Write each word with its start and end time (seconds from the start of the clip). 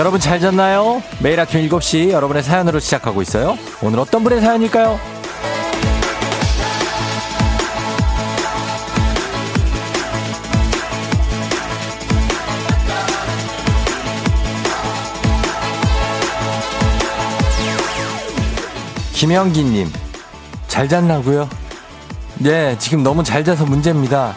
여러분 0.00 0.18
잘 0.18 0.40
잤나요? 0.40 1.02
매일 1.22 1.38
아침 1.38 1.60
7시 1.68 2.08
여러분의 2.08 2.42
사연으로 2.42 2.80
시작하고 2.80 3.20
있어요. 3.20 3.58
오늘 3.82 3.98
어떤 3.98 4.24
분의 4.24 4.40
사연일까요? 4.40 4.98
김영기님, 19.12 19.92
잘 20.66 20.88
잤나고요? 20.88 21.46
네, 22.38 22.74
지금 22.78 23.02
너무 23.02 23.22
잘 23.22 23.44
자서 23.44 23.66
문제입니다. 23.66 24.34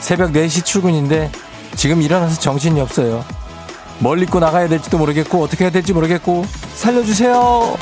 새벽 0.00 0.32
4시 0.32 0.66
출근인데 0.66 1.32
지금 1.76 2.02
일어나서 2.02 2.38
정신이 2.38 2.78
없어요. 2.78 3.24
뭘 4.02 4.20
입고 4.20 4.40
나가야 4.40 4.66
될지도 4.66 4.98
모르겠고 4.98 5.44
어떻게 5.44 5.62
해야 5.62 5.70
될지 5.70 5.92
모르겠고 5.92 6.44
살려주세요. 6.74 7.76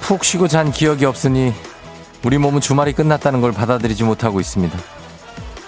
푹 0.00 0.24
쉬고 0.24 0.48
잔 0.48 0.72
기억이 0.72 1.04
없으니 1.04 1.54
우리 2.24 2.38
몸은 2.38 2.60
주말이 2.60 2.92
끝났다는 2.92 3.40
걸 3.40 3.52
받아들이지 3.52 4.02
못하고 4.02 4.40
있습니다. 4.40 4.76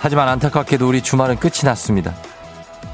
하지만 0.00 0.28
안타깝게도 0.28 0.88
우리 0.88 1.02
주말은 1.02 1.36
끝이 1.36 1.60
났습니다. 1.62 2.14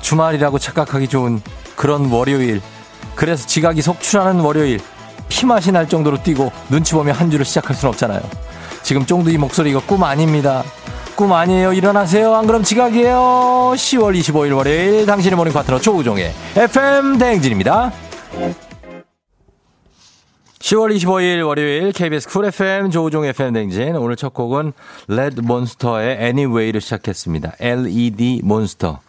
주말이라고 0.03 0.59
착각하기 0.59 1.09
좋은 1.09 1.41
그런 1.77 2.11
월요일. 2.11 2.61
그래서 3.15 3.47
지각이 3.47 3.81
속출하는 3.81 4.41
월요일. 4.41 4.81
피맛이 5.31 5.73
날 5.73 5.89
정도로 5.89 6.23
뛰고 6.23 6.53
눈치 6.69 6.93
보며 6.93 7.13
한 7.13 7.31
주를 7.31 7.47
시작할 7.47 7.75
순 7.75 7.89
없잖아요. 7.89 8.21
지금 8.85 9.07
쫑디 9.07 9.39
목소리 9.39 9.71
이거 9.71 9.81
꿈 9.81 10.05
아닙니다. 10.05 10.63
꿈 11.17 11.33
아니에요. 11.33 11.73
일어나세요. 11.73 12.35
안 12.35 12.47
그럼 12.47 12.63
지각이에요. 12.63 13.73
10월 13.75 14.15
25일 14.19 14.55
월요일 14.55 15.07
당신의 15.07 15.37
모닝 15.37 15.55
파트너 15.55 15.81
조우종의 15.81 16.33
FM 16.55 17.17
대행진입니다. 17.17 17.91
10월 20.59 20.95
25일 20.97 21.47
월요일 21.47 21.93
KBS 21.93 22.29
쿨 22.29 22.45
FM 22.45 22.91
조우종 22.91 23.25
FM 23.25 23.55
대행진 23.55 23.97
오늘 23.97 24.17
첫 24.17 24.35
곡은 24.35 24.75
레드 25.09 25.41
몬스터의 25.41 26.19
Anyway로 26.21 26.83
시작했습니다. 26.83 27.55
LED 27.61 28.43
몬스터. 28.45 29.01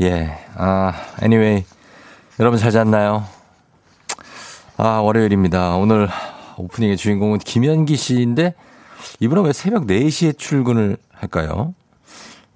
예. 0.00 0.36
아, 0.56 0.94
anyway. 1.22 1.64
여러분 2.40 2.58
잘 2.58 2.72
잤나요? 2.72 3.24
아, 4.76 4.98
월요일입니다. 4.98 5.76
오늘 5.76 6.08
오프닝의 6.56 6.96
주인공은 6.96 7.38
김현기 7.38 7.96
씨인데 7.96 8.54
이분은 9.20 9.44
왜 9.44 9.52
새벽 9.52 9.86
4시에 9.86 10.36
출근을 10.38 10.96
할까요? 11.12 11.74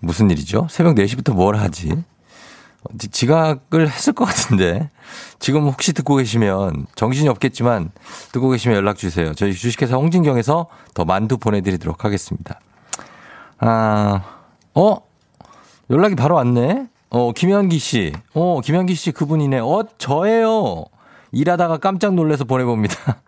무슨 0.00 0.30
일이죠? 0.30 0.66
새벽 0.70 0.94
4시부터 0.94 1.34
뭘 1.34 1.56
하지? 1.56 1.90
지각을 3.10 3.88
했을 3.88 4.12
것 4.12 4.24
같은데 4.24 4.90
지금 5.38 5.64
혹시 5.64 5.92
듣고 5.92 6.16
계시면 6.16 6.86
정신이 6.94 7.28
없겠지만 7.28 7.90
듣고 8.32 8.48
계시면 8.50 8.76
연락 8.76 8.96
주세요. 8.96 9.34
저희 9.34 9.52
주식회사 9.52 9.96
홍진경에서 9.96 10.66
더 10.94 11.04
만두 11.04 11.38
보내드리도록 11.38 12.04
하겠습니다. 12.04 12.60
아, 13.58 14.22
어? 14.74 14.96
연락이 15.90 16.14
바로 16.14 16.34
왔네? 16.36 16.86
어, 17.10 17.32
김현기 17.32 17.78
씨. 17.78 18.12
어, 18.34 18.60
김현기 18.60 18.94
씨 18.94 19.12
그분이네. 19.12 19.60
어, 19.60 19.84
저예요. 19.98 20.84
일하다가 21.32 21.78
깜짝 21.78 22.14
놀래서 22.14 22.44
보내봅니다. 22.44 23.20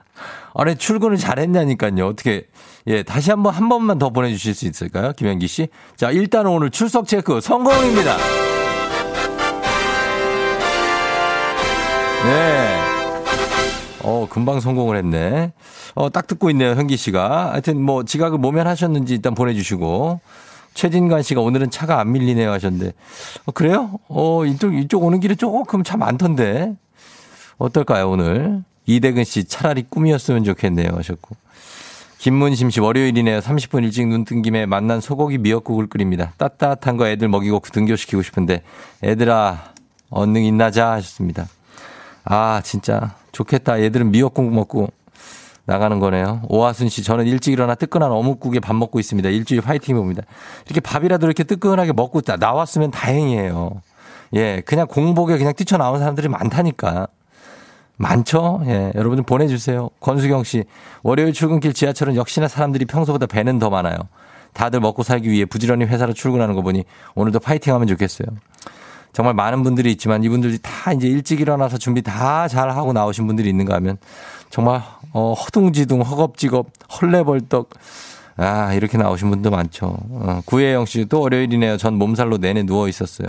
아니, 0.55 0.77
출근을 0.77 1.17
잘했냐니까요. 1.17 2.07
어떻게, 2.07 2.47
예, 2.87 3.03
다시 3.03 3.31
한 3.31 3.43
번, 3.43 3.55
한 3.55 3.69
번만 3.69 3.99
더 3.99 4.11
보내주실 4.11 4.55
수 4.55 4.67
있을까요? 4.67 5.13
김현기 5.13 5.47
씨. 5.47 5.69
자, 5.97 6.11
일단 6.11 6.47
오늘 6.47 6.71
출석 6.71 7.07
체크 7.07 7.41
성공입니다. 7.41 8.17
네. 12.25 12.81
어, 14.03 14.27
금방 14.29 14.61
성공을 14.61 14.97
했네. 14.97 15.53
어, 15.95 16.11
딱 16.11 16.27
듣고 16.27 16.51
있네요, 16.51 16.71
현기 16.71 16.97
씨가. 16.97 17.53
하여튼 17.53 17.81
뭐 17.83 18.05
지각을 18.05 18.39
모면하셨는지 18.39 19.15
일단 19.15 19.35
보내주시고. 19.35 20.21
최진관 20.75 21.23
씨가 21.23 21.41
오늘은 21.41 21.71
차가 21.71 21.99
안 21.99 22.13
밀리네요 22.13 22.53
하셨는데. 22.53 22.93
어, 23.47 23.53
그래요? 23.53 23.99
어, 24.09 24.45
이쪽, 24.45 24.75
이쪽 24.75 25.03
오는 25.03 25.19
길에 25.19 25.35
조금 25.35 25.83
차 25.83 25.97
많던데. 25.97 26.75
어떨까요, 27.59 28.11
오늘? 28.11 28.63
이대근 28.89 29.25
씨 29.25 29.45
차라리 29.45 29.85
꿈이었으면 29.89 30.45
좋겠네요 30.45 30.89
하셨고. 30.97 31.37
김문심 32.19 32.71
씨 32.71 32.81
월요일이네요. 32.81 33.39
30분 33.39 33.85
일찍 33.85 34.09
눈 34.09 34.25
뜬 34.25 34.43
김에 34.43 34.67
만난 34.67 35.01
소고기 35.01 35.39
미역국을 35.39 35.89
끓입니다. 35.89 36.33
따뜻한 36.37 36.97
거 36.97 37.07
애들 37.07 37.29
먹이고 37.29 37.61
등교시키고 37.61 38.23
싶은데 38.23 38.63
애들아 39.05 39.73
언능 40.11 40.43
있나자 40.43 40.93
하셨습니다. 40.93 41.47
아 42.25 42.61
진짜 42.65 43.15
좋겠다. 43.33 43.81
얘들은 43.83 44.11
미역국 44.11 44.53
먹고 44.53 44.89
나가는 45.67 45.99
거네요. 46.01 46.41
오하순 46.49 46.89
씨, 46.89 47.03
저는 47.03 47.27
일찍 47.27 47.53
일어나 47.53 47.75
뜨끈한 47.75 48.11
어묵국에 48.11 48.59
밥 48.59 48.75
먹고 48.75 48.99
있습니다. 48.99 49.29
일주일 49.29 49.61
파이팅 49.61 49.97
봅니다. 49.97 50.23
이렇게 50.65 50.81
밥이라도 50.81 51.27
이렇게 51.27 51.45
뜨끈하게 51.45 51.93
먹고 51.93 52.23
나왔으면 52.39 52.91
다행이에요. 52.91 53.83
예, 54.33 54.63
그냥 54.65 54.87
공복에 54.87 55.37
그냥 55.37 55.53
뛰쳐나온 55.55 55.99
사람들이 55.99 56.29
많다니까. 56.29 57.09
많죠? 57.99 58.63
예, 58.67 58.93
여러분 58.95 59.17
들 59.17 59.25
보내주세요. 59.25 59.91
권수경 60.01 60.45
씨, 60.45 60.65
월요일 61.03 61.33
출근길 61.33 61.75
지하철은 61.75 62.17
역시나 62.17 62.49
사람들이 62.49 62.85
평소보다 62.87 63.27
배는 63.27 63.59
더 63.59 63.69
많아요. 63.71 63.97
다들 64.55 64.81
먹고 64.81 65.03
살기 65.03 65.31
위해 65.31 65.45
부지런히 65.45 65.85
회사로 65.85 66.15
출근하는 66.15 66.55
거 66.55 66.63
보니 66.63 66.85
오늘도 67.15 67.41
파이팅 67.41 67.75
하면 67.75 67.87
좋겠어요. 67.89 68.29
정말 69.13 69.35
많은 69.35 69.63
분들이 69.63 69.91
있지만 69.93 70.23
이분들이 70.23 70.59
다 70.63 70.93
이제 70.93 71.09
일찍 71.09 71.41
일어나서 71.41 71.77
준비 71.79 72.03
다 72.03 72.47
잘 72.49 72.71
하고 72.71 72.93
나오신 72.93 73.27
분들이 73.27 73.49
있는가 73.51 73.75
하면 73.77 73.99
정말 74.51 74.81
어, 75.13 75.33
허둥지둥, 75.35 76.01
허겁지겁, 76.03 76.71
헐레벌떡. 77.01 77.71
아, 78.37 78.73
이렇게 78.75 78.97
나오신 78.97 79.31
분도 79.31 79.51
많죠. 79.51 79.97
어, 80.11 80.41
구혜영 80.45 80.87
씨도 80.87 81.21
월요일이네요. 81.21 81.77
전 81.77 81.95
몸살로 81.95 82.39
내내 82.39 82.63
누워 82.63 82.87
있었어요. 82.89 83.29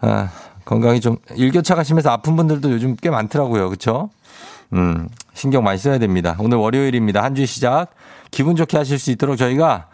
아, 0.00 0.28
건강이 0.64 1.00
좀 1.00 1.16
일교차 1.36 1.74
가시면서 1.74 2.10
아픈 2.10 2.36
분들도 2.36 2.70
요즘 2.70 2.96
꽤 2.96 3.10
많더라고요. 3.10 3.68
그렇죠? 3.68 4.10
음, 4.72 5.08
신경 5.34 5.62
많이 5.62 5.78
써야 5.78 5.98
됩니다. 5.98 6.34
오늘 6.38 6.58
월요일입니다. 6.58 7.22
한 7.22 7.34
주의 7.34 7.46
시작. 7.46 7.88
기분 8.30 8.56
좋게 8.56 8.76
하실 8.76 8.98
수 8.98 9.10
있도록 9.10 9.36
저희가 9.36 9.86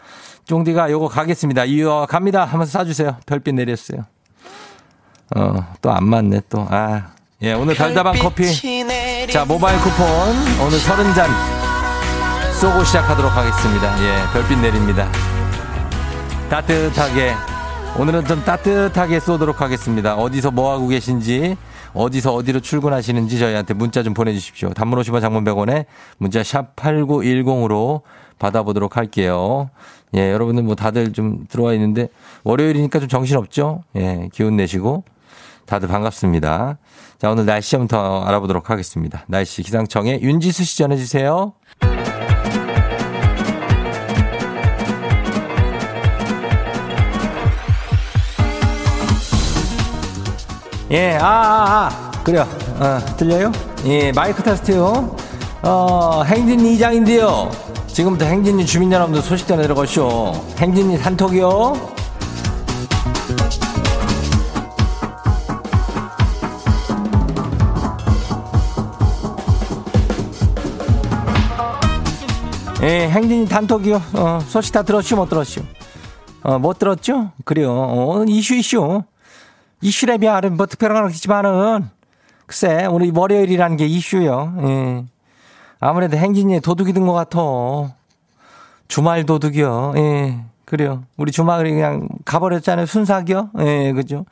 쫑디가 0.45 0.89
요거 0.91 1.07
가겠습니다. 1.09 1.65
이어 1.65 2.07
갑니다. 2.09 2.45
하면서 2.45 2.79
쏴주세요. 2.79 3.17
별빛 3.25 3.53
내렸어요. 3.55 4.05
어, 5.35 5.53
또 5.81 5.91
안 5.91 6.05
맞네, 6.07 6.41
또. 6.49 6.65
아. 6.69 7.11
예, 7.43 7.53
오늘 7.53 7.75
달다방 7.75 8.15
커피. 8.19 8.43
자, 9.31 9.45
모바일 9.45 9.79
쿠폰. 9.79 10.07
오늘 10.65 10.77
서른 10.79 11.13
잔 11.15 11.29
쏘고 12.59 12.83
시작하도록 12.83 13.31
하겠습니다. 13.35 14.03
예, 14.03 14.23
별빛 14.33 14.59
내립니다. 14.59 15.09
따뜻하게. 16.49 17.33
오늘은 17.99 18.25
좀 18.25 18.43
따뜻하게 18.43 19.19
쏘도록 19.19 19.61
하겠습니다. 19.61 20.15
어디서 20.15 20.51
뭐 20.51 20.71
하고 20.71 20.87
계신지, 20.87 21.57
어디서 21.93 22.33
어디로 22.33 22.61
출근하시는지 22.61 23.37
저희한테 23.37 23.73
문자 23.73 24.01
좀 24.01 24.13
보내주십시오. 24.13 24.73
단문 24.73 24.99
50원 24.99 25.19
장문 25.21 25.43
100원에 25.43 25.85
문자 26.17 26.41
샵 26.41 26.75
8910으로 26.77 28.01
받아보도록 28.39 28.95
할게요. 28.97 29.69
예, 30.15 30.31
여러분들 30.31 30.63
뭐 30.63 30.75
다들 30.75 31.11
좀 31.13 31.45
들어와 31.49 31.73
있는데 31.73 32.07
월요일이니까 32.43 32.99
좀 32.99 33.09
정신없죠? 33.09 33.83
예, 33.97 34.29
기운 34.33 34.55
내시고. 34.55 35.03
다들 35.65 35.87
반갑습니다. 35.87 36.77
자, 37.19 37.29
오늘 37.29 37.45
날씨 37.45 37.71
좀더 37.71 38.23
알아보도록 38.23 38.69
하겠습니다. 38.69 39.23
날씨 39.27 39.63
기상청에 39.63 40.19
윤지수 40.21 40.63
씨 40.63 40.77
전해주세요. 40.77 41.53
예, 50.91 51.17
아, 51.21 51.25
아, 51.25 51.89
아. 51.89 52.11
그래요. 52.21 52.45
어, 52.77 52.99
들려요? 53.15 53.49
예, 53.85 54.11
마이크 54.11 54.43
테스트요. 54.43 55.15
어, 55.63 56.23
행진 56.25 56.59
이장인데요. 56.65 57.49
지금부터 57.87 58.25
행진이 58.25 58.65
주민 58.65 58.91
여러분들 58.91 59.21
소식 59.21 59.47
전해드려가시오. 59.47 60.33
행진이 60.57 60.99
단톡이요. 60.99 61.91
예, 72.83 73.07
행진이 73.09 73.47
단톡이요. 73.47 74.01
어, 74.15 74.39
소식 74.45 74.73
다 74.73 74.83
들었슈, 74.83 75.15
못 75.15 75.29
들었슈? 75.29 75.61
어, 76.43 76.59
못 76.59 76.77
들었죠? 76.79 77.31
그래요. 77.45 77.71
어, 77.71 78.25
이슈, 78.27 78.55
이슈. 78.55 79.03
이슈랩이 79.83 80.49
뭐 80.51 80.65
특별한 80.65 80.95
건 80.95 81.05
없지만은, 81.05 81.89
글쎄, 82.45 82.85
오늘 82.89 83.11
월요일이라는 83.13 83.77
게 83.77 83.85
이슈요. 83.85 84.53
예. 84.61 85.05
아무래도 85.79 86.17
행진이에 86.17 86.59
도둑이 86.59 86.93
든 86.93 87.07
것 87.07 87.13
같아. 87.13 87.39
주말 88.87 89.25
도둑이요. 89.25 89.93
예. 89.97 90.39
그래요. 90.65 91.03
우리 91.17 91.31
주말이 91.31 91.71
그냥 91.71 92.07
가버렸잖아요. 92.25 92.85
순삭이요. 92.85 93.49
예, 93.59 93.91
그죠. 93.93 94.25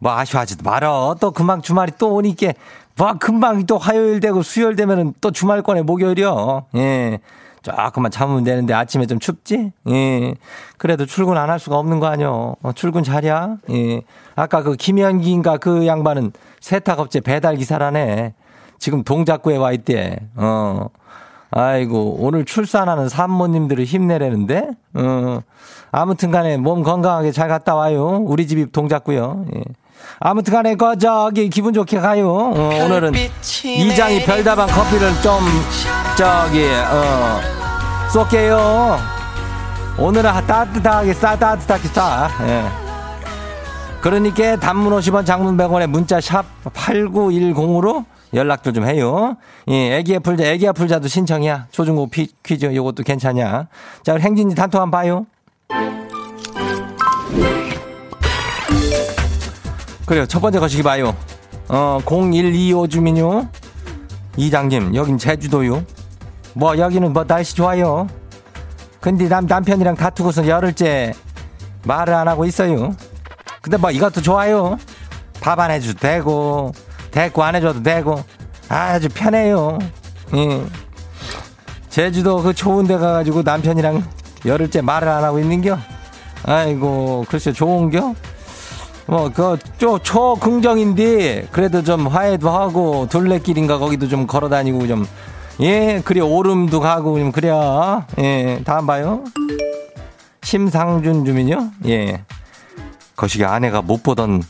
뭐 0.00 0.12
아쉬워하지도 0.12 0.62
말어. 0.68 1.16
또 1.20 1.30
금방 1.30 1.62
주말이 1.62 1.92
또 1.98 2.14
오니까 2.14 2.52
뭐 2.96 3.14
금방 3.14 3.64
또 3.66 3.78
화요일 3.78 4.20
되고 4.20 4.42
수요일 4.42 4.76
되면은 4.76 5.14
또 5.20 5.30
주말권에 5.30 5.82
목요일이요. 5.82 6.66
예. 6.76 7.20
조금만 7.62 8.10
참으면 8.10 8.44
되는데 8.44 8.74
아침에 8.74 9.06
좀 9.06 9.18
춥지? 9.18 9.72
예. 9.88 10.34
그래도 10.76 11.06
출근 11.06 11.36
안 11.36 11.48
할 11.50 11.58
수가 11.58 11.78
없는 11.78 11.98
거 12.00 12.06
아니요. 12.06 12.56
어, 12.62 12.72
출근 12.72 13.02
잘이야? 13.02 13.56
예. 13.70 14.02
아까 14.36 14.62
그 14.62 14.74
김현기인가 14.76 15.56
그 15.58 15.86
양반은 15.86 16.32
세탁업체 16.60 17.20
배달 17.20 17.56
기사라네. 17.56 18.34
지금 18.78 19.02
동작구에 19.02 19.56
와 19.56 19.72
있대. 19.72 20.18
어. 20.36 20.86
아이고, 21.50 22.16
오늘 22.20 22.44
출산하는 22.44 23.08
산모님들을 23.08 23.84
힘내라는데? 23.84 24.68
어. 24.94 25.40
아무튼 25.90 26.30
간에 26.30 26.58
몸 26.58 26.82
건강하게 26.82 27.32
잘 27.32 27.48
갔다 27.48 27.74
와요. 27.74 28.22
우리 28.26 28.46
집이 28.46 28.70
동작구요. 28.70 29.46
예. 29.56 29.62
아무튼 30.20 30.52
간에 30.52 30.74
그 30.74 30.98
저기 30.98 31.48
기분 31.48 31.72
좋게 31.72 32.00
가요. 32.00 32.28
어, 32.30 32.84
오늘은 32.84 33.12
이장이 33.64 34.24
별다방 34.24 34.68
커피를 34.68 35.10
좀 35.22 35.40
저기 36.16 36.66
어 36.90 37.40
쏠게요. 38.12 38.98
오늘은 39.98 40.30
따뜻하게 40.46 41.12
싸 41.14 41.36
따뜻하게 41.36 41.88
싸. 41.88 42.30
예. 42.46 42.88
그러니까 44.00 44.56
단문 44.56 44.92
50원 44.92 45.26
장문 45.26 45.56
100원에 45.56 45.86
문자 45.86 46.20
샵 46.20 46.44
8910으로 46.64 48.04
연락도 48.32 48.72
좀 48.72 48.86
해요. 48.86 49.36
예, 49.68 49.96
애기 49.96 50.14
애플자, 50.14 50.44
애기 50.44 50.66
애플자도 50.66 51.08
신청이야. 51.08 51.66
초중고 51.70 52.08
피, 52.08 52.28
퀴즈 52.42 52.74
요것도 52.74 53.02
괜찮냐. 53.02 53.68
자, 54.02 54.14
우리 54.14 54.22
행진이 54.22 54.54
단톡 54.54 54.80
한번 54.80 55.00
봐요. 55.00 55.26
그래요. 60.08 60.24
첫 60.24 60.40
번째 60.40 60.58
거시기 60.58 60.82
봐요. 60.82 61.14
어, 61.68 61.98
0125 62.06 62.88
주민요. 62.88 63.46
이장님, 64.38 64.94
여긴 64.94 65.18
제주도요. 65.18 65.84
뭐, 66.54 66.78
여기는 66.78 67.12
뭐, 67.12 67.24
날씨 67.24 67.54
좋아요. 67.54 68.06
근데 69.00 69.28
남, 69.28 69.44
남편이랑 69.44 69.96
다투고서 69.96 70.48
열흘째 70.48 71.12
말을 71.84 72.14
안 72.14 72.26
하고 72.26 72.46
있어요. 72.46 72.96
근데 73.60 73.76
뭐, 73.76 73.90
이것도 73.90 74.22
좋아요. 74.22 74.78
밥 75.42 75.60
안 75.60 75.70
해줘도 75.70 75.98
되고, 75.98 76.72
대꾸 77.10 77.44
안 77.44 77.54
해줘도 77.54 77.82
되고, 77.82 78.24
아주 78.70 79.10
편해요. 79.10 79.78
예. 80.34 80.64
제주도 81.90 82.42
그 82.42 82.54
좋은 82.54 82.86
데 82.86 82.96
가가지고 82.96 83.42
남편이랑 83.42 84.02
열흘째 84.46 84.80
말을 84.80 85.06
안 85.06 85.22
하고 85.22 85.38
있는겨? 85.38 85.78
아이고, 86.44 87.26
글쎄, 87.28 87.52
좋은겨? 87.52 88.14
뭐, 89.08 89.30
그, 89.32 89.56
초, 89.78 89.98
초긍정인데, 89.98 91.48
그래도 91.50 91.82
좀 91.82 92.06
화해도 92.06 92.50
하고, 92.50 93.06
둘레길인가 93.08 93.78
거기도 93.78 94.06
좀 94.06 94.26
걸어 94.26 94.50
다니고 94.50 94.86
좀, 94.86 95.06
예, 95.60 96.02
그래, 96.04 96.20
오름도 96.20 96.78
가고 96.80 97.18
좀, 97.18 97.32
그래요. 97.32 98.04
예, 98.18 98.60
다음 98.66 98.86
봐요. 98.86 99.24
심상준 100.42 101.24
주민요? 101.24 101.70
예. 101.86 102.22
거시기 103.16 103.46
아내가 103.46 103.80
못 103.80 104.02
보던 104.02 104.42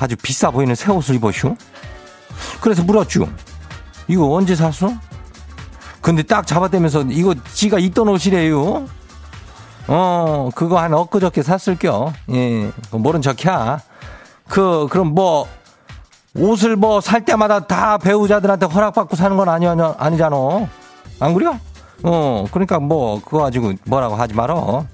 아주 0.00 0.16
비싸 0.16 0.50
보이는 0.50 0.74
새 0.74 0.90
옷을 0.90 1.16
입었슈? 1.16 1.54
그래서 2.62 2.82
물었슈. 2.82 3.26
이거 4.08 4.32
언제 4.32 4.56
샀어? 4.56 4.90
근데 6.00 6.22
딱 6.22 6.46
잡아대면서 6.46 7.02
이거 7.10 7.34
지가 7.52 7.78
입던 7.78 8.08
옷이래요. 8.08 8.86
어, 9.88 10.48
그거 10.54 10.78
한 10.78 10.94
엊그저께 10.94 11.42
샀을 11.42 11.76
겨. 11.78 12.12
예, 12.30 12.70
모른 12.92 13.20
척이야. 13.22 13.80
그, 14.48 14.86
그럼 14.90 15.14
뭐, 15.14 15.46
옷을 16.34 16.76
뭐 16.76 17.00
살 17.00 17.24
때마다 17.24 17.60
다 17.66 17.98
배우자들한테 17.98 18.66
허락받고 18.66 19.16
사는 19.16 19.36
건 19.36 19.48
아니, 19.48 19.66
아니잖아. 19.66 20.68
안 21.20 21.34
그래요? 21.34 21.58
어, 22.04 22.44
그러니까 22.50 22.78
뭐, 22.78 23.20
그거 23.22 23.38
가지고 23.38 23.72
뭐라고 23.84 24.14
하지 24.16 24.34
말어. 24.34 24.86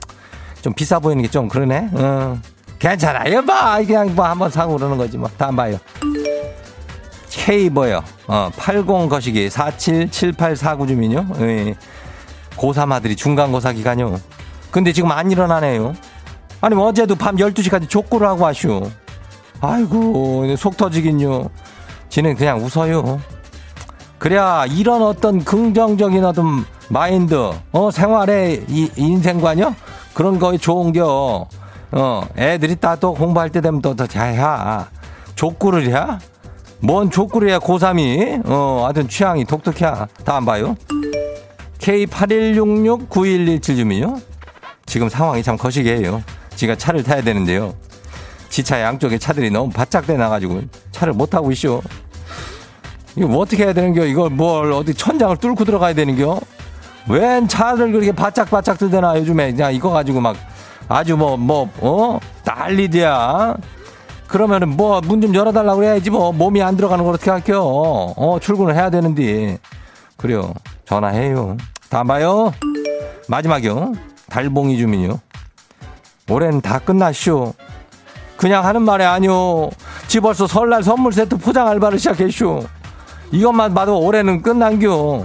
좀 0.62 0.72
비싸 0.74 0.98
보이는 0.98 1.22
게 1.22 1.28
좀 1.28 1.48
그러네. 1.48 1.90
어. 1.94 2.38
괜찮아. 2.78 3.30
요 3.32 3.44
봐. 3.44 3.78
그냥 3.84 4.14
뭐 4.14 4.24
한번 4.24 4.50
사고 4.50 4.76
그러는 4.76 4.96
거지 4.96 5.16
뭐. 5.18 5.28
다음 5.36 5.56
봐요. 5.56 5.78
뭐요? 7.72 8.02
어, 8.26 8.50
80 8.56 8.86
거시기 9.08 9.48
477849 9.48 10.86
주민요. 10.86 11.26
예. 11.40 11.74
고3 12.56 12.92
아들이 12.92 13.16
중간고사 13.16 13.72
기간요. 13.72 14.18
근데 14.70 14.92
지금 14.92 15.10
안 15.10 15.30
일어나네요. 15.30 15.94
아니, 16.60 16.74
뭐 16.74 16.86
어제도 16.88 17.14
밤 17.14 17.36
12시까지 17.36 17.88
족구를 17.88 18.26
하고 18.26 18.46
하슈. 18.46 18.90
아이고, 19.60 20.56
속 20.56 20.76
터지긴요. 20.76 21.48
지는 22.08 22.34
그냥 22.36 22.58
웃어요. 22.64 23.20
그래야 24.18 24.64
이런 24.68 25.02
어떤 25.02 25.44
긍정적인 25.44 26.24
어떤 26.24 26.64
마인드, 26.88 27.50
어, 27.72 27.90
생활의 27.90 28.64
이, 28.68 28.90
인생관이요? 28.96 29.74
그런 30.14 30.38
거에 30.38 30.58
좋은겨. 30.58 31.46
어, 31.92 32.22
애들이 32.36 32.76
따또 32.76 33.14
공부할 33.14 33.50
때 33.50 33.60
되면 33.60 33.80
또더 33.80 34.06
잘해. 34.06 34.38
족구를 35.36 35.86
해? 35.94 36.18
뭔 36.80 37.10
족구를 37.10 37.50
해, 37.50 37.58
고3이? 37.58 38.42
어, 38.48 38.82
하여튼 38.84 39.08
취향이 39.08 39.44
독특해. 39.44 39.92
다 40.24 40.36
안 40.36 40.44
봐요. 40.44 40.76
K81669117 41.78 43.62
주민요? 43.76 44.16
지금 44.88 45.08
상황이 45.08 45.42
참 45.42 45.56
거시기해요. 45.56 46.22
지가 46.56 46.74
차를 46.76 47.02
타야 47.02 47.22
되는데요. 47.22 47.74
지차 48.48 48.80
양쪽에 48.80 49.18
차들이 49.18 49.50
너무 49.50 49.70
바짝 49.70 50.06
대나가지고 50.06 50.62
차를 50.90 51.12
못 51.12 51.30
타고 51.30 51.52
있쇼. 51.52 51.82
이거 53.16 53.28
뭐 53.28 53.42
어떻게 53.42 53.64
해야 53.64 53.72
되는겨? 53.72 54.06
이거 54.06 54.28
뭘 54.30 54.72
어디 54.72 54.94
천장을 54.94 55.36
뚫고 55.36 55.64
들어가야 55.64 55.92
되는겨? 55.94 56.40
웬 57.08 57.46
차를 57.48 57.92
그렇게 57.92 58.12
바짝바짝 58.12 58.78
뜨대나 58.78 59.16
요즘에 59.18 59.52
그냥 59.52 59.74
이거 59.74 59.90
가지고 59.90 60.20
막 60.20 60.36
아주 60.88 61.16
뭐, 61.16 61.36
뭐, 61.36 61.70
어? 61.80 62.18
난리디야. 62.44 63.56
그러면은 64.26 64.70
뭐 64.76 65.00
문 65.00 65.20
좀 65.20 65.34
열어달라고 65.34 65.80
그래야지 65.80 66.10
뭐 66.10 66.32
몸이 66.32 66.62
안 66.62 66.76
들어가는 66.76 67.04
걸 67.04 67.14
어떻게 67.14 67.30
할게요. 67.30 67.62
어, 67.64 68.38
출근을 68.40 68.74
해야 68.74 68.88
되는데. 68.90 69.58
그래요. 70.16 70.52
전화해요. 70.86 71.56
다음 71.90 72.06
봐요. 72.06 72.52
마지막이요. 73.28 73.92
달봉이 74.30 74.76
주민요. 74.78 75.18
올해는 76.30 76.60
다 76.60 76.78
끝났쇼. 76.78 77.54
그냥 78.36 78.64
하는 78.64 78.82
말이 78.82 79.04
아니오. 79.04 79.70
지 80.06 80.20
벌써 80.20 80.46
설날 80.46 80.82
선물 80.82 81.12
세트 81.12 81.38
포장 81.38 81.66
알바를 81.68 81.98
시작했쇼. 81.98 82.64
이것만 83.32 83.74
봐도 83.74 83.98
올해는 84.00 84.42
끝난겨. 84.42 85.24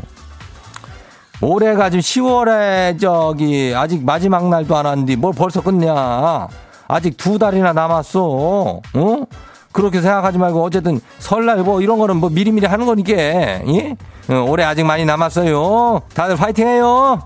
올해가 1.41 1.89
지금 1.89 2.01
10월에 2.01 2.99
저기 2.99 3.73
아직 3.75 4.03
마지막 4.03 4.47
날도 4.47 4.75
안 4.75 4.85
왔는데 4.85 5.15
뭘 5.17 5.33
벌써 5.33 5.61
끝냐. 5.61 6.47
아직 6.87 7.17
두 7.17 7.37
달이나 7.37 7.73
남았어. 7.73 8.81
어? 8.93 9.25
그렇게 9.71 10.01
생각하지 10.01 10.37
말고 10.37 10.63
어쨌든 10.63 11.01
설날 11.19 11.57
뭐 11.57 11.81
이런 11.81 11.97
거는 11.99 12.17
뭐 12.17 12.29
미리미리 12.29 12.65
하는 12.65 12.85
거니까. 12.85 13.13
예? 13.13 13.95
어, 14.29 14.45
올해 14.47 14.63
아직 14.63 14.83
많이 14.85 15.03
남았어요. 15.03 16.01
다들 16.13 16.37
파이팅 16.37 16.67
해요. 16.67 17.19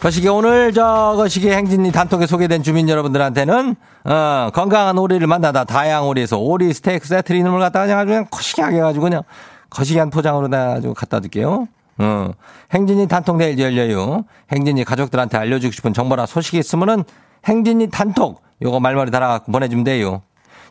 거시기 0.00 0.28
오늘 0.28 0.72
저 0.72 1.14
거시기 1.16 1.50
행진이 1.50 1.90
단톡에 1.90 2.26
소개된 2.26 2.62
주민 2.62 2.88
여러분들한테는 2.88 3.74
어, 4.04 4.50
건강한 4.54 4.96
오리를 4.96 5.26
만나다 5.26 5.64
다양 5.64 6.06
오리에서 6.06 6.38
오리 6.38 6.72
스테이크 6.72 7.06
세트 7.08 7.32
이름을 7.32 7.58
갖다가 7.58 7.86
그냥 7.86 8.06
그냥 8.06 8.26
거시기하게 8.30 8.76
해가지고 8.76 9.02
그냥 9.02 9.22
거시기한 9.70 10.10
포장으로 10.10 10.48
가지고 10.48 10.94
갖다 10.94 11.18
드릴게요. 11.18 11.66
어, 11.98 12.30
행진이 12.72 13.08
단톡 13.08 13.38
내일 13.38 13.58
열려요. 13.58 14.24
행진이 14.52 14.84
가족들한테 14.84 15.36
알려주고 15.36 15.72
싶은 15.72 15.92
정보나 15.92 16.26
소식이 16.26 16.58
있으면은 16.58 17.02
행진이 17.46 17.90
단톡 17.90 18.40
요거 18.62 18.78
말머리 18.78 19.10
달아갖고 19.10 19.50
보내주면 19.50 19.82
돼요. 19.82 20.22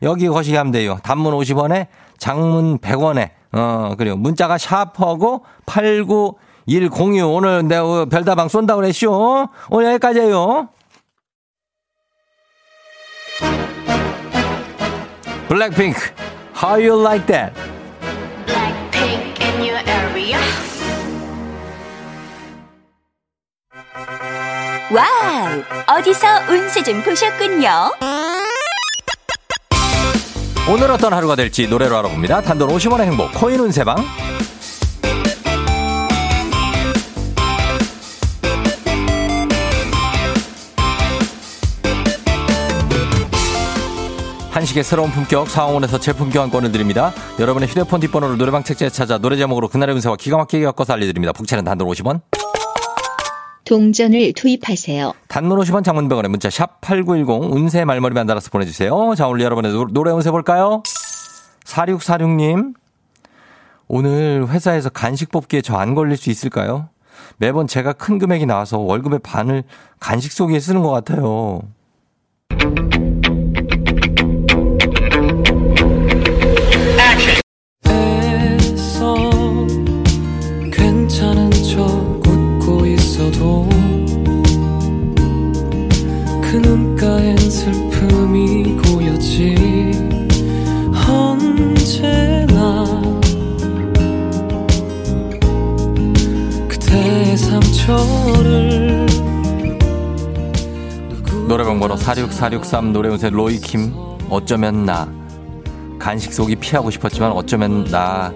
여기 0.03 0.29
거시기 0.29 0.55
하면 0.55 0.72
돼요. 0.72 1.00
단문 1.03 1.34
50원에 1.34 1.88
장문 2.17 2.77
100원에 2.77 3.31
어 3.51 3.93
그리고 3.98 4.15
문자가 4.15 4.57
샤프하고 4.57 5.43
89 5.65 6.36
102 6.68 7.22
오늘 7.22 7.66
내가 7.68 8.06
별다방 8.06 8.50
쏜다고 8.50 8.82
그랬쇼. 8.82 9.48
오늘 9.70 9.94
여기까지예요. 9.94 10.70
블랙핑크 15.48 16.00
How 16.62 16.86
You 16.86 17.02
Like 17.02 17.26
That. 17.28 17.54
Wow! 24.89 25.98
어디서 25.98 26.28
운세 26.50 26.82
좀 26.84 27.02
보셨군요. 27.04 27.92
오늘 30.70 30.92
어떤 30.92 31.14
하루가 31.14 31.36
될지 31.36 31.68
노래로 31.68 31.98
알아봅니다. 31.98 32.42
단돈 32.42 32.70
50원의 32.70 33.02
행복 33.02 33.34
코인 33.34 33.60
운세방 33.60 33.98
한식의 44.58 44.84
새로운 44.84 45.12
품격 45.12 45.48
사옹원에서 45.48 46.00
제품 46.00 46.32
교환권을 46.32 46.72
드립니다. 46.72 47.14
여러분의 47.40 47.70
휴대폰 47.70 48.00
뒷번호를 48.00 48.40
노래방 48.40 48.64
책자에 48.64 48.90
찾아 48.90 49.20
노래 49.20 49.38
제목으로 49.38 49.68
그날의 49.68 49.94
운세와 49.94 50.16
기가 50.16 50.36
막히게 50.38 50.64
엮어서 50.64 50.94
알려드립니다. 50.94 51.32
복채는 51.32 51.64
단돈 51.64 51.88
50원. 51.88 52.22
동전을 53.66 54.34
투입하세요. 54.34 55.14
단문 55.28 55.60
50원 55.60 55.84
장문병원에 55.84 56.28
문자 56.30 56.50
샵 56.50 56.82
8910 56.82 57.54
운세 57.56 57.86
말머리만 57.86 58.26
달아서 58.26 58.50
보내주세요. 58.50 59.14
자 59.16 59.28
오늘 59.28 59.42
여러분의 59.46 59.74
노- 59.74 59.90
노래 59.92 60.10
운세 60.10 60.32
볼까요? 60.32 60.82
4646님 61.64 62.74
오늘 63.88 64.48
회사에서 64.50 64.90
간식 64.90 65.30
뽑기에 65.30 65.62
저 65.62 65.78
안 65.78 65.94
걸릴 65.94 66.18
수 66.18 66.32
있을까요? 66.32 66.90
매번 67.38 67.68
제가 67.68 67.94
큰 67.94 68.18
금액이 68.18 68.48
나와서 68.48 68.80
월급의 68.80 69.20
반을 69.20 69.66
간식 70.00 70.32
소기에 70.32 70.60
쓰는 70.60 70.82
것 70.82 70.90
같아요. 70.90 71.62
노래방 101.48 101.80
번호 101.80 101.96
46463 101.96 102.92
노래운세 102.94 103.30
로이킴 103.30 103.94
어쩌면 104.30 104.86
나 104.86 105.08
간식 106.00 106.34
속이 106.34 106.58
피하고 106.58 106.89
싶었지만 106.92 107.32
어쩌면 107.32 107.86
나 107.86 108.32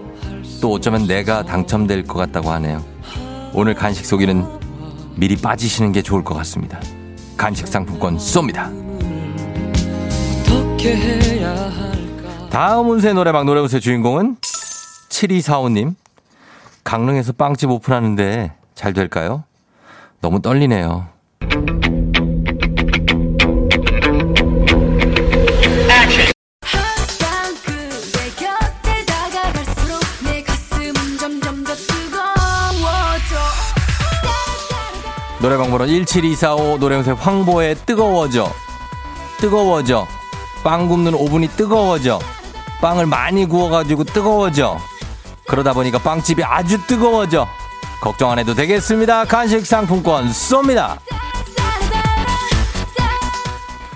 또 0.61 0.73
어쩌면 0.73 1.07
내가 1.07 1.41
당첨될 1.43 2.03
것 2.03 2.19
같다고 2.19 2.51
하네요. 2.51 2.83
오늘 3.53 3.73
간식 3.73 4.05
속이는 4.05 4.45
미리 5.15 5.35
빠지시는 5.35 5.91
게 5.91 6.03
좋을 6.03 6.23
것 6.23 6.35
같습니다. 6.35 6.79
간식 7.35 7.67
상품권 7.67 8.17
쏩니다. 8.17 8.69
다음 12.51 12.89
운세 12.89 13.13
노래방 13.13 13.45
노래운세 13.45 13.79
주인공은 13.79 14.37
7245님. 15.09 15.95
강릉에서 16.83 17.33
빵집 17.33 17.69
오픈하는데 17.71 18.53
잘 18.75 18.93
될까요? 18.93 19.43
너무 20.21 20.41
떨리네요. 20.41 21.07
노래방 35.41 35.71
번호 35.71 35.87
17245 35.87 36.77
노래운세 36.77 37.11
황보의 37.11 37.75
뜨거워져. 37.87 38.51
뜨거워져. 39.39 40.07
빵 40.63 40.87
굽는 40.87 41.15
오븐이 41.15 41.47
뜨거워져. 41.47 42.19
빵을 42.79 43.07
많이 43.07 43.45
구워가지고 43.45 44.03
뜨거워져. 44.03 44.77
그러다 45.47 45.73
보니까 45.73 45.97
빵집이 45.97 46.43
아주 46.43 46.85
뜨거워져. 46.85 47.47
걱정 48.01 48.29
안 48.29 48.37
해도 48.37 48.53
되겠습니다. 48.53 49.25
간식 49.25 49.65
상품권 49.65 50.29
쏩니다. 50.29 50.99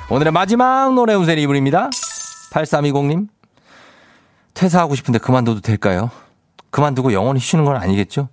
오늘의 0.09 0.33
마지막 0.33 0.95
노래 0.95 1.13
운세 1.13 1.33
이분입니다. 1.35 1.91
8320님. 2.53 3.27
퇴사하고 4.55 4.95
싶은데 4.95 5.19
그만둬도 5.19 5.61
될까요? 5.61 6.09
그만두고 6.71 7.13
영원히 7.13 7.39
쉬는 7.39 7.65
건 7.65 7.75
아니겠죠? 7.75 8.29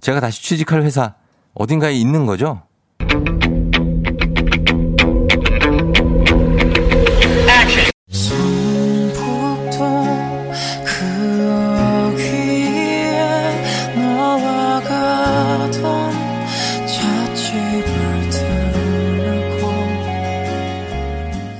제가 0.00 0.20
다시 0.20 0.40
취직할 0.40 0.82
회사 0.82 1.14
어딘가에 1.54 1.92
있는 1.94 2.26
거죠? 2.26 2.62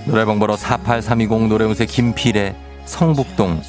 노래방 0.06 0.38
번호 0.38 0.56
48320 0.56 1.48
노래운세 1.48 1.86
김필의 1.86 2.54
성북동. 2.84 3.60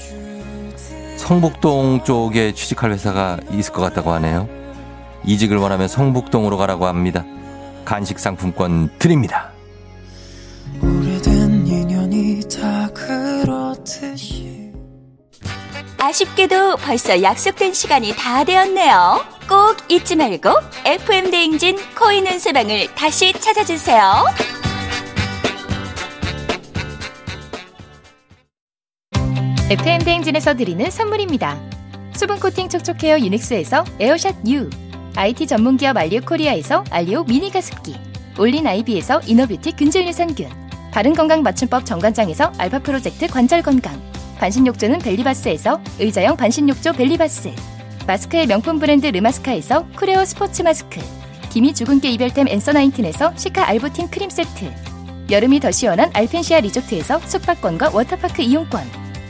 성북동 1.18 2.04
쪽에 2.04 2.54
취직할 2.54 2.92
회사가 2.92 3.40
있을 3.52 3.74
것 3.74 3.82
같다고 3.82 4.12
하네요. 4.12 4.48
이직을 5.26 5.58
원하면 5.58 5.88
성북동으로 5.88 6.58
가라고 6.58 6.86
합니다. 6.88 7.26
간식 7.84 8.20
상품권 8.20 8.90
드립니다. 9.00 9.52
오래된 10.82 11.68
인연이 11.68 12.42
다 12.50 12.90
그렇듯이 12.94 14.72
아쉽게도 15.98 16.78
벌써 16.78 17.22
약속된 17.22 17.74
시간이 17.74 18.14
다 18.16 18.44
되었네요. 18.44 19.24
꼭 19.48 19.78
잊지 19.90 20.16
말고 20.16 20.50
FM 20.86 21.32
대행진 21.32 21.78
코인 21.98 22.28
운세방을 22.28 22.94
다시 22.96 23.34
찾아주세요. 23.34 24.26
FM 29.70 30.04
대행진에서 30.04 30.54
드리는 30.56 30.92
선물입니다. 30.92 31.60
수분 32.14 32.40
코팅 32.40 32.70
촉촉 32.70 33.02
헤어 33.04 33.20
유닉스에서 33.20 33.84
에어샷 34.00 34.48
U, 34.48 34.70
IT 35.18 35.48
전문 35.48 35.78
기업 35.78 35.96
알리오 35.96 36.20
코리아에서 36.22 36.84
알리오 36.90 37.24
미니 37.24 37.50
가습기, 37.50 37.96
올린 38.38 38.68
아이비에서 38.68 39.22
inner 39.26 39.49
beauty 39.49 39.78
균질 39.78 40.06
유산균, 40.08 40.50
바른 40.92 41.14
건강 41.14 41.42
맞춤법 41.42 41.86
정관장에서 41.86 42.52
알파 42.58 42.80
프로젝트 42.80 43.26
관절 43.28 43.62
건강, 43.62 44.02
반신욕조는 44.40 45.00
벨리바스에서 45.00 45.80
의자형 46.00 46.36
반신욕조 46.36 46.92
벨리바스, 46.94 47.50
마스크의 48.06 48.48
명품 48.48 48.78
브랜드 48.78 49.08
르마스카에서 49.08 49.88
쿠레오 49.96 50.26
스포츠 50.26 50.64
마스크, 50.64 51.00
기미 51.50 51.74
주근깨 51.74 52.10
이별템 52.10 52.50
앤서 52.50 52.74
나인틴에서 52.74 53.38
cica 53.38 53.70
알부틴 53.70 54.10
크림 54.10 54.30
세트, 54.30 54.70
여름이 55.32 55.62
더 55.62 55.72
시원한 55.72 56.12
알펜시아 56.14 56.60
리조트에서 56.60 57.20
숙박권과 57.20 57.92
워터파크 57.94 58.42
이용권, 58.42 58.84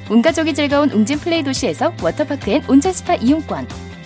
온 0.10 0.24
가족이 0.24 0.56
즐거운 0.56 0.90
웅진 0.90 1.20
플레이 1.20 1.44
도시에서 1.44 1.94
워터파크 2.02 2.50
and 2.50 2.64
온천 2.68 2.92
스파 2.92 3.14
이용권 3.16 3.85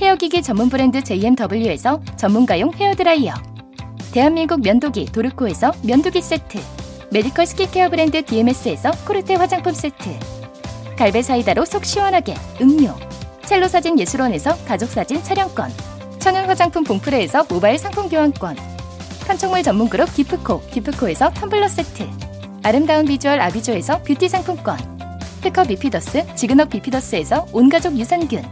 헤어기기 0.00 0.42
전문 0.42 0.68
브랜드 0.68 1.02
JMW에서 1.02 2.02
전문가용 2.16 2.72
헤어드라이어. 2.74 3.32
대한민국 4.12 4.60
면도기 4.60 5.06
도르코에서 5.06 5.72
면도기 5.82 6.20
세트. 6.20 6.58
메디컬 7.10 7.46
스킨케어 7.46 7.88
브랜드 7.88 8.22
DMS에서 8.22 8.90
코르테 9.06 9.36
화장품 9.36 9.72
세트. 9.72 10.10
갈배 10.98 11.22
사이다로 11.22 11.64
속 11.64 11.84
시원하게 11.84 12.34
음료. 12.60 12.94
첼로 13.46 13.68
사진 13.68 13.98
예술원에서 13.98 14.56
가족 14.66 14.90
사진 14.90 15.22
촬영권. 15.22 15.70
천연 16.18 16.46
화장품 16.46 16.84
봉프레에서 16.84 17.46
모바일 17.48 17.78
상품 17.78 18.08
교환권. 18.10 18.56
판촉물 19.26 19.62
전문 19.62 19.88
그룹 19.88 20.12
기프코 20.14 20.60
기프코에서 20.70 21.30
텀블러 21.30 21.68
세트. 21.68 22.06
아름다운 22.62 23.06
비주얼 23.06 23.40
아비조에서 23.40 24.02
뷰티 24.02 24.28
상품권. 24.28 24.76
특허 25.40 25.64
비피더스 25.64 26.34
지근억 26.34 26.68
비피더스에서 26.68 27.46
온가족 27.52 27.98
유산균 27.98 28.42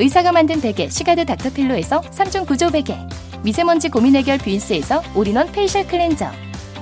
의사가 0.00 0.32
만든 0.32 0.62
베개 0.62 0.88
시가드 0.88 1.26
닥터필로에서 1.26 2.00
3중 2.00 2.46
구조 2.46 2.70
베개 2.70 2.96
미세먼지 3.42 3.90
고민 3.90 4.16
해결 4.16 4.38
뷰인스에서 4.38 5.02
all-in-one 5.14 5.52
facial 5.52 5.86
cleanser 5.86 6.26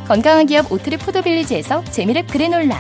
건강한 0.07 0.47
기업 0.47 0.71
오트리 0.71 0.99
포도빌리지에서 0.99 1.83
재미랩 1.83 2.31
그래놀라 2.31 2.79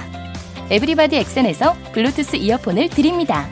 에브리바디 0.71 1.17
엑센에서 1.17 1.75
블루투스 1.93 2.37
이어폰을 2.37 2.89
드립니다. 2.89 3.47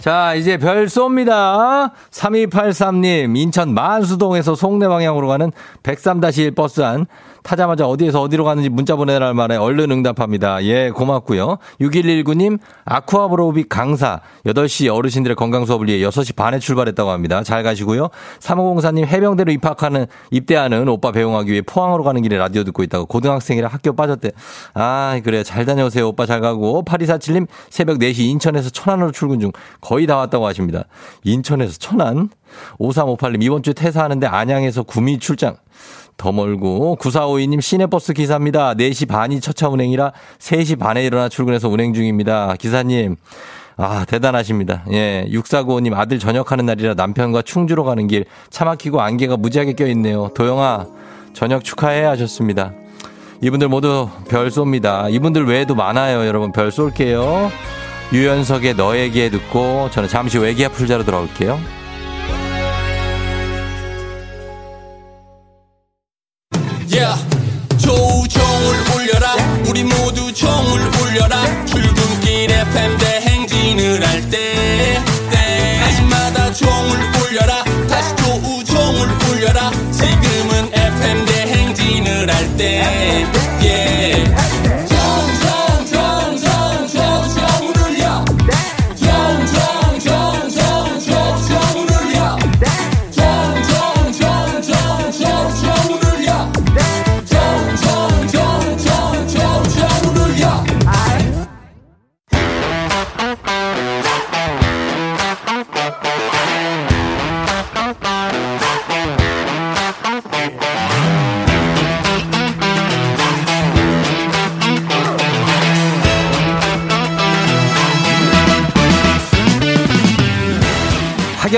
자, 0.00 0.34
이제 0.34 0.56
별 0.56 0.86
쏩니다. 0.86 1.90
3283님, 2.10 3.36
인천 3.36 3.74
만수동에서 3.74 4.54
송내 4.54 4.88
방향으로 4.88 5.28
가는 5.28 5.52
103-1 5.82 6.54
버스 6.54 6.80
안 6.80 7.06
타자마자 7.46 7.86
어디에서 7.86 8.22
어디로 8.22 8.42
가는지 8.42 8.68
문자 8.68 8.96
보내라 8.96 9.32
말에 9.32 9.54
얼른 9.54 9.92
응답합니다. 9.92 10.64
예, 10.64 10.90
고맙고요. 10.90 11.58
6119님, 11.80 12.58
아쿠아브로빅 12.84 13.68
강사, 13.68 14.20
8시 14.46 14.92
어르신들의 14.92 15.36
건강 15.36 15.64
수업을 15.64 15.86
위해 15.86 16.04
6시 16.04 16.34
반에 16.34 16.58
출발했다고 16.58 17.08
합니다. 17.08 17.44
잘 17.44 17.62
가시고요. 17.62 18.08
3504님, 18.40 19.06
해병대로 19.06 19.52
입학하는, 19.52 20.06
입대하는 20.32 20.88
오빠 20.88 21.12
배웅하기 21.12 21.52
위해 21.52 21.62
포항으로 21.64 22.02
가는 22.02 22.20
길에 22.20 22.36
라디오 22.36 22.64
듣고 22.64 22.82
있다고 22.82 23.06
고등학생이라 23.06 23.68
학교 23.68 23.94
빠졌대. 23.94 24.32
아, 24.74 25.20
그래. 25.22 25.44
잘 25.44 25.64
다녀오세요. 25.64 26.08
오빠 26.08 26.26
잘 26.26 26.40
가고. 26.40 26.82
8247님, 26.84 27.46
새벽 27.70 27.98
4시 27.98 28.22
인천에서 28.22 28.70
천안으로 28.70 29.12
출근 29.12 29.38
중 29.38 29.52
거의 29.80 30.08
다 30.08 30.16
왔다고 30.16 30.46
하십니다. 30.46 30.86
인천에서 31.22 31.78
천안? 31.78 32.28
5358님, 32.80 33.40
이번 33.44 33.62
주에 33.62 33.72
퇴사하는데 33.72 34.26
안양에서 34.26 34.82
구미 34.82 35.20
출장. 35.20 35.56
더 36.16 36.32
멀고 36.32 36.96
9452님 37.00 37.60
시내버스 37.60 38.12
기사입니다. 38.14 38.74
4시 38.74 39.06
반이 39.08 39.40
첫차 39.40 39.68
운행이라 39.68 40.12
3시 40.38 40.78
반에 40.78 41.04
일어나 41.04 41.28
출근해서 41.28 41.68
운행 41.68 41.92
중입니다. 41.94 42.54
기사님 42.58 43.16
아 43.76 44.06
대단하십니다. 44.06 44.84
예 44.92 45.26
6495님 45.30 45.92
아들 45.94 46.18
전역하는 46.18 46.64
날이라 46.66 46.94
남편과 46.94 47.42
충주로 47.42 47.84
가는 47.84 48.06
길 48.06 48.24
차 48.48 48.64
막히고 48.64 49.00
안개가 49.02 49.36
무지하게 49.36 49.74
껴있네요. 49.74 50.30
도영아 50.34 50.86
저녁 51.34 51.62
축하해 51.64 52.04
하셨습니다. 52.04 52.72
이분들 53.42 53.68
모두 53.68 54.08
별 54.30 54.48
쏩니다. 54.48 55.12
이분들 55.12 55.44
외에도 55.46 55.74
많아요. 55.74 56.26
여러분 56.26 56.52
별 56.52 56.72
쏠게요. 56.72 57.50
유연석의 58.14 58.76
너에게 58.76 59.28
듣고 59.28 59.90
저는 59.90 60.08
잠시 60.08 60.38
후 60.38 60.46
애기야 60.46 60.70
풀자로 60.70 61.04
돌아올게요. 61.04 61.58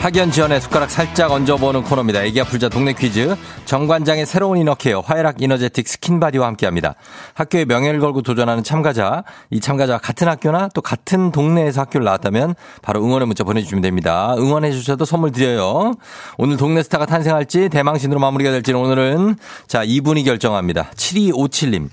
학연 0.00 0.30
지연에 0.30 0.60
숟가락 0.60 0.90
살짝 0.90 1.32
얹어보는 1.32 1.82
코너입니다. 1.82 2.22
애기야 2.22 2.44
풀자 2.44 2.68
동네 2.68 2.92
퀴즈. 2.92 3.34
정관장의 3.64 4.24
새로운 4.26 4.58
inner 4.58 5.00
care 5.00 5.14
화애락 5.14 5.42
이너제틱 5.42 5.88
스킨바디와 5.88 6.46
함께합니다. 6.46 6.94
학교의 7.34 7.64
명예를 7.64 7.98
걸고 7.98 8.22
도전하는 8.22 8.62
참가자. 8.62 9.24
이 9.50 9.60
참가자와 9.60 9.98
같은 9.98 10.28
학교나 10.28 10.68
또 10.74 10.80
같은 10.80 11.32
동네에서 11.32 11.80
학교를 11.80 12.04
나왔다면 12.04 12.54
바로 12.82 13.02
응원의 13.02 13.26
문자 13.26 13.42
보내주시면 13.42 13.82
됩니다. 13.82 14.34
응원해 14.38 14.70
주셔도 14.70 15.04
선물 15.04 15.32
드려요. 15.32 15.94
오늘 16.38 16.56
동네 16.56 16.82
스타가 16.84 17.06
탄생할지 17.06 17.68
대망신으로 17.68 18.20
마무리가 18.20 18.50
될지는 18.52 18.78
오늘은 18.78 19.36
자 19.66 19.82
이분이 19.82 20.22
결정합니다. 20.22 20.90
7257님. 20.94 21.88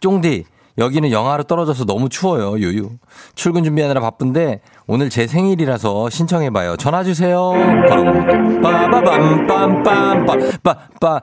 쫑디 0.00 0.44
여기는 0.76 1.10
영하로 1.12 1.44
떨어져서 1.44 1.84
너무 1.84 2.08
추워요. 2.08 2.58
유유. 2.58 2.90
출근 3.34 3.62
준비하느라 3.64 4.00
바쁜데 4.00 4.60
오늘 4.86 5.08
제 5.08 5.26
생일이라서 5.26 6.10
신청해봐요. 6.10 6.76
전화 6.76 7.04
주세요. 7.04 7.52
빠바밤 8.62 9.46
빰빰빰 9.46 10.62
빠빠 10.62 11.20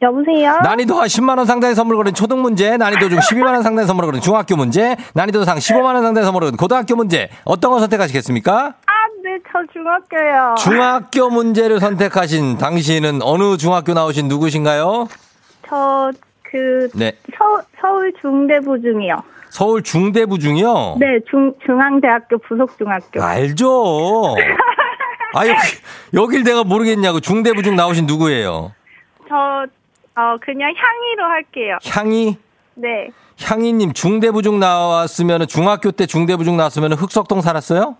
여보세요? 0.00 0.60
난이도 0.62 0.94
10만 0.94 1.38
원 1.38 1.46
상당의 1.46 1.74
선물 1.74 1.96
거는 1.96 2.14
초등 2.14 2.40
문제, 2.40 2.76
난이도 2.76 3.08
중 3.08 3.18
12만 3.18 3.46
원 3.54 3.62
상당의 3.64 3.86
선물 3.88 4.06
거는 4.06 4.20
중학교 4.20 4.54
문제, 4.54 4.96
난이도 5.14 5.44
상 5.44 5.58
15만 5.58 5.94
원 5.94 6.02
상당의 6.02 6.24
선물 6.24 6.42
거는 6.42 6.56
고등학교 6.56 6.94
문제. 6.94 7.28
어떤 7.44 7.72
거 7.72 7.80
선택하시겠습니까? 7.80 8.52
아, 8.54 8.92
네, 9.24 9.38
저 9.52 9.58
중학교요. 9.72 10.54
중학교 10.56 11.30
문제를 11.30 11.80
선택하신 11.80 12.58
당신은 12.58 13.22
어느 13.22 13.56
중학교 13.56 13.92
나오신 13.92 14.28
누구신가요? 14.28 15.08
저, 15.68 16.10
그, 16.50 16.88
네. 16.94 17.12
서, 17.36 17.62
서울 17.80 18.12
중대부 18.20 18.80
중이요. 18.80 19.22
서울 19.50 19.82
중대부 19.82 20.38
중이요? 20.38 20.96
네, 20.98 21.18
중, 21.28 21.52
중앙대학교 21.64 22.38
부속 22.38 22.76
중학교. 22.78 23.22
알죠. 23.22 24.34
아, 25.34 25.46
여기, 25.46 25.58
여길 26.14 26.42
내가 26.44 26.64
모르겠냐고. 26.64 27.20
중대부 27.20 27.62
중 27.62 27.76
나오신 27.76 28.06
누구예요? 28.06 28.72
저, 29.28 29.34
어, 30.14 30.36
그냥 30.40 30.72
향이로 30.74 31.24
할게요. 31.24 31.78
향이? 31.86 32.38
네. 32.74 33.08
향이님 33.40 33.92
중대부 33.92 34.42
중 34.42 34.58
나왔으면 34.58 35.46
중학교 35.46 35.90
때 35.92 36.06
중대부 36.06 36.44
중 36.44 36.56
나왔으면 36.56 36.92
흑석동 36.94 37.40
살았어요? 37.40 37.96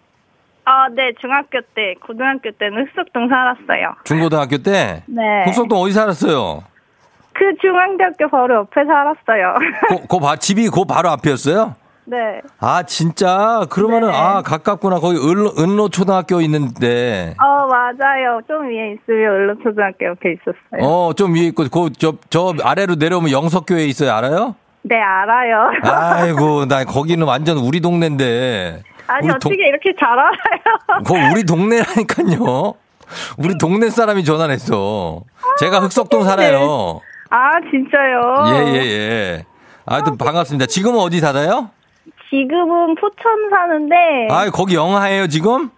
아, 0.64 0.88
네, 0.90 1.12
중학교 1.20 1.60
때, 1.74 1.94
고등학교 2.04 2.50
때는 2.50 2.86
흑석동 2.88 3.28
살았어요. 3.28 3.94
중고등학교 4.04 4.58
때? 4.58 5.02
네. 5.06 5.22
흑석동 5.46 5.78
어디 5.80 5.92
살았어요? 5.92 6.64
그 7.38 7.44
중앙대학교 7.60 8.28
바로 8.28 8.56
옆에 8.56 8.84
살았어요. 8.84 9.54
고, 9.90 10.06
고 10.08 10.20
바, 10.20 10.34
집이 10.36 10.68
그 10.70 10.84
바로 10.84 11.08
앞이었어요? 11.10 11.76
네. 12.04 12.16
아, 12.58 12.82
진짜? 12.82 13.64
그러면은, 13.70 14.10
네. 14.10 14.16
아, 14.16 14.42
가깝구나. 14.42 14.98
거기 14.98 15.18
은로, 15.18 15.52
은로 15.58 15.88
초등학교 15.90 16.40
있는데. 16.40 17.34
어, 17.40 17.66
맞아요. 17.66 18.40
좀 18.48 18.66
위에 18.68 18.94
있으면 18.94 19.34
을로 19.34 19.54
초등학교 19.62 20.06
옆에 20.06 20.32
있었어요. 20.32 20.82
어, 20.88 21.12
좀 21.12 21.34
위에 21.34 21.42
있고, 21.48 21.64
그, 21.70 21.90
저, 21.98 22.14
저 22.30 22.54
아래로 22.64 22.96
내려오면 22.96 23.30
영석교회 23.30 23.84
있어요. 23.84 24.12
알아요? 24.12 24.56
네, 24.82 24.96
알아요. 25.00 25.70
아이고, 25.82 26.64
나 26.66 26.84
거기는 26.84 27.24
완전 27.26 27.58
우리 27.58 27.80
동네인데. 27.80 28.82
아니, 29.06 29.28
어떻게 29.30 29.38
동- 29.38 29.52
이렇게 29.54 29.94
잘 29.98 30.08
알아요? 30.08 30.32
그거 31.04 31.14
우리 31.32 31.44
동네라니까요. 31.44 32.74
우리 33.38 33.56
동네 33.58 33.90
사람이 33.90 34.24
전화를 34.24 34.52
했어. 34.54 35.22
제가 35.60 35.80
흑석동 35.80 36.24
살아요. 36.24 37.00
아, 37.30 37.60
진짜요? 37.70 38.34
예, 38.48 38.72
예, 38.72 38.86
예. 38.86 39.44
하여튼 39.86 40.16
반갑습니다. 40.16 40.66
지금은 40.66 40.98
어디 41.00 41.20
살아요? 41.20 41.70
지금은 42.30 42.94
포천 42.96 43.50
사는데, 43.50 43.94
아, 44.30 44.50
거기 44.50 44.74
영하예요, 44.74 45.28
지금? 45.28 45.70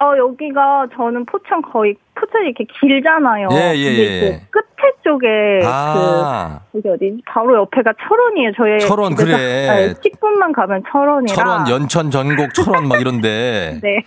어, 0.00 0.16
여기가 0.16 0.86
저는 0.96 1.26
포천 1.26 1.60
거의, 1.62 1.96
포천이 2.14 2.46
이렇게 2.46 2.64
길잖아요. 2.80 3.48
예, 3.52 3.74
예, 3.74 3.84
예. 3.84 4.42
그 4.50 4.60
끝에 4.60 4.92
쪽에, 5.04 5.26
아, 5.64 6.60
그, 6.72 6.78
여기 6.78 6.88
어디, 6.88 7.22
바로 7.26 7.56
옆에가 7.58 7.92
철원이에요. 8.06 8.52
저희. 8.56 8.78
철원, 8.80 9.14
그래. 9.14 9.36
네, 9.36 9.94
10분만 9.94 10.54
가면 10.54 10.84
철원이라. 10.90 11.34
철원, 11.34 11.68
연천, 11.68 12.10
전곡, 12.10 12.54
철원 12.54 12.86
막 12.88 13.00
이런데. 13.00 13.80
네. 13.82 13.98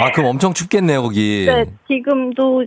아, 0.00 0.10
그럼 0.12 0.30
엄청 0.30 0.54
춥겠네요, 0.54 1.02
거기. 1.02 1.44
네, 1.46 1.66
지금도, 1.88 2.64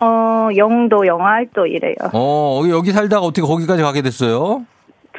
어, 0.00 0.48
영도, 0.56 1.06
영하도 1.06 1.66
이래요. 1.66 1.94
어, 2.12 2.62
여기, 2.68 2.92
살다가 2.92 3.22
어떻게 3.24 3.46
거기까지 3.46 3.82
가게 3.82 4.02
됐어요? 4.02 4.64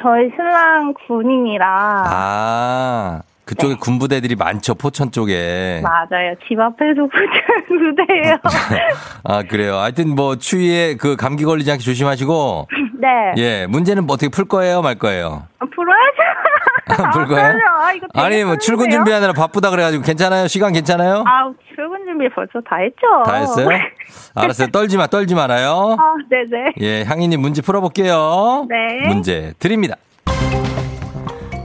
저희 0.00 0.30
신랑 0.36 0.94
군인이라. 1.06 1.66
아, 2.06 3.22
그쪽에 3.44 3.74
군부대들이 3.74 4.36
많죠, 4.36 4.74
포천 4.76 5.10
쪽에. 5.10 5.80
맞아요. 5.82 6.34
집 6.46 6.60
앞에도 6.60 7.08
부대예요. 7.66 8.36
아, 9.24 9.42
그래요. 9.42 9.76
하여튼 9.78 10.14
뭐, 10.14 10.36
추위에 10.36 10.94
그 10.96 11.16
감기 11.16 11.44
걸리지 11.44 11.70
않게 11.72 11.82
조심하시고, 11.82 12.68
네. 13.00 13.08
예, 13.38 13.66
문제는 13.66 14.06
뭐 14.06 14.14
어떻게 14.14 14.28
풀 14.30 14.44
거예요, 14.44 14.82
말 14.82 14.94
거예요? 14.96 15.44
풀어야죠. 15.58 16.47
불. 17.12 17.38
아, 17.38 17.92
이거 17.92 18.06
되게 18.12 18.24
아니, 18.26 18.44
뭐 18.44 18.56
출근. 18.56 18.90
준비하느라 18.90 19.32
바쁘다 19.32 19.70
그래가지고 19.70 20.02
괜찮아요? 20.02 20.48
시간 20.48 20.72
괜찮아요? 20.72 21.24
아, 21.26 21.50
출근 21.74 22.04
준비 22.06 22.28
벌써 22.34 22.60
다 22.68 22.76
했죠. 22.76 23.06
다 23.24 23.34
했어요? 23.36 23.68
알았어요. 24.34 24.68
떨지 24.68 24.96
마, 24.96 25.06
떨지 25.06 25.34
말아요. 25.34 25.96
아, 25.98 26.14
네네. 26.30 26.72
예, 26.80 27.04
향이님 27.04 27.40
문제 27.40 27.62
풀어볼게요. 27.62 28.66
네. 28.68 29.08
문제 29.08 29.52
드립니다. 29.58 29.96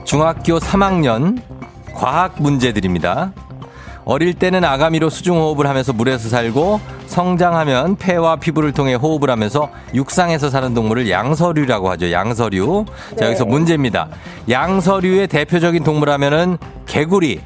중학교 0.05 0.59
3학년 0.59 1.41
과학 1.95 2.35
문제 2.41 2.73
드립니다. 2.73 3.31
어릴 4.05 4.33
때는 4.33 4.63
아가미로 4.63 5.09
수중호흡을 5.09 5.67
하면서 5.67 5.93
물에서 5.93 6.29
살고 6.29 6.81
성장하면 7.07 7.95
폐와 7.95 8.35
피부를 8.35 8.71
통해 8.71 8.95
호흡을 8.95 9.29
하면서 9.29 9.69
육상에서 9.93 10.49
사는 10.49 10.73
동물을 10.73 11.09
양서류라고 11.09 11.89
하죠. 11.91 12.11
양서류. 12.11 12.85
자, 13.17 13.27
여기서 13.27 13.45
문제입니다. 13.45 14.09
양서류의 14.49 15.27
대표적인 15.27 15.83
동물 15.83 16.09
하면은 16.09 16.57
개구리. 16.85 17.41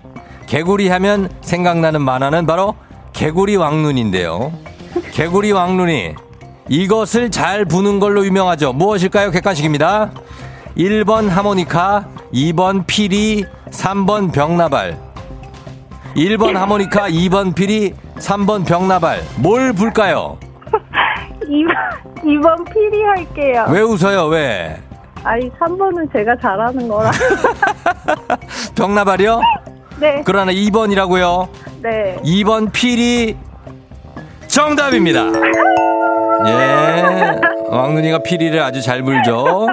개구리 0.48 0.88
하면 0.90 1.30
생각나는 1.42 2.02
만화는 2.02 2.46
바로 2.46 2.76
개구리 3.14 3.56
왕눈인데요. 3.56 4.52
개구리 5.12 5.52
왕눈이 5.52 6.16
이것을 6.70 7.32
잘 7.32 7.66
부는 7.66 8.00
걸로 8.00 8.26
유명하죠. 8.26 8.74
무엇일까요? 8.74 9.32
객관식입니다. 9.32 10.12
1번 10.78 11.28
하모니카, 11.28 12.08
2번 12.34 12.86
피리, 12.86 13.46
3번 13.72 14.32
병나발. 14.32 15.07
1번 16.16 16.54
하모니카, 16.54 17.10
2번 17.10 17.54
피리, 17.56 17.94
3번 18.18 18.66
병나발. 18.66 19.22
뭘 19.38 19.74
불까요? 19.74 20.38
2번, 21.44 21.76
2번 22.24 22.74
피리 22.74 23.04
할게요. 23.04 23.66
왜 23.70 23.82
웃어요? 23.82 24.26
왜? 24.28 24.82
아니, 25.24 25.50
3번은 25.52 26.12
제가 26.14 26.36
잘하는 26.42 26.88
거라. 26.88 27.12
병나발이요? 28.76 29.42
네, 30.00 30.22
그러나 30.26 30.52
2번이라고요. 30.52 31.48
네. 31.82 32.18
2번 32.24 32.72
피리 32.72 33.36
정답입니다. 34.48 35.26
예. 36.46 37.40
왕눈이가 37.70 38.20
피리를 38.20 38.60
아주 38.62 38.82
잘 38.82 39.02
불죠. 39.04 39.68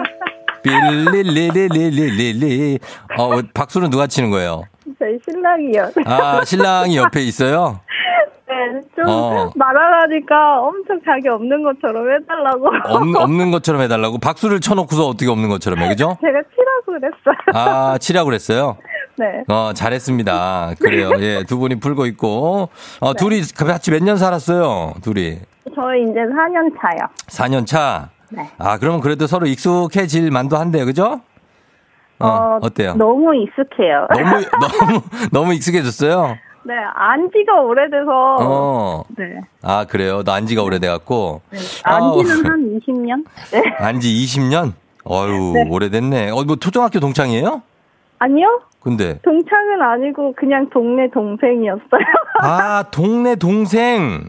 빌리리리리리리. 0.62 2.78
어, 3.18 3.40
박수는 3.52 3.90
누가 3.90 4.06
치는 4.06 4.30
거예요? 4.30 4.62
저희 5.04 5.18
신랑이요. 5.28 5.90
아, 6.06 6.42
신랑이 6.44 6.96
옆에 6.96 7.20
있어요? 7.20 7.80
네, 8.48 8.80
좀 8.96 9.04
어. 9.08 9.50
말하라니까 9.54 10.60
엄청 10.60 10.98
자기 11.04 11.28
없는 11.28 11.62
것처럼 11.62 12.06
해달라고. 12.10 12.68
없, 12.86 13.16
없는 13.22 13.50
것처럼 13.50 13.82
해달라고? 13.82 14.18
박수를 14.18 14.60
쳐놓고서 14.60 15.06
어떻게 15.08 15.30
없는 15.30 15.48
것처럼 15.50 15.80
해, 15.80 15.88
그죠? 15.88 16.16
제가 16.22 16.40
치라고 16.54 16.84
그랬어요. 16.86 17.36
아, 17.54 17.98
치라고 17.98 18.26
그랬어요? 18.26 18.76
네. 19.18 19.26
어, 19.48 19.72
잘했습니다. 19.74 20.74
그래요. 20.80 21.10
예, 21.18 21.44
두 21.46 21.58
분이 21.58 21.80
풀고 21.80 22.06
있고. 22.06 22.70
어, 23.00 23.14
둘이 23.14 23.42
같이 23.42 23.90
몇 23.90 24.02
년 24.02 24.16
살았어요? 24.16 24.94
둘이. 25.02 25.38
저희 25.74 26.02
이제 26.02 26.20
4년 26.20 26.72
차요. 26.80 27.08
4년 27.28 27.66
차? 27.66 28.08
네. 28.30 28.48
아, 28.58 28.78
그러면 28.78 29.00
그래도 29.00 29.26
서로 29.26 29.46
익숙해질 29.46 30.30
만도 30.30 30.56
한데요, 30.56 30.84
그죠? 30.86 31.20
어, 32.24 32.58
어 32.62 32.70
때요? 32.70 32.94
너무 32.94 33.34
익숙해요. 33.36 34.06
너무, 34.10 34.44
너무, 34.60 35.02
너무 35.32 35.54
익숙해졌어요? 35.54 36.36
네, 36.66 36.74
안 36.94 37.30
지가 37.30 37.60
오래돼서. 37.60 38.36
어. 38.40 39.04
네. 39.16 39.40
아, 39.62 39.84
그래요? 39.84 40.22
너 40.24 40.32
안지가 40.32 40.62
오래돼갖고. 40.62 41.42
네. 41.50 41.58
안 41.84 42.00
지는 42.14 42.30
아우, 42.30 42.52
한 42.52 42.80
20년? 42.80 43.24
네. 43.52 43.62
안지 43.78 44.08
20년? 44.08 44.72
어유 45.04 45.52
네. 45.52 45.68
오래됐네. 45.68 46.30
어, 46.30 46.42
뭐, 46.44 46.56
초등학교 46.56 47.00
동창이에요? 47.00 47.60
아니요? 48.18 48.62
근데. 48.80 49.18
동창은 49.22 49.82
아니고 49.82 50.34
그냥 50.36 50.68
동네 50.70 51.08
동생이었어요. 51.10 52.00
아, 52.42 52.84
동네 52.90 53.34
동생. 53.36 54.28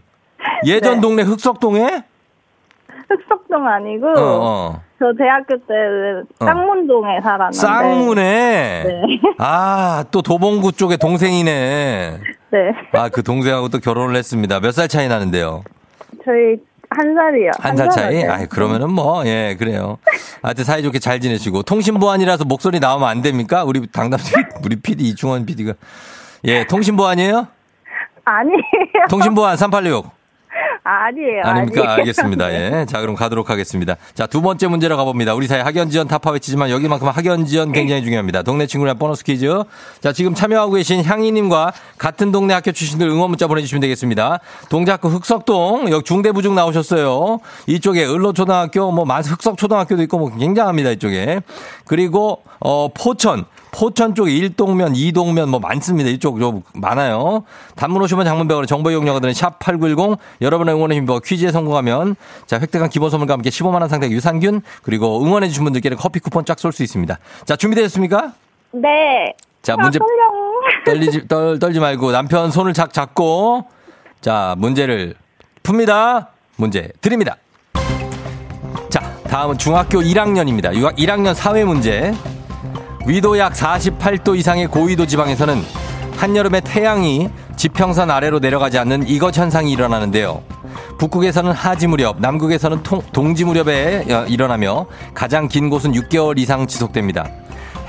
예전 0.65 0.95
네. 0.95 1.01
동네 1.01 1.23
흑석동에? 1.23 2.03
흑석동 3.09 3.67
아니고 3.67 4.07
어, 4.07 4.13
어. 4.17 4.81
저 4.99 5.05
대학교 5.17 5.55
때 5.57 5.73
어. 6.39 6.45
쌍문동에 6.45 7.21
살았는데. 7.21 7.57
쌍문에. 7.57 8.83
네. 8.85 9.01
아, 9.39 10.03
또 10.11 10.21
도봉구 10.21 10.71
쪽에 10.73 10.97
동생이네. 10.97 12.19
네. 12.51 12.59
아, 12.93 13.09
그 13.09 13.21
동생하고 13.23 13.69
또 13.69 13.79
결혼을 13.79 14.15
했습니다. 14.15 14.59
몇 14.59 14.71
살 14.71 14.87
차이 14.87 15.07
나는데요? 15.07 15.63
저희 16.23 16.57
한 16.89 17.13
살이요. 17.13 17.51
한 17.59 17.75
살 17.75 17.89
차이? 17.89 18.23
아, 18.25 18.45
그러면은 18.45 18.89
뭐, 18.91 19.25
예, 19.25 19.55
그래요. 19.59 19.97
하여튼 20.41 20.63
사이좋게 20.63 20.99
잘 20.99 21.19
지내시고. 21.19 21.63
통신보안이라서 21.63 22.45
목소리 22.45 22.79
나오면 22.79 23.07
안 23.09 23.21
됩니까? 23.21 23.63
우리 23.65 23.85
당담, 23.91 24.19
우리 24.63 24.75
PD, 24.77 25.03
이충원 25.09 25.45
PD가. 25.45 25.73
예, 26.45 26.63
통신보안이에요? 26.65 27.47
아니에요. 28.23 28.57
통신보안 29.09 29.57
386. 29.57 30.05
아니에요. 30.85 31.41
아닙니까? 31.43 31.81
아니에요. 31.81 31.99
알겠습니다. 31.99 32.53
예. 32.53 32.85
자, 32.87 33.01
그럼 33.01 33.15
가도록 33.15 33.49
하겠습니다. 33.49 33.95
자, 34.13 34.27
두 34.27 34.41
번째 34.41 34.67
문제로 34.67 34.95
가봅니다. 34.95 35.33
우리 35.33 35.47
사회 35.47 35.61
학연 35.61 35.89
지원 35.89 36.07
타파 36.07 36.31
외치지만 36.31 36.69
여기만큼 36.69 37.07
학연 37.07 37.45
지원 37.45 37.71
굉장히 37.71 38.03
중요합니다. 38.03 38.43
동네 38.43 38.67
친구랑 38.67 38.99
보너스 38.99 39.23
퀴즈. 39.23 39.63
자, 39.99 40.13
지금 40.13 40.35
참여하고 40.35 40.73
계신 40.73 41.03
향이님과 41.03 41.73
같은 41.97 42.31
동네 42.31 42.53
학교 42.53 42.71
출신들 42.71 43.07
응원 43.09 43.29
문자 43.29 43.47
보내주시면 43.47 43.81
되겠습니다. 43.81 44.39
동작구 44.69 45.07
흑석동, 45.09 45.89
여기 45.91 46.03
중대부중 46.03 46.53
나오셨어요. 46.55 47.39
이쪽에 47.67 48.05
을로초등학교, 48.05 48.91
뭐, 48.91 49.05
만- 49.05 49.23
흑석초등학교도 49.23 50.03
있고, 50.03 50.17
뭐, 50.19 50.35
굉장합니다. 50.35 50.91
이쪽에. 50.91 51.41
그리고, 51.85 52.43
어, 52.59 52.89
포천. 52.93 53.45
포천 53.71 54.15
쪽에 54.15 54.31
1동면, 54.31 54.95
2동면 54.95 55.47
뭐 55.49 55.59
많습니다. 55.59 56.09
이쪽 56.09 56.39
좀 56.39 56.63
많아요. 56.73 57.43
단문 57.75 58.01
오시면 58.03 58.23
장문병원의 58.25 58.67
정보 58.67 58.89
이용료가 58.89 59.19
드는 59.19 59.33
샵8910 59.33 60.17
여러분의 60.41 60.75
응원의 60.75 60.97
힘과 60.99 61.19
퀴즈에 61.19 61.51
성공하면 61.51 62.15
자, 62.45 62.57
획득한 62.57 62.87
기본 62.89 63.09
선물과 63.09 63.33
함께 63.33 63.49
15만 63.49 63.81
원 63.81 63.89
상당의 63.89 64.15
유산균 64.15 64.61
그리고 64.81 65.21
응원해 65.25 65.49
주신 65.49 65.65
분들께는 65.65 65.97
커피 65.97 66.19
쿠폰 66.21 66.45
쫙 66.45 66.57
쏠 66.57 66.71
수 66.71 66.83
있습니다. 66.83 67.19
자, 67.43 67.55
준비되셨습니까? 67.57 68.31
네. 68.71 69.33
자, 69.61 69.75
문제 69.75 69.99
아, 70.01 70.05
떨리지 70.85 71.27
떨, 71.27 71.59
떨지 71.59 71.79
말고 71.79 72.11
남편 72.11 72.51
손을 72.51 72.73
착 72.73 72.93
잡고 72.93 73.65
자, 74.21 74.55
문제를 74.57 75.15
풉니다. 75.63 76.27
문제 76.57 76.89
드립니다. 77.01 77.35
자, 78.89 79.01
다음은 79.27 79.57
중학교 79.57 79.99
1학년입니다. 80.01 80.71
1학년 80.97 81.33
사회 81.33 81.63
문제. 81.65 82.13
위도 83.07 83.37
약 83.37 83.53
48도 83.53 84.35
이상의 84.37 84.67
고위도 84.67 85.05
지방에서는 85.05 85.61
한여름에 86.17 86.61
태양이 86.61 87.29
지평선 87.55 88.09
아래로 88.09 88.39
내려가지 88.39 88.79
않는 88.79 89.07
이것 89.07 89.37
현상이 89.37 89.71
일어나는데요. 89.71 90.41
북극에서는 90.97 91.51
하지 91.51 91.87
무렵, 91.87 92.19
남극에서는 92.21 92.83
통- 92.83 93.01
동지 93.11 93.43
무렵에 93.43 94.05
어, 94.11 94.25
일어나며 94.27 94.85
가장 95.13 95.47
긴 95.47 95.69
곳은 95.69 95.91
6개월 95.91 96.39
이상 96.39 96.65
지속됩니다. 96.67 97.29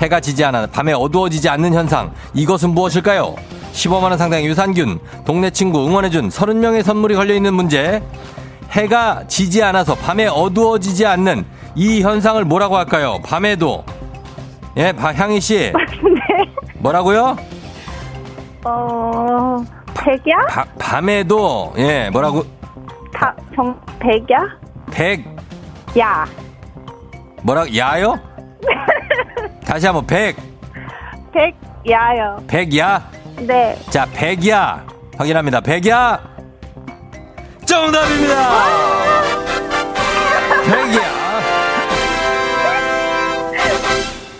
해가 0.01 0.19
지지 0.19 0.43
않아 0.45 0.67
밤에 0.67 0.93
어두워지지 0.93 1.49
않는 1.49 1.73
현상. 1.73 2.11
이것은 2.33 2.71
무엇일까요? 2.71 3.35
15만원 3.73 4.17
상당의 4.17 4.45
유산균, 4.45 4.99
동네 5.25 5.49
친구 5.49 5.85
응원해준 5.85 6.29
30명의 6.29 6.83
선물이 6.83 7.15
걸려있는 7.15 7.53
문제. 7.53 8.01
해가 8.71 9.23
지지 9.27 9.63
않아서 9.63 9.95
밤에 9.95 10.27
어두워지지 10.27 11.05
않는 11.05 11.45
이 11.75 12.01
현상을 12.01 12.43
뭐라고 12.45 12.77
할까요? 12.77 13.19
밤에도. 13.25 13.83
예, 14.77 14.91
박향희 14.91 15.39
씨. 15.41 15.71
네. 15.73 16.53
뭐라고요? 16.79 17.35
어, 18.65 19.57
백야? 19.95 20.37
바- 20.49 20.65
밤에도 20.77 21.73
예, 21.77 22.09
뭐라고? 22.11 22.43
다, 23.13 23.35
정, 23.55 23.79
백야? 23.99 24.37
백 24.91 25.23
야. 25.97 26.25
뭐라 27.43 27.65
야요? 27.75 28.19
다시 29.67 29.85
한번 29.85 30.07
백 30.07 30.37
백야요. 31.33 32.41
백야. 32.47 33.11
네. 33.41 33.75
자, 33.89 34.07
백야. 34.13 34.85
확인합니다. 35.17 35.59
백야. 35.59 36.21
정답입니다. 37.65 38.49
백야. 40.65 41.17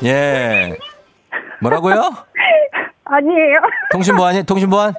예. 0.06 0.78
뭐라고요? 1.62 1.96
아니에요. 3.04 3.56
통신보안이 3.92 4.44
통신보안? 4.44 4.94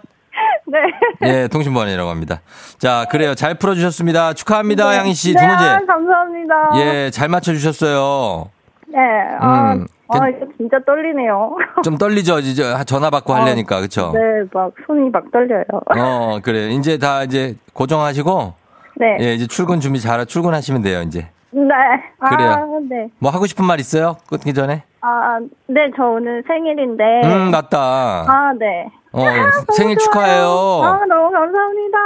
네. 0.67 0.79
예, 1.23 1.49
통신보안이라고 1.49 2.11
합니다. 2.11 2.43
자, 2.79 3.07
그래요. 3.11 3.35
잘 3.35 3.55
풀어주셨습니다. 3.55 4.35
축하합니다, 4.35 4.95
양희 4.97 5.15
씨. 5.15 5.33
네, 5.33 5.41
두 5.41 5.47
문제. 5.47 5.65
아, 5.65 5.81
감사합니다. 5.87 6.55
예, 6.77 7.11
잘 7.11 7.29
맞춰주셨어요. 7.29 8.51
네. 8.89 8.99
아, 9.41 9.73
음, 9.73 9.87
아, 10.09 10.29
이거 10.29 10.47
진짜 10.57 10.79
떨리네요. 10.87 11.57
좀 11.85 11.99
떨리죠? 11.99 12.39
이제 12.41 12.63
전화 12.87 13.11
받고 13.11 13.33
하려니까, 13.35 13.81
그쵸? 13.81 14.13
네, 14.15 14.21
막 14.53 14.73
손이 14.87 15.11
막 15.11 15.31
떨려요. 15.31 15.65
어, 15.97 16.39
그래. 16.43 16.69
이제 16.71 16.99
다 16.99 17.23
이제 17.25 17.57
고정하시고, 17.75 18.55
네. 18.97 19.17
예, 19.21 19.35
이제 19.35 19.47
출근 19.47 19.81
준비 19.81 20.01
잘, 20.01 20.25
출근하시면 20.25 20.83
돼요, 20.83 21.03
이제. 21.03 21.29
네. 21.51 21.65
그래요. 22.31 22.51
아, 22.51 22.67
네. 22.89 23.09
뭐 23.19 23.31
하고 23.31 23.47
싶은 23.47 23.65
말 23.65 23.81
있어요? 23.81 24.17
끊기 24.29 24.53
전에? 24.53 24.85
아, 25.01 25.39
네, 25.67 25.91
저 25.97 26.05
오늘 26.05 26.43
생일인데. 26.47 27.05
음, 27.25 27.51
맞다. 27.51 27.79
아, 27.79 28.53
네. 28.59 28.91
어, 29.13 29.21
너무 29.25 29.51
생일. 29.73 29.97
축하해요. 29.97 30.45
아, 30.45 31.01
너무 31.09 31.31
감사합니다. 31.31 31.99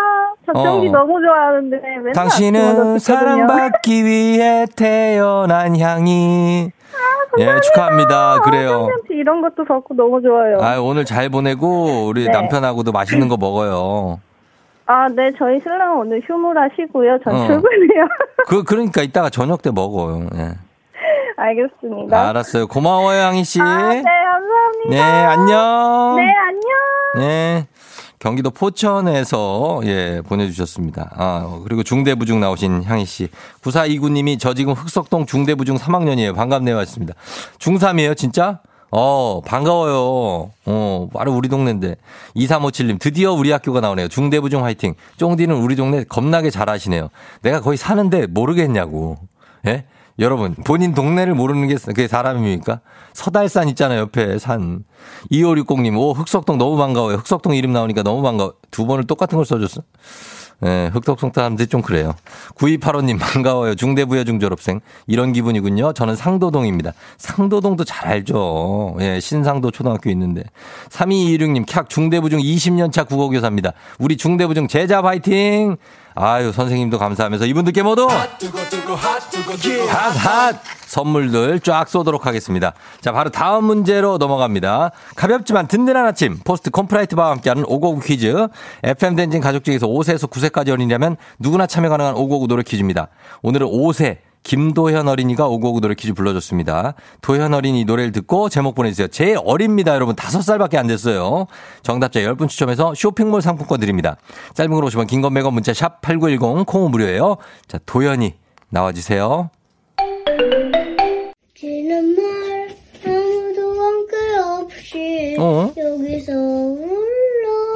박정기 0.46 0.88
어. 0.88 0.92
너무 0.92 1.20
좋아하는데 1.20 2.12
당신은. 2.14 2.98
사랑받기 3.00 4.04
위해 4.04 4.66
태어난 4.76 5.76
향이. 5.78 6.70
예, 7.38 7.60
축하합니다. 7.60 8.40
그래요. 8.40 8.86
팬티 8.86 9.18
이런 9.18 9.40
것도 9.40 9.64
받고 9.64 9.94
너무 9.94 10.20
좋아요. 10.20 10.58
아, 10.60 10.78
오늘 10.78 11.04
잘 11.04 11.28
보내고 11.28 12.06
우리 12.06 12.24
네. 12.24 12.30
남편하고도 12.30 12.92
맛있는 12.92 13.28
거 13.28 13.36
먹어요. 13.36 14.20
아, 14.86 15.08
네, 15.08 15.30
저희 15.38 15.58
신랑 15.60 15.98
오늘 16.00 16.20
휴무라시고요. 16.24 17.18
전 17.24 17.34
어. 17.34 17.46
출근해요. 17.46 18.08
그 18.48 18.64
그러니까 18.64 19.02
이따가 19.02 19.30
저녁 19.30 19.62
때 19.62 19.70
먹어요. 19.70 20.26
예. 20.34 20.50
알겠습니다. 21.36 22.28
알았어요. 22.28 22.66
고마워요, 22.66 23.18
양희 23.18 23.44
씨. 23.44 23.60
아, 23.60 23.64
네, 23.64 24.02
감사합니다. 24.02 24.90
네, 24.90 25.00
안녕. 25.00 26.16
네, 26.16 26.34
안녕. 27.16 27.28
예. 27.28 27.66
경기도 28.22 28.50
포천에서 28.52 29.80
예, 29.84 30.22
보내주셨습니다. 30.24 31.10
아, 31.16 31.60
그리고 31.64 31.82
중대부중 31.82 32.38
나오신 32.38 32.84
향희 32.84 33.04
씨. 33.04 33.28
9429님이 33.62 34.38
저 34.38 34.54
지금 34.54 34.74
흑석동 34.74 35.26
중대부중 35.26 35.76
3학년이에요. 35.76 36.32
반갑네요. 36.36 36.78
하셨습니다. 36.78 37.14
중3이에요, 37.58 38.16
진짜? 38.16 38.60
어, 38.92 39.40
반가워요. 39.44 40.52
어, 40.66 41.08
바로 41.12 41.32
우리 41.34 41.48
동네인데. 41.48 41.96
2357님, 42.36 43.00
드디어 43.00 43.32
우리 43.32 43.50
학교가 43.50 43.80
나오네요. 43.80 44.06
중대부중 44.06 44.62
화이팅. 44.64 44.94
쫑디는 45.16 45.56
우리 45.56 45.74
동네 45.74 46.04
겁나게 46.04 46.50
잘하시네요. 46.50 47.08
내가 47.40 47.60
거기 47.60 47.76
사는데 47.76 48.28
모르겠냐고. 48.28 49.16
예? 49.66 49.84
여러분, 50.20 50.54
본인 50.64 50.94
동네를 50.94 51.34
모르는 51.34 51.66
게 51.66 51.74
그게 51.74 52.06
사람입니까? 52.06 52.82
서달산 53.12 53.68
있잖아요, 53.70 54.00
옆에 54.00 54.38
산. 54.38 54.84
2560님, 55.30 55.96
오, 55.98 56.12
흑석동 56.12 56.58
너무 56.58 56.76
반가워요. 56.76 57.16
흑석동 57.16 57.54
이름 57.54 57.72
나오니까 57.72 58.02
너무 58.02 58.22
반가워. 58.22 58.54
두 58.70 58.86
번을 58.86 59.06
똑같은 59.06 59.36
걸 59.36 59.44
써줬어? 59.44 59.82
예, 60.64 60.90
흑석동 60.92 61.32
사람들이 61.34 61.66
좀 61.68 61.82
그래요. 61.82 62.14
9285님, 62.54 63.18
반가워요. 63.18 63.74
중대부여중 63.74 64.38
졸업생. 64.38 64.80
이런 65.08 65.32
기분이군요. 65.32 65.92
저는 65.92 66.14
상도동입니다. 66.14 66.92
상도동도 67.18 67.84
잘 67.84 68.08
알죠. 68.08 68.96
예, 69.00 69.18
신상도 69.18 69.72
초등학교 69.72 70.08
있는데. 70.10 70.44
3226님, 70.90 71.66
캬, 71.66 71.88
중대부중 71.88 72.38
20년차 72.38 73.08
국어교사입니다. 73.08 73.72
우리 73.98 74.16
중대부중 74.16 74.68
제자 74.68 75.02
파이팅! 75.02 75.76
아유, 76.14 76.52
선생님도 76.52 76.98
감사하면서 76.98 77.46
이분들께 77.46 77.82
모두 77.82 78.06
핫한 79.88 80.56
선물들 80.86 81.60
쫙 81.60 81.88
쏘도록 81.88 82.26
하겠습니다. 82.26 82.74
자, 83.00 83.12
바로 83.12 83.30
다음 83.30 83.64
문제로 83.64 84.18
넘어갑니다. 84.18 84.90
가볍지만 85.16 85.66
든든한 85.66 86.04
아침 86.04 86.38
포스트 86.44 86.70
콘푸라이트 86.70 87.16
바와 87.16 87.30
함께하는 87.30 87.64
오고구 87.66 88.00
퀴즈. 88.00 88.48
FM 88.82 89.16
대행진 89.16 89.40
가족 89.40 89.64
중에서 89.64 89.86
5세에서 89.86 90.28
9세까지 90.30 90.68
어린이라면 90.70 91.16
누구나 91.38 91.66
참여 91.66 91.88
가능한 91.88 92.14
오고구 92.14 92.46
노래 92.46 92.62
퀴즈입니다. 92.62 93.08
오늘은 93.40 93.66
5세 93.68 94.18
김도현 94.42 95.08
어린이가 95.08 95.46
오고구 95.46 95.80
노래 95.80 95.94
퀴즈 95.94 96.14
불러줬습니다. 96.14 96.94
도현 97.20 97.54
어린이 97.54 97.84
노래를 97.84 98.12
듣고 98.12 98.48
제목 98.48 98.74
보내주세요. 98.74 99.08
제일 99.08 99.38
어립니다, 99.44 99.94
여러분. 99.94 100.14
5살밖에 100.16 100.76
안 100.76 100.86
됐어요. 100.86 101.46
정답자 101.82 102.20
10분 102.20 102.48
추첨해서 102.48 102.94
쇼핑몰 102.94 103.40
상품권 103.42 103.80
드립니다. 103.80 104.16
짧은 104.54 104.72
건 104.72 104.84
50원 104.84 105.06
긴 105.06 105.17
건 105.17 105.32
100원 105.34 105.52
문자 105.52 105.72
샵 105.72 106.00
8910 106.00 106.66
콩은 106.66 106.90
무료예요. 106.90 107.36
자, 107.68 107.78
도현이 107.86 108.34
나와주세요. 108.70 109.50
지는 111.54 112.16
말 112.16 112.76
아무도 113.06 113.80
함께 113.80 114.16
없이 114.64 115.36
어? 115.38 115.72
여기서 115.76 116.32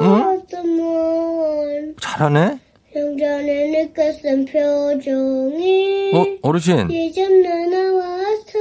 올라왔던 0.01 0.77
말 0.77 1.95
잘하네? 2.01 2.59
영전에 3.01 3.83
느꼈던 3.85 4.45
표정이 4.45 6.11
어, 6.15 6.25
어르신. 6.41 6.91
예전 6.91 7.41
나와서 7.43 8.57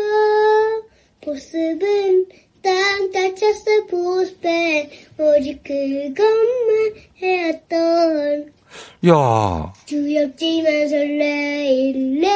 모습은 1.25 2.27
땅 2.63 3.11
다쳤어 3.13 3.87
보스배 3.91 4.91
오직 5.19 5.63
그것만 5.63 6.95
해왔던 7.17 8.53
야 9.09 9.73
두렵지만 9.87 10.89
설레일래 10.89 12.29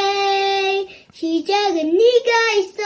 시작은 1.13 1.77
네가 1.77 2.53
있어 2.61 2.83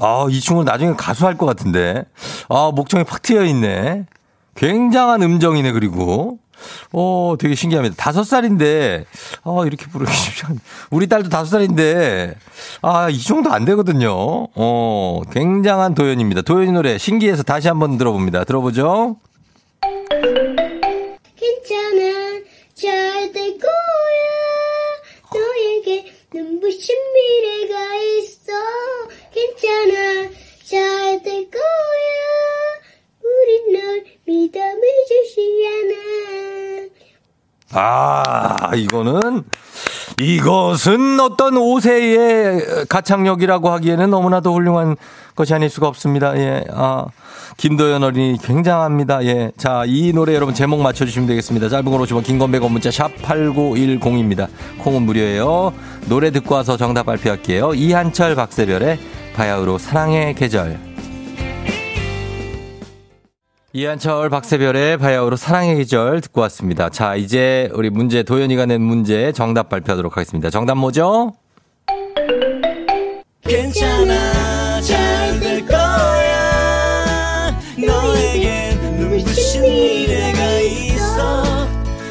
아, 0.00 0.26
이 0.30 0.38
친구는 0.40 0.70
나중에 0.70 0.92
가수 0.96 1.26
할 1.26 1.36
것 1.36 1.46
같은데. 1.46 2.04
아, 2.48 2.70
목청이 2.74 3.04
팍 3.04 3.22
트여 3.22 3.44
있네. 3.46 4.04
굉장한 4.54 5.22
음정이네, 5.22 5.72
그리고. 5.72 6.38
어, 6.92 7.34
되게 7.38 7.54
신기합니다. 7.54 7.96
다섯 7.96 8.24
살인데, 8.24 9.04
아, 9.44 9.62
이렇게 9.66 9.86
부르기 9.86 10.12
쉽지 10.12 10.46
않 10.46 10.58
우리 10.90 11.06
딸도 11.06 11.28
다섯 11.28 11.46
살인데, 11.46 12.34
아, 12.82 13.08
이 13.10 13.18
정도 13.20 13.50
안 13.52 13.64
되거든요. 13.64 14.48
어, 14.54 15.20
굉장한 15.32 15.94
도연입니다. 15.94 16.42
도연이 16.42 16.72
노래 16.72 16.98
신기해서 16.98 17.42
다시 17.42 17.68
한번 17.68 17.98
들어봅니다. 17.98 18.44
들어보죠. 18.44 19.16
괜찮아 21.36 22.40
잘 22.74 23.32
될 23.32 23.58
거야 23.58 23.70
너에게 25.34 26.12
눈부신 26.32 26.96
미래가 27.14 27.94
있어 27.96 28.52
괜찮아 29.32 30.30
잘 30.64 31.22
될 31.22 31.50
거야 31.50 31.60
우린 33.22 33.72
널 33.72 34.04
믿어 34.24 34.58
믿으시 34.60 35.66
않아 35.66 36.47
아, 37.80 38.72
이거는, 38.74 39.44
이것은 40.20 41.20
어떤 41.20 41.54
5세의 41.54 42.88
가창력이라고 42.88 43.70
하기에는 43.70 44.10
너무나도 44.10 44.52
훌륭한 44.52 44.96
것이 45.36 45.54
아닐 45.54 45.70
수가 45.70 45.86
없습니다. 45.86 46.36
예, 46.36 46.64
아, 46.72 47.06
김도연 47.56 48.02
어린이 48.02 48.36
굉장합니다. 48.42 49.24
예. 49.26 49.52
자, 49.56 49.84
이 49.86 50.12
노래 50.12 50.34
여러분 50.34 50.54
제목 50.54 50.80
맞춰주시면 50.80 51.28
되겠습니다. 51.28 51.68
짧은 51.68 51.84
걸 51.84 52.00
오시면 52.00 52.24
긴건 52.24 52.50
100원 52.50 52.70
문자 52.70 52.90
샵 52.90 53.14
8910입니다. 53.22 54.48
콩은 54.78 55.02
무료예요. 55.02 55.72
노래 56.06 56.32
듣고 56.32 56.56
와서 56.56 56.76
정답 56.76 57.06
발표할게요. 57.06 57.74
이한철 57.74 58.34
박세별의 58.34 58.98
바야흐로 59.34 59.78
사랑의 59.78 60.34
계절. 60.34 60.87
이한철 63.72 64.30
박세별의 64.30 64.96
바야흐로 64.98 65.36
사랑의 65.36 65.76
계절 65.76 66.20
듣고 66.22 66.40
왔습니다. 66.42 66.88
자, 66.88 67.16
이제 67.16 67.68
우리 67.74 67.90
문제 67.90 68.22
도연이가 68.22 68.64
낸 68.66 68.80
문제 68.80 69.30
정답 69.32 69.68
발표하도록 69.68 70.16
하겠습니다. 70.16 70.48
정답 70.50 70.76
뭐죠? 70.76 71.34
괜찮아 73.42 74.80
잘 74.80 75.40
될 75.40 75.64
거야 75.66 77.58
너에겐 77.78 78.78
눈부신 78.98 79.62
미래가 79.62 80.60
있어 80.60 81.68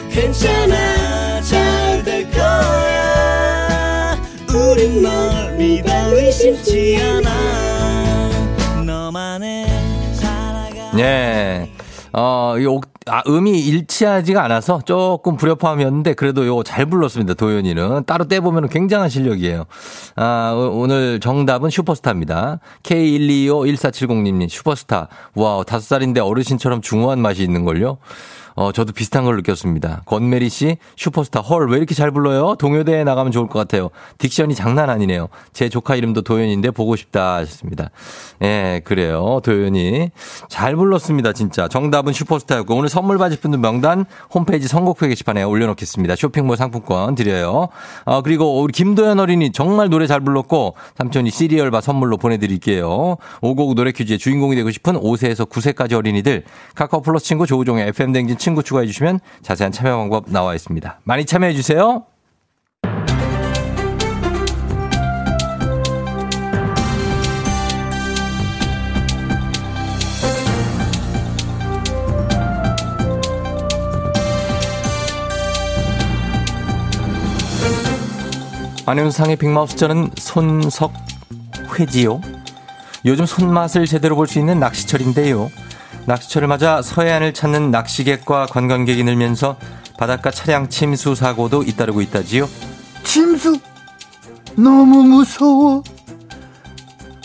괜찮아 0.10 1.42
잘 1.42 2.04
될 2.04 2.30
거야 2.32 4.18
우린 4.50 5.02
널 5.04 5.52
믿어 5.58 5.92
의심치 6.16 6.98
않아 7.02 7.30
네. 10.98 11.72
어, 12.14 12.56
이 12.58 12.66
옥, 12.66 12.86
아, 13.06 13.22
음이 13.28 13.60
일치하지가 13.60 14.44
않아서 14.46 14.82
조금 14.86 15.38
불협화음이었는데 15.38 16.14
그래도 16.14 16.46
요거 16.48 16.64
잘 16.64 16.86
불렀습니다. 16.86 17.34
도현이는. 17.36 18.06
따로 18.06 18.26
떼 18.28 18.40
보면 18.40 18.70
굉장한 18.70 19.10
실력이에요. 19.10 19.66
아, 20.16 20.54
오- 20.56 20.80
오늘 20.82 21.20
정답은 21.20 21.70
슈퍼스타입니다. 21.70 22.60
K1251470님, 22.84 24.50
슈퍼스타. 24.50 25.10
와우, 25.36 25.64
다섯 25.66 25.86
살인데 25.86 26.22
어르신처럼 26.22 26.82
중후한 26.82 27.20
맛이 27.20 27.44
있는 27.44 27.66
걸요? 27.66 27.98
어, 28.58 28.72
저도 28.72 28.92
비슷한 28.92 29.24
걸 29.24 29.36
느꼈습니다. 29.36 30.02
권메리 30.06 30.50
씨, 30.50 30.78
슈퍼스타. 30.96 31.42
헐, 31.42 31.70
왜 31.70 31.78
이렇게 31.78 31.94
잘 31.94 32.10
불러요? 32.10 32.56
동요대회 32.56 33.04
나가면 33.04 33.32
좋을 33.32 33.48
것 33.48 33.60
같아요. 33.60 33.92
딕션이 34.18 34.56
장난 34.56 34.90
아니네요. 34.90 35.28
제 35.54 35.70
조카 35.70 35.96
이름도 35.96 36.24
도현인데 36.24 36.72
보고 36.72 36.96
싶다 36.96 37.36
하셨습니다. 37.36 37.92
예, 38.42 38.82
그래요. 38.84 39.42
도현이. 39.44 40.10
잘 40.50 40.76
불렀습니다, 40.76 41.34
진짜. 41.34 41.68
정답은 41.68 42.14
슈퍼스타였고, 42.14 42.76
오늘 42.76 42.90
선물 42.90 43.20
받으실 43.20 43.42
분들 43.42 43.60
명단 43.60 44.06
홈페이지 44.34 44.68
선곡표 44.68 45.08
게시판에 45.08 45.44
올려놓겠습니다. 45.44 46.16
쇼핑몰 46.16 46.58
상품권 46.58 47.14
드려요. 47.14 47.68
어, 48.06 48.24
그리고 48.24 48.64
우리 48.64 48.72
김도현 48.72 49.20
어린이 49.20 49.52
정말 49.52 49.90
노래 49.90 50.08
잘 50.08 50.20
불렀고, 50.20 50.74
삼촌이 50.98 51.30
시리얼바 51.30 51.82
선물로 51.82 52.18
보내드릴게요. 52.18 53.18
오곡 53.42 53.76
노래 53.76 53.92
퀴즈의 53.92 54.18
주인공이 54.18 54.56
되고 54.56 54.72
싶은 54.72 54.96
5세에서 54.96 55.48
9세까지 55.48 55.94
어린이들, 55.94 56.44
카카오 56.74 57.04
플러스 57.04 57.26
친구 57.26 57.46
조우종의 57.46 57.90
FM댕진 57.90 58.40
친구 58.48 58.64
추가해 58.64 58.88
주시면 58.88 59.20
자세한 59.42 59.74
참여 59.74 59.98
방법 59.98 60.32
나와 60.32 60.56
있습니다. 60.56 61.02
많이 61.04 61.26
참여해 61.26 61.54
주세요. 61.54 62.06
안윤상의 78.86 79.36
빅마우스 79.36 79.76
저는 79.76 80.12
손석회지요. 80.18 82.22
요즘 83.04 83.26
손맛을 83.26 83.88
제대로 83.88 84.16
볼 84.16 84.28
수 84.28 84.40
있는 84.40 84.58
낚시철인데요. 84.62 85.50
낚시철을 86.08 86.48
맞아 86.48 86.82
서해안을 86.82 87.34
찾는 87.34 87.70
낚시객과 87.70 88.46
관광객이 88.48 89.04
늘면서 89.04 89.58
바닷가 90.00 90.32
차량 90.32 90.70
침수 90.70 91.16
사고도 91.16 91.64
잇따르고 91.64 92.02
있다지요. 92.02 92.48
침수 93.04 93.60
너무 94.56 95.04
무서워. 95.04 95.84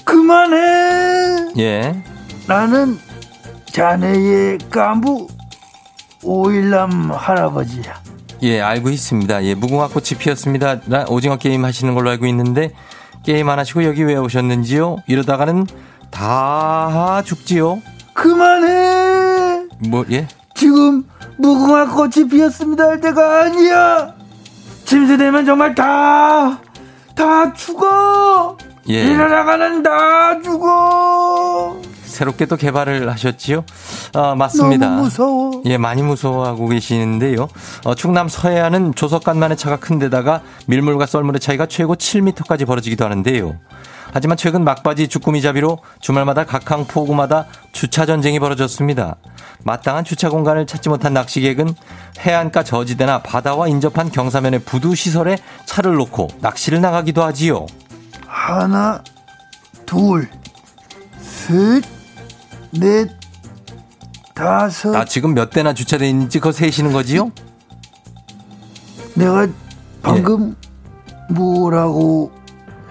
그만해. 0.05 1.53
예. 1.59 2.03
나는 2.49 2.99
자네의 3.67 4.59
간부 4.69 5.29
오일남 6.25 7.13
할아버지야. 7.13 8.03
예, 8.43 8.61
알고 8.61 8.91
있습니다. 8.91 9.45
예, 9.45 9.55
무궁화 9.55 9.89
꽃이 9.89 10.19
피었습니다. 10.19 10.81
라- 10.89 11.05
오징어 11.09 11.37
게임 11.37 11.65
하시는 11.65 11.95
걸로 11.95 12.11
알고 12.11 12.27
있는데 12.27 12.73
게임 13.25 13.49
안 13.49 13.61
하시고 13.61 13.85
여기 13.85 14.03
왜 14.03 14.17
오셨는지요? 14.17 14.97
이러다가는 15.07 15.67
다 16.11 17.23
죽지요. 17.25 17.81
그만해. 18.15 19.67
뭐 19.89 20.05
예? 20.11 20.29
지금 20.55 21.05
무궁화 21.39 21.89
꽃이 21.89 22.29
피었습니다 22.29 22.85
할 22.85 23.01
때가 23.01 23.43
아니야. 23.43 24.15
침수되면 24.85 25.47
정말 25.47 25.75
다, 25.75 26.59
다 27.15 27.53
죽어. 27.53 28.57
예. 28.89 29.05
이러다가는 29.05 29.83
다 29.83 30.41
죽어. 30.43 31.81
새롭게 32.05 32.45
또 32.47 32.57
개발을 32.57 33.11
하셨지요? 33.11 33.65
아, 34.13 34.35
맞습니다. 34.35 34.87
너무 34.91 35.03
무서워. 35.05 35.63
예, 35.65 35.79
많이 35.79 36.03
무서워하고 36.03 36.69
계시는데요. 36.69 37.49
어, 37.85 37.95
충남 37.95 38.29
서해안은 38.29 38.95
조석간만의 38.95 39.57
차가 39.57 39.77
큰 39.77 39.99
데다가 39.99 40.43
밀물과 40.67 41.07
썰물의 41.07 41.41
차이가 41.41 41.67
최고 41.67 41.95
7m까지 41.97 42.67
벌어지기도 42.67 43.05
하는데요. 43.05 43.57
하지만 44.13 44.37
최근 44.37 44.63
막바지 44.65 45.09
주꾸미잡이로 45.09 45.79
주말마다 46.01 46.45
각 46.45 46.71
항 46.71 46.87
포구마다 46.87 47.47
주차 47.73 48.07
전쟁이 48.07 48.39
벌어졌습니다. 48.39 49.17
마땅한 49.65 50.05
주차 50.05 50.29
공간을 50.31 50.67
찾지 50.67 50.89
못한 50.89 51.13
낚시객은 51.15 51.75
해안가 52.21 52.63
저지대나 52.65 53.23
바다와 53.23 53.69
인접한 53.69 54.11
경사면의 54.11 54.61
부두 54.61 54.95
시설에 54.95 55.37
차를 55.67 55.95
놓고 55.97 56.29
낚시를 56.41 56.81
나가기도 56.81 57.23
하지요. 57.23 57.67
하나, 58.27 59.03
둘, 59.87 60.29
셋, 61.21 61.83
넷, 62.71 63.11
다섯. 64.35 64.91
나 64.93 65.05
지금 65.05 65.35
몇 65.35 65.51
대나 65.51 65.75
주차돼 65.75 66.09
있는지 66.09 66.39
그거 66.39 66.53
세시는 66.53 66.93
거지요? 66.93 67.31
내가 69.15 69.47
방금 70.03 70.57
뭐라고 71.29 72.33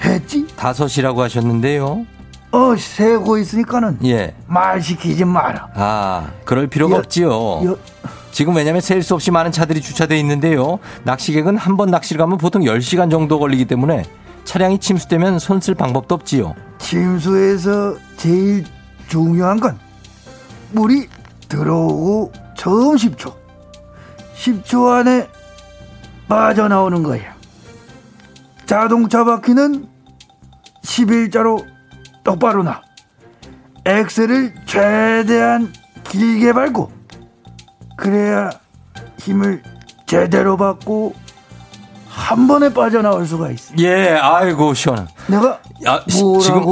했지? 0.04 0.48
다섯이라고 0.56 1.22
하셨는데요. 1.22 2.06
어, 2.54 2.76
세고 2.78 3.38
있으니까는 3.38 4.00
예. 4.06 4.34
말 4.48 4.82
시키지 4.82 5.24
마라. 5.26 5.70
아, 5.76 6.32
그럴 6.44 6.68
필요가 6.68 6.96
여- 6.96 7.00
없지요. 7.00 7.30
여- 7.66 7.78
지금 8.32 8.56
왜냐면 8.56 8.82
셀 8.82 9.04
수 9.04 9.14
없이 9.14 9.32
많은 9.32 9.52
차들이 9.52 9.82
주차돼 9.82 10.18
있는데요. 10.20 10.80
낚시객은 11.04 11.58
한 11.58 11.78
번 11.78 11.92
낚시를 11.92 12.20
가면 12.20 12.38
보통 12.38 12.64
10시간 12.64 13.10
정도 13.12 13.40
걸리기 13.40 13.66
때문에 13.66 14.04
차량이 14.44 14.80
침수되면 14.80 15.40
손 15.40 15.60
쓸 15.62 15.76
방법도 15.76 16.16
없지요. 16.16 16.56
침수에서 16.80 17.96
제일 18.18 18.66
중요한 19.08 19.60
건 19.60 19.78
물이 20.72 21.08
들어오고 21.48 22.32
처음 22.58 22.96
10초. 22.96 23.34
10초 24.36 24.88
안에 24.90 25.28
빠져나오는 26.28 27.04
거야. 27.04 27.34
자동차 28.76 29.26
바퀴는 29.26 29.86
11자로 30.86 31.66
똑바로 32.24 32.64
나. 32.64 32.82
엑셀을 33.84 34.54
최대한 34.66 35.74
길게 36.06 36.54
밟고 36.54 36.90
그래야 37.98 38.50
힘을 39.20 39.62
제대로 40.06 40.56
받고 40.56 41.14
한 42.08 42.48
번에 42.48 42.74
빠져나올 42.74 43.26
수가 43.28 43.50
있어. 43.52 43.74
예, 43.80 44.12
아이고, 44.14 44.74
시원한. 44.74 45.06
내가 45.28 45.60
아, 45.86 46.00
시- 46.08 46.20
지금, 46.42 46.64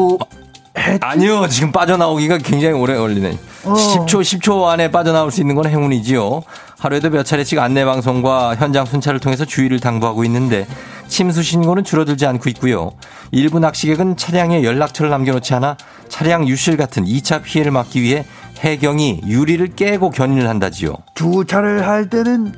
아니요, 1.01 1.47
지금 1.49 1.69
빠져나오기가 1.73 2.37
굉장히 2.37 2.75
오래 2.75 2.95
걸리네. 2.95 3.37
어. 3.71 4.05
10초, 4.05 4.21
10초 4.21 4.65
안에 4.65 4.91
빠져나올 4.91 5.31
수 5.31 5.41
있는 5.41 5.55
건 5.55 5.67
행운이지요. 5.67 6.41
하루에도 6.79 7.09
몇 7.09 7.23
차례씩 7.23 7.59
안내 7.59 7.85
방송과 7.85 8.55
현장 8.55 8.85
순찰을 8.85 9.19
통해서 9.19 9.45
주의를 9.45 9.79
당부하고 9.79 10.23
있는데 10.25 10.65
침수 11.07 11.43
신고는 11.43 11.83
줄어들지 11.83 12.25
않고 12.25 12.49
있고요. 12.51 12.91
일부 13.31 13.59
낚시객은 13.59 14.17
차량에 14.17 14.63
연락처를 14.63 15.09
남겨놓지 15.09 15.53
않아 15.55 15.77
차량 16.07 16.47
유실 16.47 16.77
같은 16.77 17.05
2차 17.05 17.43
피해를 17.43 17.71
막기 17.71 18.01
위해 18.01 18.25
해경이 18.59 19.21
유리를 19.25 19.75
깨고 19.75 20.11
견인을 20.11 20.47
한다지요. 20.47 20.95
주차를 21.15 21.87
할 21.87 22.09
때는 22.09 22.53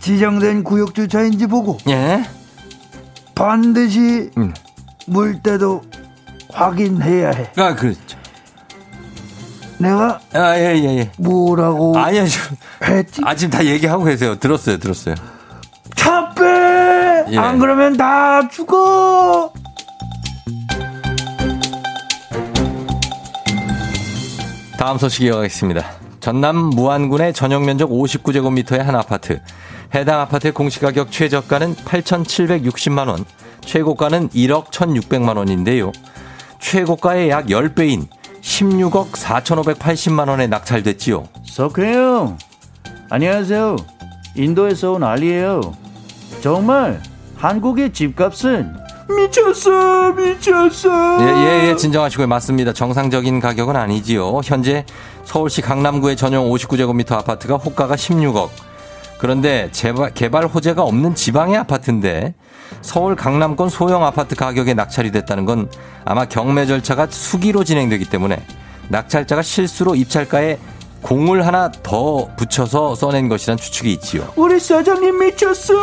지정된 0.00 0.62
구역 0.64 0.94
주차인지 0.94 1.46
보고 1.46 1.78
예? 1.88 2.24
반드시 3.34 4.30
음. 4.38 4.54
물 5.06 5.42
때도 5.42 5.82
확인해야 6.52 7.30
해. 7.30 7.50
아, 7.56 7.74
그렇죠. 7.74 8.16
내가 9.78 10.20
아, 10.32 10.56
예, 10.58 10.74
예, 10.76 10.98
예. 10.98 11.10
뭐라고 11.18 11.96
아니요, 11.98 12.26
지금. 12.26 12.56
했지? 12.84 13.20
아, 13.24 13.34
지금 13.34 13.50
다 13.50 13.64
얘기하고 13.64 14.04
계세요. 14.04 14.36
들었어요, 14.38 14.78
들었어요. 14.78 15.14
차 15.94 16.30
빼! 16.34 17.24
예. 17.30 17.38
안 17.38 17.58
그러면 17.58 17.96
다 17.96 18.48
죽어! 18.48 19.52
다음 24.78 24.98
소식 24.98 25.22
이어가겠습니다. 25.24 25.84
전남 26.20 26.56
무안군의 26.56 27.32
전용 27.32 27.64
면적 27.64 27.90
59제곱미터의 27.90 28.78
한 28.78 28.94
아파트. 28.94 29.40
해당 29.94 30.20
아파트의 30.20 30.52
공시가격 30.52 31.10
최저가는 31.10 31.76
8,760만 31.76 33.08
원, 33.08 33.24
최고가는 33.64 34.30
1억 34.30 34.66
1,600만 34.70 35.36
원인데요. 35.36 35.92
최고가의 36.60 37.30
약 37.30 37.46
10배인 37.46 38.08
16억 38.46 39.10
4,580만 39.12 40.28
원에 40.28 40.46
낙찰됐지요. 40.46 41.24
석회요. 41.44 42.38
안녕하세요. 43.10 43.76
인도에서 44.36 44.92
온 44.92 45.02
알리예요. 45.02 45.60
정말 46.40 47.02
한국의 47.36 47.92
집값은 47.92 48.72
미쳤어, 49.08 50.12
미쳤어. 50.12 51.18
예, 51.22 51.26
예, 51.26 51.68
예, 51.70 51.76
진정하시고요. 51.76 52.28
맞습니다. 52.28 52.72
정상적인 52.72 53.40
가격은 53.40 53.74
아니지요. 53.76 54.40
현재 54.44 54.84
서울시 55.24 55.60
강남구의 55.60 56.16
전용 56.16 56.48
59제곱미터 56.50 57.12
아파트가 57.12 57.56
호가가 57.56 57.96
16억. 57.96 58.48
그런데 59.18 59.68
재발- 59.72 60.14
개발 60.14 60.46
호재가 60.46 60.82
없는 60.82 61.14
지방의 61.16 61.56
아파트인데 61.56 62.34
서울 62.82 63.16
강남권 63.16 63.68
소형 63.68 64.04
아파트 64.04 64.34
가격에 64.34 64.74
낙찰이 64.74 65.10
됐다는 65.10 65.44
건 65.44 65.70
아마 66.04 66.24
경매 66.24 66.66
절차가 66.66 67.06
수기로 67.10 67.64
진행되기 67.64 68.04
때문에 68.06 68.38
낙찰자가 68.88 69.42
실수로 69.42 69.94
입찰가에 69.94 70.58
공을 71.02 71.46
하나 71.46 71.70
더 71.70 72.28
붙여서 72.36 72.94
써낸 72.94 73.28
것이란 73.28 73.56
추측이 73.56 73.92
있지요. 73.92 74.28
우리 74.36 74.58
사장님 74.58 75.18
미쳤어. 75.18 75.74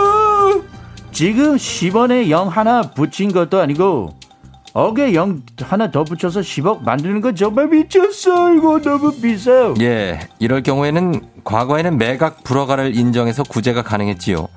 지금 1.12 1.56
10원에 1.56 2.30
0 2.30 2.48
하나 2.48 2.82
붙인 2.82 3.32
것도 3.32 3.60
아니고 3.60 4.16
억에 4.74 5.14
0 5.14 5.44
하나 5.62 5.92
더 5.92 6.04
붙여서 6.04 6.42
10억 6.42 6.84
만드는 6.84 7.22
거 7.22 7.34
정말 7.34 7.68
미쳤어. 7.68 8.54
이거 8.56 8.82
너무 8.82 9.14
비싸요. 9.14 9.76
예, 9.82 10.20
이럴 10.40 10.64
경우에는 10.64 11.22
과거에는 11.44 11.98
매각 11.98 12.44
불허가를 12.44 12.96
인정해서 12.96 13.44
구제가 13.44 13.84
가능했지요. 13.84 14.48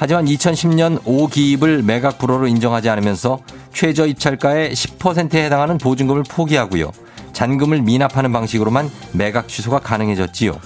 하지만 0.00 0.24
2010년 0.24 1.02
5기입을 1.04 1.82
매각 1.84 2.16
불허로 2.16 2.46
인정하지 2.46 2.88
않으면서 2.88 3.38
최저 3.74 4.06
입찰가의 4.06 4.72
10%에 4.72 5.44
해당하는 5.44 5.76
보증금을 5.76 6.22
포기하고요. 6.22 6.90
잔금을 7.34 7.82
미납하는 7.82 8.32
방식으로만 8.32 8.90
매각 9.12 9.46
취소가 9.46 9.80
가능해졌지요. 9.80 10.58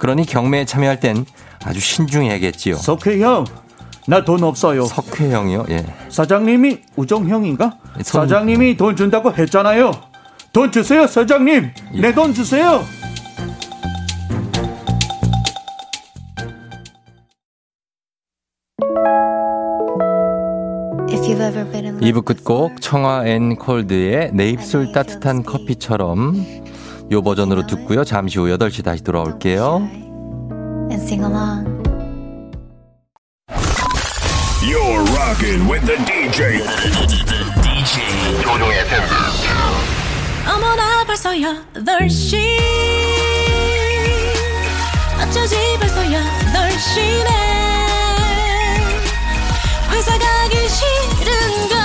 그러니 0.00 0.26
경매에 0.26 0.64
참여할 0.64 0.98
땐 0.98 1.24
아주 1.64 1.78
신중해야겠지요. 1.78 2.74
석희 2.78 3.20
형, 3.20 3.44
나 4.08 4.24
돈 4.24 4.42
없어요. 4.42 4.86
석희 4.86 5.19
형이요? 5.19 5.66
예. 5.70 5.86
사장님이 6.08 6.80
우정 6.96 7.28
형인가? 7.28 7.76
손- 8.02 8.22
사장님이 8.22 8.76
돈 8.76 8.96
준다고 8.96 9.32
했잖아요. 9.32 9.92
돈 10.52 10.72
주세요, 10.72 11.06
사장님. 11.06 11.70
내돈 11.94 12.34
주세요. 12.34 12.84
2부 22.00 22.24
끝곡 22.24 22.80
청하 22.80 23.26
and 23.26 23.56
콜드의 23.56 24.30
내 24.32 24.48
입술 24.48 24.92
따뜻한 24.92 25.42
커피처럼 25.42 26.34
요 27.12 27.22
버전으로 27.22 27.66
듣고요. 27.66 28.04
잠시 28.04 28.38
후 28.38 28.46
8시 28.46 28.84
다시 28.84 29.02
돌아올게요. 29.04 29.88
and 30.90 31.02
sing 31.02 31.22
along. 31.24 31.66
You're 34.62 35.04
rocking 35.14 35.68
with 35.70 35.84
the 35.86 35.96
DJ. 36.04 36.62
DJ 37.62 38.42
조종의 38.42 38.84
팬. 38.88 39.00
어머나 40.48 41.04
벌써 41.04 41.30
8시 41.30 42.36
어쩌지 45.20 45.56
벌써 45.78 46.00
8시네 46.02 47.28
회사 49.92 50.18
가기 50.18 50.56
싫은걸 50.68 51.79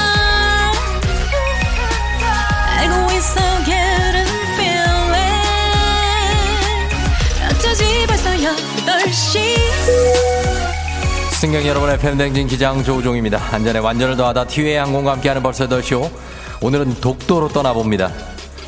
승경 11.32 11.68
여러분의 11.68 11.99
팬댕진 11.99 12.47
기장 12.47 12.84
조우종입니다. 12.84 13.39
안전에 13.51 13.80
완전을 13.80 14.18
더하다 14.18 14.45
티웨이 14.47 14.76
항공과 14.76 15.12
함께하는 15.14 15.43
벌써 15.43 15.68
8시오. 15.68 16.10
오늘은 16.62 16.95
독도로 17.01 17.49
떠나봅니다. 17.49 18.12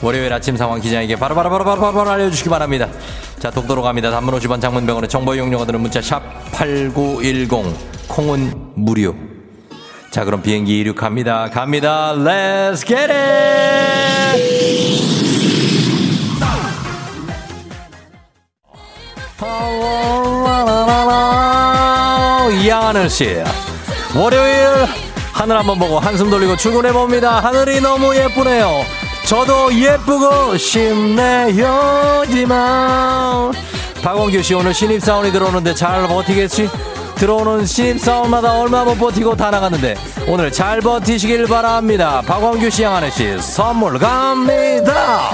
월요일 0.02 0.32
아침 0.32 0.56
상황 0.56 0.80
기장에게 0.80 1.16
바로바로바로바로바로 1.16 2.10
알려주시기 2.12 2.50
바랍니다. 2.50 2.88
자, 3.40 3.50
독도로 3.50 3.82
갑니다. 3.82 4.12
단문 4.12 4.38
50원 4.40 4.62
장문병원의 4.62 5.10
정보 5.10 5.34
이용료가 5.34 5.66
드는 5.66 5.82
문자 5.82 6.02
샵 6.02 6.22
8910 6.52 7.50
콩은 8.08 8.74
무료. 8.76 9.16
자, 10.12 10.24
그럼 10.24 10.42
비행기 10.42 10.80
이륙합니다. 10.80 11.50
갑니다. 11.50 12.14
Let's 12.16 12.86
get 12.86 13.12
it! 13.12 14.78
이양하늘 22.58 23.10
씨. 23.10 23.44
월요일 24.16 24.88
하늘 25.34 25.58
한번 25.58 25.78
보고 25.78 26.00
한숨 26.00 26.30
돌리고 26.30 26.56
출근해 26.58 26.92
봅니다. 26.92 27.40
하늘이 27.40 27.82
너무 27.82 28.16
예쁘네요. 28.16 28.84
저도 29.26 29.74
예쁘고 29.74 30.58
싶네요지만 30.58 31.58
박원규 34.02 34.42
씨 34.42 34.54
오늘 34.54 34.74
신입 34.74 35.02
사원이 35.02 35.32
들어오는데 35.32 35.76
잘 35.76 36.08
버티겠지? 36.08 36.70
들어오는 37.16 37.66
신입 37.66 38.00
사원마다 38.00 38.60
얼마 38.60 38.84
못 38.84 38.96
버티고 38.98 39.36
다 39.36 39.50
나갔는데 39.50 39.96
오늘 40.28 40.52
잘 40.52 40.82
버티시길 40.82 41.48
바랍니다. 41.48 42.22
박원규 42.26 42.70
씨, 42.70 42.84
양하늘 42.84 43.12
씨 43.12 43.38
선물 43.40 43.98
갑니다. 44.00 45.32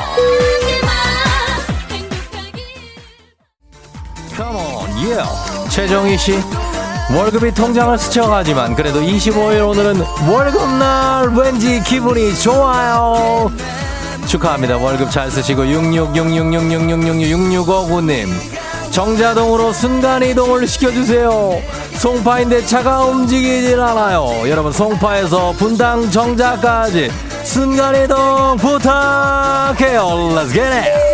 최정희 5.69 6.17
씨. 6.17 6.39
월급이 7.11 7.53
통장을 7.53 7.97
스쳐가지만 7.97 8.75
그래도 8.75 9.01
25일 9.01 9.67
오늘은 9.67 10.01
월급날 10.29 11.29
왠지 11.35 11.81
기분이 11.83 12.37
좋아요. 12.39 13.51
축하합니다. 14.25 14.77
월급 14.77 15.11
잘 15.11 15.29
쓰시고 15.29 15.63
666666666659님 15.63 18.29
정자동으로 18.91 19.73
순간이동을 19.73 20.65
시켜주세요. 20.67 21.61
송파인데 21.95 22.65
차가 22.65 23.03
움직이질 23.05 23.79
않아요. 23.79 24.49
여러분 24.49 24.71
송파에서 24.71 25.51
분당 25.53 26.09
정자까지 26.09 27.11
순간이동 27.43 28.57
부탁해요. 28.57 30.01
Let's 30.35 30.51
get 30.53 30.61
it. 30.61 31.13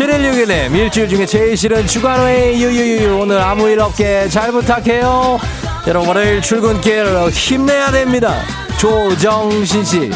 7161님 0.00 0.74
일주일 0.74 1.08
중에 1.08 1.24
제일 1.24 1.56
싫은 1.56 1.86
주간회의 1.86 2.62
유유유 2.62 3.18
오늘 3.18 3.40
아무 3.40 3.66
일 3.66 3.80
없게 3.80 4.28
잘 4.28 4.52
부탁해요. 4.52 5.38
여러분 5.86 6.08
월요일 6.08 6.42
출근길 6.42 7.30
힘내야 7.30 7.90
됩니다. 7.90 8.34
조정신 8.78 9.84
씨 9.84 10.10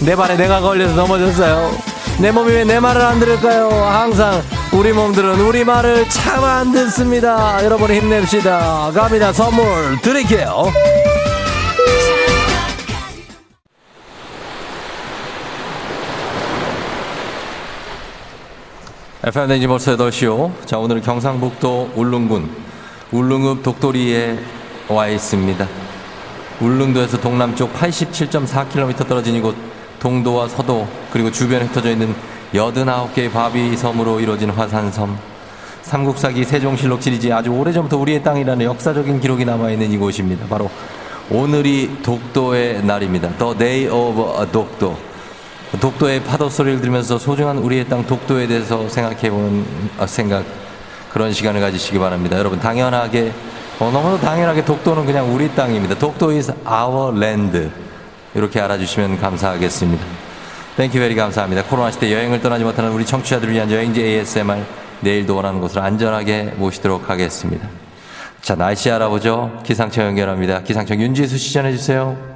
내 0.00 0.14
발에 0.14 0.36
내가 0.36 0.60
걸려서 0.60 0.94
넘어졌어요. 0.94 1.72
내 2.20 2.30
몸이 2.30 2.52
왜 2.52 2.64
내 2.64 2.78
말을 2.78 3.00
안 3.02 3.18
들을까요? 3.18 3.68
항상 3.68 4.40
우리 4.72 4.92
몸들은 4.92 5.40
우리 5.40 5.64
말을 5.64 6.08
참 6.08 6.44
안 6.44 6.70
듣습니다. 6.70 7.58
여러분 7.64 7.90
힘냅시다. 7.92 8.92
갑니다. 8.94 9.32
선물 9.32 10.00
드릴게요 10.02 10.70
FM 19.26 19.48
댕지 19.48 19.66
벌써 19.66 19.96
8시요. 19.96 20.52
자, 20.66 20.78
오늘은 20.78 21.02
경상북도 21.02 21.94
울릉군, 21.96 22.48
울릉읍 23.10 23.64
독도리에 23.64 24.38
와 24.88 25.08
있습니다. 25.08 25.66
울릉도에서 26.60 27.20
동남쪽 27.20 27.74
87.4km 27.74 29.08
떨어진 29.08 29.34
이곳 29.34 29.56
동도와 29.98 30.46
서도 30.46 30.86
그리고 31.12 31.32
주변에 31.32 31.64
흩어져 31.64 31.90
있는 31.90 32.14
89개의 32.52 33.32
바위 33.32 33.76
섬으로 33.76 34.20
이루어진 34.20 34.50
화산섬. 34.50 35.18
삼국사기 35.82 36.44
세종실록 36.44 37.02
시리즈에 37.02 37.32
아주 37.32 37.50
오래전부터 37.50 37.96
우리의 37.96 38.22
땅이라는 38.22 38.64
역사적인 38.64 39.20
기록이 39.20 39.44
남아있는 39.44 39.90
이곳입니다. 39.90 40.46
바로 40.46 40.70
오늘이 41.30 41.96
독도의 42.04 42.84
날입니다. 42.84 43.30
The 43.38 43.58
Day 43.58 43.88
of 43.88 44.52
독도. 44.52 45.15
독도의 45.80 46.24
파도 46.24 46.48
소리를 46.48 46.80
들으면서 46.80 47.18
소중한 47.18 47.58
우리의 47.58 47.88
땅 47.88 48.06
독도에 48.06 48.46
대해서 48.46 48.88
생각해보는 48.88 49.64
아, 49.98 50.06
생각 50.06 50.44
그런 51.10 51.32
시간을 51.32 51.60
가지시기 51.60 51.98
바랍니다. 51.98 52.38
여러분 52.38 52.60
당연하게 52.60 53.32
어, 53.78 53.90
너무도 53.90 54.20
당연하게 54.20 54.64
독도는 54.64 55.06
그냥 55.06 55.34
우리 55.34 55.54
땅입니다. 55.54 55.96
독도 55.98 56.30
is 56.30 56.52
our 56.66 57.16
land 57.16 57.70
이렇게 58.34 58.60
알아주시면 58.60 59.20
감사하겠습니다. 59.20 60.04
Thank 60.76 60.98
you 60.98 61.05
very 61.05 61.14
감사합니다. 61.14 61.64
코로나 61.64 61.90
시대 61.90 62.12
여행을 62.12 62.40
떠나지 62.40 62.64
못하는 62.64 62.92
우리 62.92 63.06
청취자들을 63.06 63.52
위한 63.52 63.70
여행지 63.70 64.02
ASMR 64.02 64.62
내일도 65.00 65.36
원하는 65.36 65.60
곳으로 65.60 65.82
안전하게 65.82 66.54
모시도록 66.56 67.08
하겠습니다. 67.08 67.68
자 68.42 68.54
날씨 68.54 68.90
알아보죠. 68.90 69.60
기상청 69.64 70.04
연결합니다. 70.04 70.62
기상청 70.62 71.00
윤지수 71.00 71.38
씨 71.38 71.52
전해 71.52 71.72
주세요. 71.72 72.35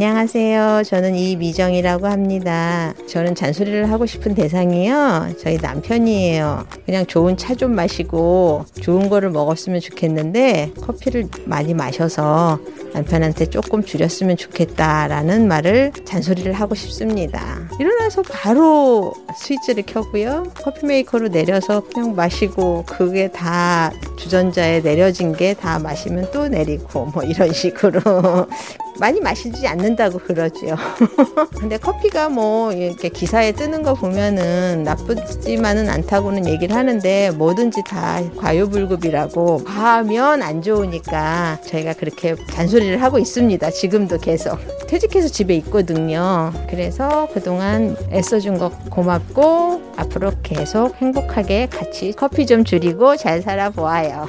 안녕하세요. 0.00 0.82
저는 0.84 1.14
이미정이라고 1.14 2.06
합니다. 2.06 2.92
저는 3.08 3.34
잔소리를 3.34 3.90
하고 3.90 4.04
싶은 4.04 4.34
대상이요. 4.34 5.28
저희 5.40 5.56
남편이에요. 5.56 6.66
그냥 6.84 7.06
좋은 7.06 7.38
차 7.38 7.54
좀 7.54 7.74
마시고 7.74 8.66
좋은 8.82 9.08
거를 9.08 9.30
먹었으면 9.30 9.80
좋겠는데 9.80 10.72
커피를 10.82 11.26
많이 11.46 11.72
마셔서 11.72 12.58
남편한테 12.92 13.46
조금 13.46 13.82
줄였으면 13.82 14.36
좋겠다라는 14.36 15.48
말을 15.48 15.92
잔소리를 16.04 16.52
하고 16.52 16.74
싶습니다. 16.74 17.66
일어나서 17.80 18.20
바로 18.30 19.14
스위치를 19.38 19.84
켜고요. 19.86 20.52
커피 20.62 20.84
메이커로 20.84 21.28
내려서 21.28 21.80
그냥 21.94 22.14
마시고 22.14 22.84
그게 22.86 23.28
다 23.28 23.90
주전자에 24.18 24.82
내려진 24.82 25.32
게 25.34 25.54
다 25.54 25.78
마시면 25.78 26.28
또 26.32 26.48
내리고 26.48 27.06
뭐 27.06 27.22
이런 27.22 27.50
식으로 27.54 28.00
많이 28.98 29.20
마시지 29.20 29.66
않는다고 29.66 30.18
그러죠. 30.18 30.76
근데 31.58 31.76
커피가 31.78 32.28
뭐 32.28 32.72
이렇게 32.72 33.08
기사에 33.08 33.52
뜨는 33.52 33.82
거 33.82 33.94
보면은 33.94 34.82
나쁘지만은 34.84 35.88
않다고는 35.88 36.46
얘기를 36.48 36.74
하는데 36.74 37.30
뭐든지 37.32 37.82
다 37.86 38.20
과유불급이라고 38.36 39.64
과하면 39.64 40.42
안 40.42 40.62
좋으니까 40.62 41.58
저희가 41.64 41.94
그렇게 41.94 42.34
잔소리를 42.50 43.02
하고 43.02 43.18
있습니다. 43.18 43.70
지금도 43.70 44.18
계속. 44.18 44.58
퇴직해서 44.86 45.28
집에 45.28 45.54
있거든요. 45.56 46.52
그래서 46.68 47.28
그동안 47.32 47.96
애써준 48.12 48.58
거 48.58 48.70
고맙고 48.90 49.94
앞으로 49.96 50.32
계속 50.42 50.94
행복하게 50.96 51.66
같이 51.66 52.12
커피 52.12 52.46
좀 52.46 52.64
줄이고 52.64 53.16
잘 53.16 53.42
살아보아요. 53.42 54.28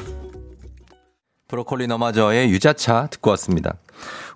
브로콜리 1.48 1.88
너마저의 1.88 2.50
유자차 2.50 3.08
듣고 3.10 3.30
왔습니다. 3.32 3.76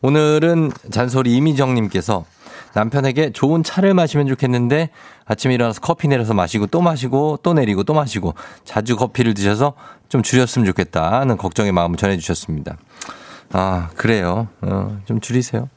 오늘은 0.01 0.71
잔소리 0.89 1.35
이미정님께서 1.35 2.25
남편에게 2.73 3.31
좋은 3.31 3.63
차를 3.63 3.93
마시면 3.93 4.27
좋겠는데 4.27 4.89
아침에 5.25 5.53
일어나서 5.53 5.81
커피 5.81 6.07
내려서 6.07 6.33
마시고 6.33 6.67
또 6.67 6.81
마시고 6.81 7.39
또 7.43 7.53
내리고 7.53 7.83
또 7.83 7.93
마시고 7.93 8.33
자주 8.63 8.95
커피를 8.95 9.33
드셔서 9.33 9.73
좀 10.09 10.23
줄였으면 10.23 10.65
좋겠다는 10.65 11.37
걱정의 11.37 11.71
마음을 11.71 11.97
전해주셨습니다. 11.97 12.77
아, 13.53 13.89
그래요. 13.95 14.47
어, 14.61 14.97
좀 15.05 15.19
줄이세요. 15.19 15.69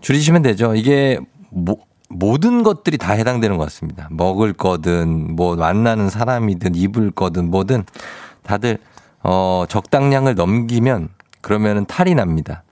줄이시면 0.00 0.42
되죠. 0.42 0.74
이게 0.74 1.18
모, 1.50 1.78
모든 2.08 2.62
것들이 2.62 2.98
다 2.98 3.12
해당되는 3.14 3.56
것 3.56 3.64
같습니다. 3.64 4.08
먹을 4.10 4.52
거든 4.52 5.34
뭐 5.34 5.56
만나는 5.56 6.10
사람이든 6.10 6.74
입을 6.74 7.10
거든 7.12 7.50
뭐든 7.50 7.84
다들 8.42 8.78
어, 9.22 9.64
적당량을 9.68 10.34
넘기면 10.34 11.08
그러면은 11.40 11.86
탈이 11.86 12.14
납니다. 12.14 12.63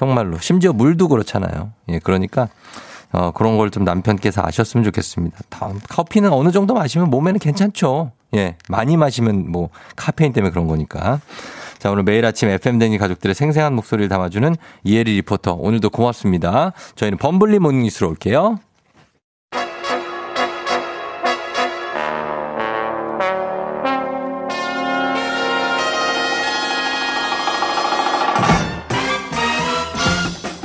정말로. 0.00 0.38
심지어 0.38 0.72
물도 0.72 1.08
그렇잖아요. 1.08 1.72
예, 1.90 1.98
그러니까 1.98 2.48
어, 3.12 3.32
그런 3.32 3.58
걸 3.58 3.68
좀 3.70 3.84
남편께서 3.84 4.40
아셨으면 4.42 4.82
좋겠습니다. 4.84 5.38
다음, 5.50 5.78
커피는 5.90 6.32
어느 6.32 6.50
정도 6.52 6.72
마시면 6.72 7.10
몸에는 7.10 7.38
괜찮죠. 7.38 8.12
예, 8.34 8.56
많이 8.70 8.96
마시면 8.96 9.50
뭐 9.52 9.68
카페인 9.96 10.32
때문에 10.32 10.52
그런 10.52 10.66
거니까. 10.68 11.20
자, 11.78 11.90
오늘 11.90 12.02
매일 12.04 12.24
아침 12.24 12.48
FM 12.48 12.55
대행진 12.55 12.96
가족들의 12.96 13.34
생생한 13.34 13.74
목소리를 13.74 14.08
담아주는 14.08 14.56
이혜리 14.84 15.16
리포터. 15.16 15.52
오늘도 15.52 15.90
고맙습니다. 15.90 16.72
저희는 16.94 17.18
범블리 17.18 17.58
모닝 17.58 17.82
뉴스로 17.82 18.08
올게요. 18.08 18.58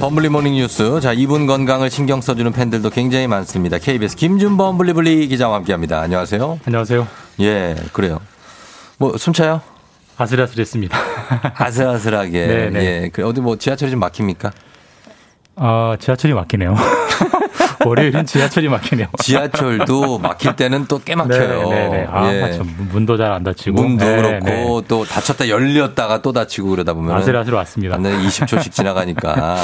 범블리 0.05 0.29
모닝 0.29 0.53
뉴스. 0.53 0.99
자, 0.99 1.13
이분 1.13 1.47
건강을 1.47 1.89
신경 1.89 2.21
써주는 2.21 2.51
팬들도 2.51 2.91
굉장히 2.91 3.25
많습니다. 3.25 3.79
KBS 3.79 4.15
김준범 4.15 4.77
블리블리 4.77 5.27
기자와 5.29 5.55
함께 5.55 5.71
합니다. 5.71 5.99
안녕하세요. 5.99 6.59
안녕하세요. 6.63 7.07
예, 7.39 7.75
그래요. 7.91 8.21
뭐, 8.99 9.17
숨차요? 9.17 9.61
아슬아슬했습니다. 10.15 10.95
아슬아슬하게. 11.57 12.45
네네. 12.45 12.79
예. 12.85 13.09
그 13.11 13.27
어디 13.27 13.41
뭐 13.41 13.57
지하철이 13.57 13.89
좀 13.89 13.99
막힙니까? 13.99 14.51
아, 15.55 15.97
지하철이 15.99 16.35
막히네요. 16.35 16.75
월요일은 17.85 18.25
지하철이 18.25 18.69
막히네요. 18.69 19.07
지하철도 19.19 20.19
막힐 20.19 20.55
때는 20.55 20.85
또 20.87 20.99
꽤 21.05 21.15
막혀요. 21.15 21.69
네, 21.69 21.75
네, 21.75 21.89
네. 21.89 22.07
아, 22.09 22.33
예. 22.33 22.41
맞죠. 22.41 22.63
문도 22.91 23.17
잘 23.17 23.31
안 23.31 23.43
닫히고. 23.43 23.81
문도 23.81 24.05
네, 24.05 24.15
그렇고 24.17 24.45
네. 24.81 24.85
또 24.87 25.03
닫혔다 25.03 25.49
열렸다가 25.49 26.21
또 26.21 26.31
닫히고 26.31 26.69
그러다 26.69 26.93
보면 26.93 27.15
아슬아슬 27.15 27.53
왔습니다. 27.53 27.97
20초씩 27.97 28.71
지나가니까 28.73 29.57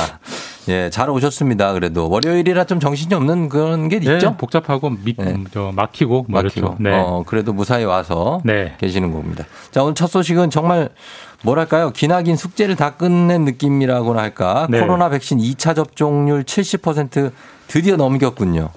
예, 0.70 0.90
잘 0.90 1.10
오셨습니다. 1.10 1.74
그래도 1.74 2.10
월요일이라 2.10 2.66
좀 2.66 2.80
정신이 2.80 3.14
없는 3.16 3.50
그런 3.50 3.90
게 3.90 4.00
네, 4.00 4.14
있죠? 4.14 4.36
복잡하고 4.38 4.90
미, 5.04 5.16
음, 5.20 5.46
저 5.52 5.72
막히고 5.74 6.26
뭐 6.28 6.42
막히고. 6.44 6.76
네. 6.80 6.92
어, 6.94 7.24
그래도 7.26 7.54
무사히 7.54 7.84
와서 7.86 8.42
네. 8.44 8.76
계시는 8.80 9.12
겁니다. 9.12 9.46
자, 9.72 9.82
오늘 9.84 9.96
첫 9.96 10.08
소식은 10.08 10.50
정말 10.52 10.90
뭐랄까요? 11.44 11.90
기나긴 11.92 12.36
숙제를 12.36 12.76
다 12.76 12.92
끝낸 12.92 13.46
느낌이라고나 13.46 14.22
할까? 14.22 14.68
네. 14.70 14.80
코로나 14.80 15.10
백신 15.10 15.40
2차 15.40 15.76
접종률 15.76 16.44
70% 16.44 17.32
드디어 17.72 17.96
넘겼군요. 17.96 18.70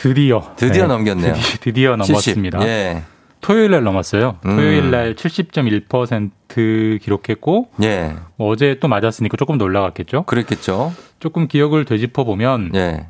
드디어 0.00 0.52
드디어 0.56 0.82
네. 0.86 0.88
넘겼네요. 0.88 1.34
드디- 1.34 1.60
드디어 1.60 1.96
70. 1.96 2.08
넘었습니다. 2.12 2.62
예. 2.66 3.02
토요일 3.42 3.70
날 3.72 3.84
넘었어요. 3.84 4.38
음. 4.46 4.56
토요일 4.56 4.90
날 4.90 5.14
70.1% 5.14 7.00
기록했고 7.02 7.68
예. 7.82 8.14
어제 8.38 8.78
또 8.80 8.88
맞았으니까 8.88 9.36
조금 9.36 9.58
더 9.58 9.64
올라갔겠죠. 9.66 10.22
그랬겠죠. 10.24 10.92
조금 11.20 11.46
기억을 11.46 11.84
되짚어 11.84 12.24
보면 12.24 12.70
예. 12.74 13.06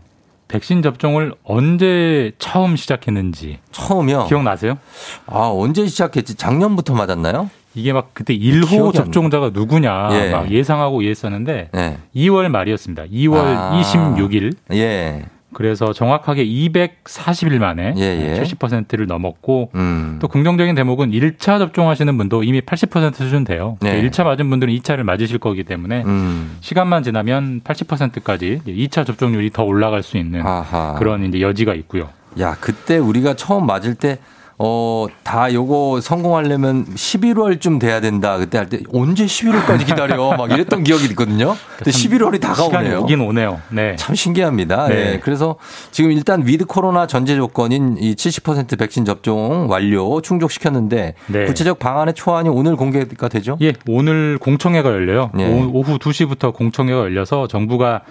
백신 0.48 0.82
접종을 0.82 1.34
언제 1.44 2.32
처음 2.38 2.74
시작했는지 2.76 3.58
처음이요? 3.70 4.26
기억나세요? 4.26 4.78
아, 5.26 5.50
언제 5.52 5.86
시작했지? 5.86 6.34
작년부터 6.36 6.94
맞았나요? 6.94 7.50
이게 7.78 7.92
막 7.92 8.10
그때 8.12 8.34
기억이 8.34 8.66
1호 8.66 8.86
안 8.86 8.92
접종자가 8.92 9.50
누구냐 9.50 10.08
예. 10.12 10.30
막 10.30 10.50
예상하고 10.50 11.02
이랬었는데 11.02 11.70
예. 11.74 11.98
2월 12.14 12.48
말이었습니다. 12.48 13.04
2월 13.04 13.36
아. 13.36 13.80
26일. 13.80 14.54
예. 14.72 15.24
그래서 15.54 15.92
정확하게 15.94 16.44
240일 16.44 17.58
만에 17.58 17.94
예, 17.96 18.36
예. 18.36 18.40
70%를 18.40 19.06
넘었고 19.06 19.70
음. 19.74 20.18
또 20.20 20.28
긍정적인 20.28 20.74
대목은 20.74 21.10
1차 21.10 21.58
접종하시는 21.58 22.18
분도 22.18 22.42
이미 22.44 22.60
80% 22.60 23.14
수준 23.14 23.44
돼요. 23.44 23.78
네. 23.80 24.02
1차 24.02 24.24
맞은 24.24 24.50
분들은 24.50 24.74
2차를 24.74 25.04
맞으실 25.04 25.38
거기 25.38 25.64
때문에 25.64 26.02
음. 26.04 26.58
시간만 26.60 27.02
지나면 27.02 27.62
80%까지 27.62 28.60
2차 28.66 29.06
접종률이 29.06 29.50
더 29.50 29.64
올라갈 29.64 30.02
수 30.02 30.18
있는 30.18 30.46
아하. 30.46 30.96
그런 30.98 31.24
이제 31.24 31.40
여지가 31.40 31.74
있고요. 31.74 32.10
야, 32.40 32.56
그때 32.60 32.98
우리가 32.98 33.34
처음 33.34 33.66
맞을 33.66 33.94
때, 33.94 34.18
어, 34.60 35.06
다 35.22 35.52
요거 35.52 36.00
성공하려면 36.00 36.84
11월쯤 36.86 37.78
돼야 37.78 38.00
된다. 38.00 38.36
그때 38.38 38.58
할 38.58 38.68
때, 38.68 38.80
언제 38.92 39.24
11월까지 39.24 39.86
기다려? 39.86 40.36
막 40.36 40.50
이랬던 40.50 40.82
기억이 40.82 41.04
있거든요. 41.10 41.54
근데 41.76 41.90
11월이 41.92 42.18
그러니까 42.40 42.54
시간이 42.54 42.70
다가오네요. 42.70 43.00
오긴 43.02 43.20
오네요. 43.20 43.60
네. 43.70 43.94
참 43.96 44.16
신기합니다. 44.16 44.88
네. 44.88 44.94
예. 45.14 45.20
그래서 45.22 45.56
지금 45.92 46.10
일단 46.10 46.44
with 46.44 46.64
코로나 46.64 47.06
전제 47.06 47.36
조건인 47.36 47.96
이 48.00 48.14
70% 48.16 48.76
백신 48.78 49.04
접종 49.04 49.70
완료 49.70 50.20
충족시켰는데 50.20 51.14
네. 51.28 51.44
구체적 51.44 51.78
방안의 51.78 52.14
초안이 52.14 52.48
오늘 52.48 52.74
공개가 52.74 53.28
되죠? 53.28 53.58
예, 53.62 53.74
오늘 53.86 54.38
공청회가 54.38 54.88
열려요. 54.90 55.30
예. 55.38 55.46
오- 55.46 55.70
오후 55.72 55.98
2시부터 55.98 56.52
공청회가 56.52 56.98
열려서 57.00 57.46
정부가 57.46 58.02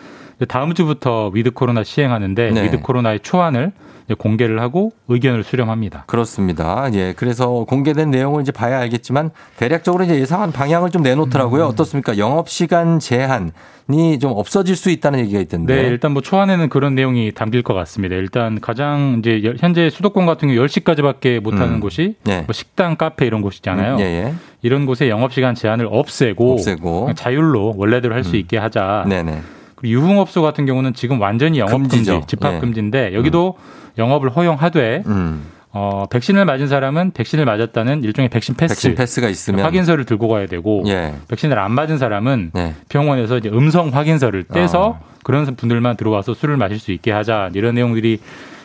다음 0.47 0.73
주부터 0.73 1.29
with 1.33 1.51
코로나 1.51 1.83
시행하는데 1.83 2.51
네. 2.51 2.63
with 2.63 2.79
코로나의 2.81 3.19
초안을 3.21 3.71
공개를 4.15 4.61
하고 4.61 4.91
의견을 5.09 5.43
수렴합니다. 5.43 6.03
그렇습니다. 6.07 6.89
예. 6.93 7.13
그래서 7.17 7.65
공개된 7.67 8.09
내용을 8.11 8.41
이제 8.41 8.51
봐야 8.51 8.79
알겠지만 8.79 9.31
대략적으로 9.57 10.03
이제 10.05 10.19
예상한 10.19 10.51
방향을 10.51 10.91
좀 10.91 11.01
내놓더라고요. 11.01 11.65
음. 11.65 11.69
어떻습니까? 11.69 12.17
영업 12.17 12.47
시간 12.49 12.99
제한이 12.99 14.19
좀 14.21 14.31
없어질 14.35 14.75
수 14.75 14.89
있다는 14.89 15.19
얘기가 15.19 15.39
있던데. 15.41 15.75
네, 15.75 15.87
일단 15.89 16.11
뭐 16.13 16.21
초안에는 16.21 16.69
그런 16.69 16.95
내용이 16.95 17.31
담길 17.33 17.63
것 17.63 17.73
같습니다. 17.73 18.15
일단 18.15 18.59
가장 18.61 19.17
이제 19.19 19.41
여- 19.43 19.53
현재 19.59 19.89
수도권 19.89 20.25
같은 20.25 20.47
경우 20.47 20.65
10시까지밖에 20.65 21.39
못 21.41 21.53
하는 21.55 21.75
음. 21.75 21.79
곳이 21.79 22.15
네. 22.23 22.41
뭐 22.47 22.53
식당, 22.53 22.95
카페 22.95 23.25
이런 23.25 23.41
곳이잖아요. 23.41 23.95
음, 23.95 23.99
예, 23.99 24.03
예. 24.05 24.33
이런 24.61 24.85
곳에 24.85 25.09
영업 25.09 25.33
시간 25.33 25.53
제한을 25.53 25.87
없애고, 25.91 26.53
없애고. 26.53 27.11
자율로 27.15 27.75
원래대로 27.77 28.15
할수 28.15 28.31
음. 28.31 28.35
있게 28.37 28.57
하자. 28.57 29.05
네네. 29.07 29.41
그리고 29.78 29.93
유흥업소 29.93 30.41
같은 30.41 30.65
경우는 30.65 30.93
지금 30.93 31.21
완전히 31.21 31.59
영업 31.59 31.71
금지, 31.73 31.97
금지죠. 31.97 32.23
집합 32.28 32.55
예. 32.55 32.59
금지인데 32.59 33.13
여기도 33.13 33.57
영업을 33.97 34.30
허용하되 34.30 35.03
음. 35.05 35.43
어, 35.71 36.05
백신을 36.09 36.45
맞은 36.45 36.67
사람은 36.67 37.11
백신을 37.11 37.45
맞았다는 37.45 38.03
일종의 38.03 38.30
백신 38.30 38.55
패스, 38.55 38.73
백신 38.73 38.95
패스가 38.95 39.30
있으면 39.30 39.63
확인서를 39.63 40.05
들고 40.05 40.28
가야 40.28 40.47
되고 40.47 40.84
예. 40.88 41.13
백신을 41.28 41.59
안 41.59 41.71
맞은 41.71 41.99
사람은 41.99 42.51
네. 42.53 42.73
병원에서 42.89 43.38
이제 43.38 43.49
음성 43.49 43.89
확인서를 43.89 44.43
떼서 44.45 44.88
어. 44.88 44.99
그런 45.23 45.45
분들만 45.55 45.97
들어와서 45.97 46.34
술을 46.34 46.57
마실 46.57 46.80
수 46.80 46.91
있게 46.91 47.11
하자 47.11 47.51
이런 47.53 47.75
내용들이 47.75 48.19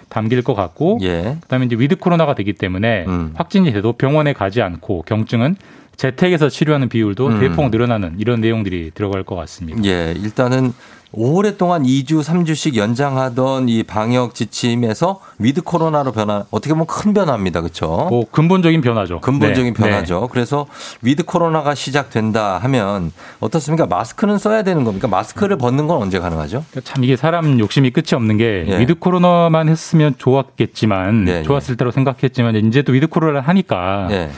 담길 0.09 0.43
것 0.43 0.55
같고 0.55 0.99
예. 1.03 1.37
그다음에 1.43 1.67
이제 1.67 1.77
with 1.77 1.97
코로나가 1.97 2.35
되기 2.35 2.55
때문에 2.55 3.05
음. 3.07 3.33
확진이 3.35 3.73
돼도 3.73 3.95
병원에 3.95 4.33
가지 4.33 4.63
않고 4.63 5.03
경증은 5.03 5.57
재택에서 5.97 6.49
치료하는 6.49 6.89
비율도 6.89 7.27
음. 7.27 7.41
대폭 7.41 7.71
늘어나는 7.71 8.15
이런 8.19 8.41
내용들이 8.41 8.93
들어갈 8.95 9.23
것 9.23 9.37
같습니다. 9.37 9.83
예. 9.85 10.15
일단은 10.17 10.73
오랫동안 11.13 11.83
2주, 11.83 12.23
3주씩 12.23 12.77
연장하던 12.77 13.69
이 13.69 13.83
방역 13.83 14.35
지침에서 14.35 15.21
with 15.39 15.63
코로나로 15.63 16.13
변화, 16.13 16.45
어떻게 16.51 16.73
보면 16.73 16.87
큰 16.87 17.13
변화입니다. 17.13 17.61
그렇죠? 17.61 18.07
뭐 18.09 18.25
근본적인 18.31 18.81
변화죠. 18.81 19.21
근본적인 19.21 19.75
네. 19.75 19.83
변화죠. 19.83 20.29
그래서 20.33 20.67
with 21.03 21.25
코로나가 21.25 21.75
시작된다 21.75 22.59
하면 22.59 23.13
어떻습니까? 23.41 23.87
마스크는 23.87 24.39
써야 24.39 24.63
되는 24.63 24.85
겁니까? 24.85 25.07
마스크를 25.07 25.59
벗는 25.59 25.87
건 25.87 26.01
언제 26.01 26.19
가능하죠? 26.19 26.65
그러니까 26.71 26.91
참 26.91 27.05
이게 27.05 27.17
사람 27.17 27.59
욕심이 27.59 27.91
끝이 27.91 28.15
없는 28.15 28.39
게 28.39 28.65
예. 28.67 28.79
with 28.79 28.95
코로나만 28.95 29.69
했으면 29.69 30.15
좋았겠지만 30.17 31.29
예, 31.29 31.39
예. 31.39 31.43
좋았을 31.43 31.77
때로 31.77 31.91
생각했지만 31.91 32.57
이제 32.57 32.83
또 32.83 32.93
with 32.93 33.09
코로나를 33.09 33.47
하니까 33.47 34.09
예. 34.11 34.31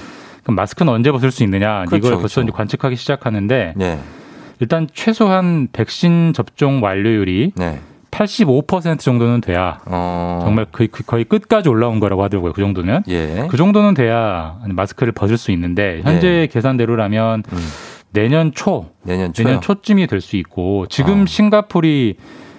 그럼 0.42 0.56
마스크는 0.56 0.92
언제 0.92 1.10
벗을 1.12 1.30
수 1.30 1.44
있느냐 1.44 1.84
그렇죠, 1.86 1.96
이걸 1.96 2.10
벌써 2.18 2.40
그렇죠. 2.40 2.42
이제 2.42 2.50
관측하기 2.56 2.96
시작하는데 2.96 3.74
예. 3.80 3.98
일단 4.60 4.86
최소한 4.92 5.68
백신 5.72 6.32
접종 6.34 6.82
완료율이 6.82 7.52
네. 7.56 7.80
85% 8.10 9.00
정도는 9.00 9.40
돼야 9.40 9.80
어. 9.86 10.40
정말 10.44 10.66
거의, 10.70 10.88
거의 10.88 11.24
끝까지 11.24 11.68
올라온 11.68 11.98
거라고 11.98 12.22
하더라고요. 12.22 12.52
그 12.52 12.60
정도면. 12.60 13.02
예. 13.08 13.46
그 13.50 13.56
정도는 13.56 13.94
돼야 13.94 14.56
마스크를 14.68 15.12
벗을 15.12 15.36
수 15.36 15.50
있는데 15.50 16.00
현재 16.04 16.48
계산대로라면 16.52 17.42
음. 17.52 17.58
내년 18.12 18.52
초, 18.52 18.90
내년 19.02 19.32
초요. 19.32 19.46
내년 19.46 19.60
초쯤이 19.60 20.06
될 20.06 20.20
수 20.20 20.36
있고 20.36 20.86
지금 20.88 21.22
어. 21.22 21.26
싱가폴이 21.26 22.14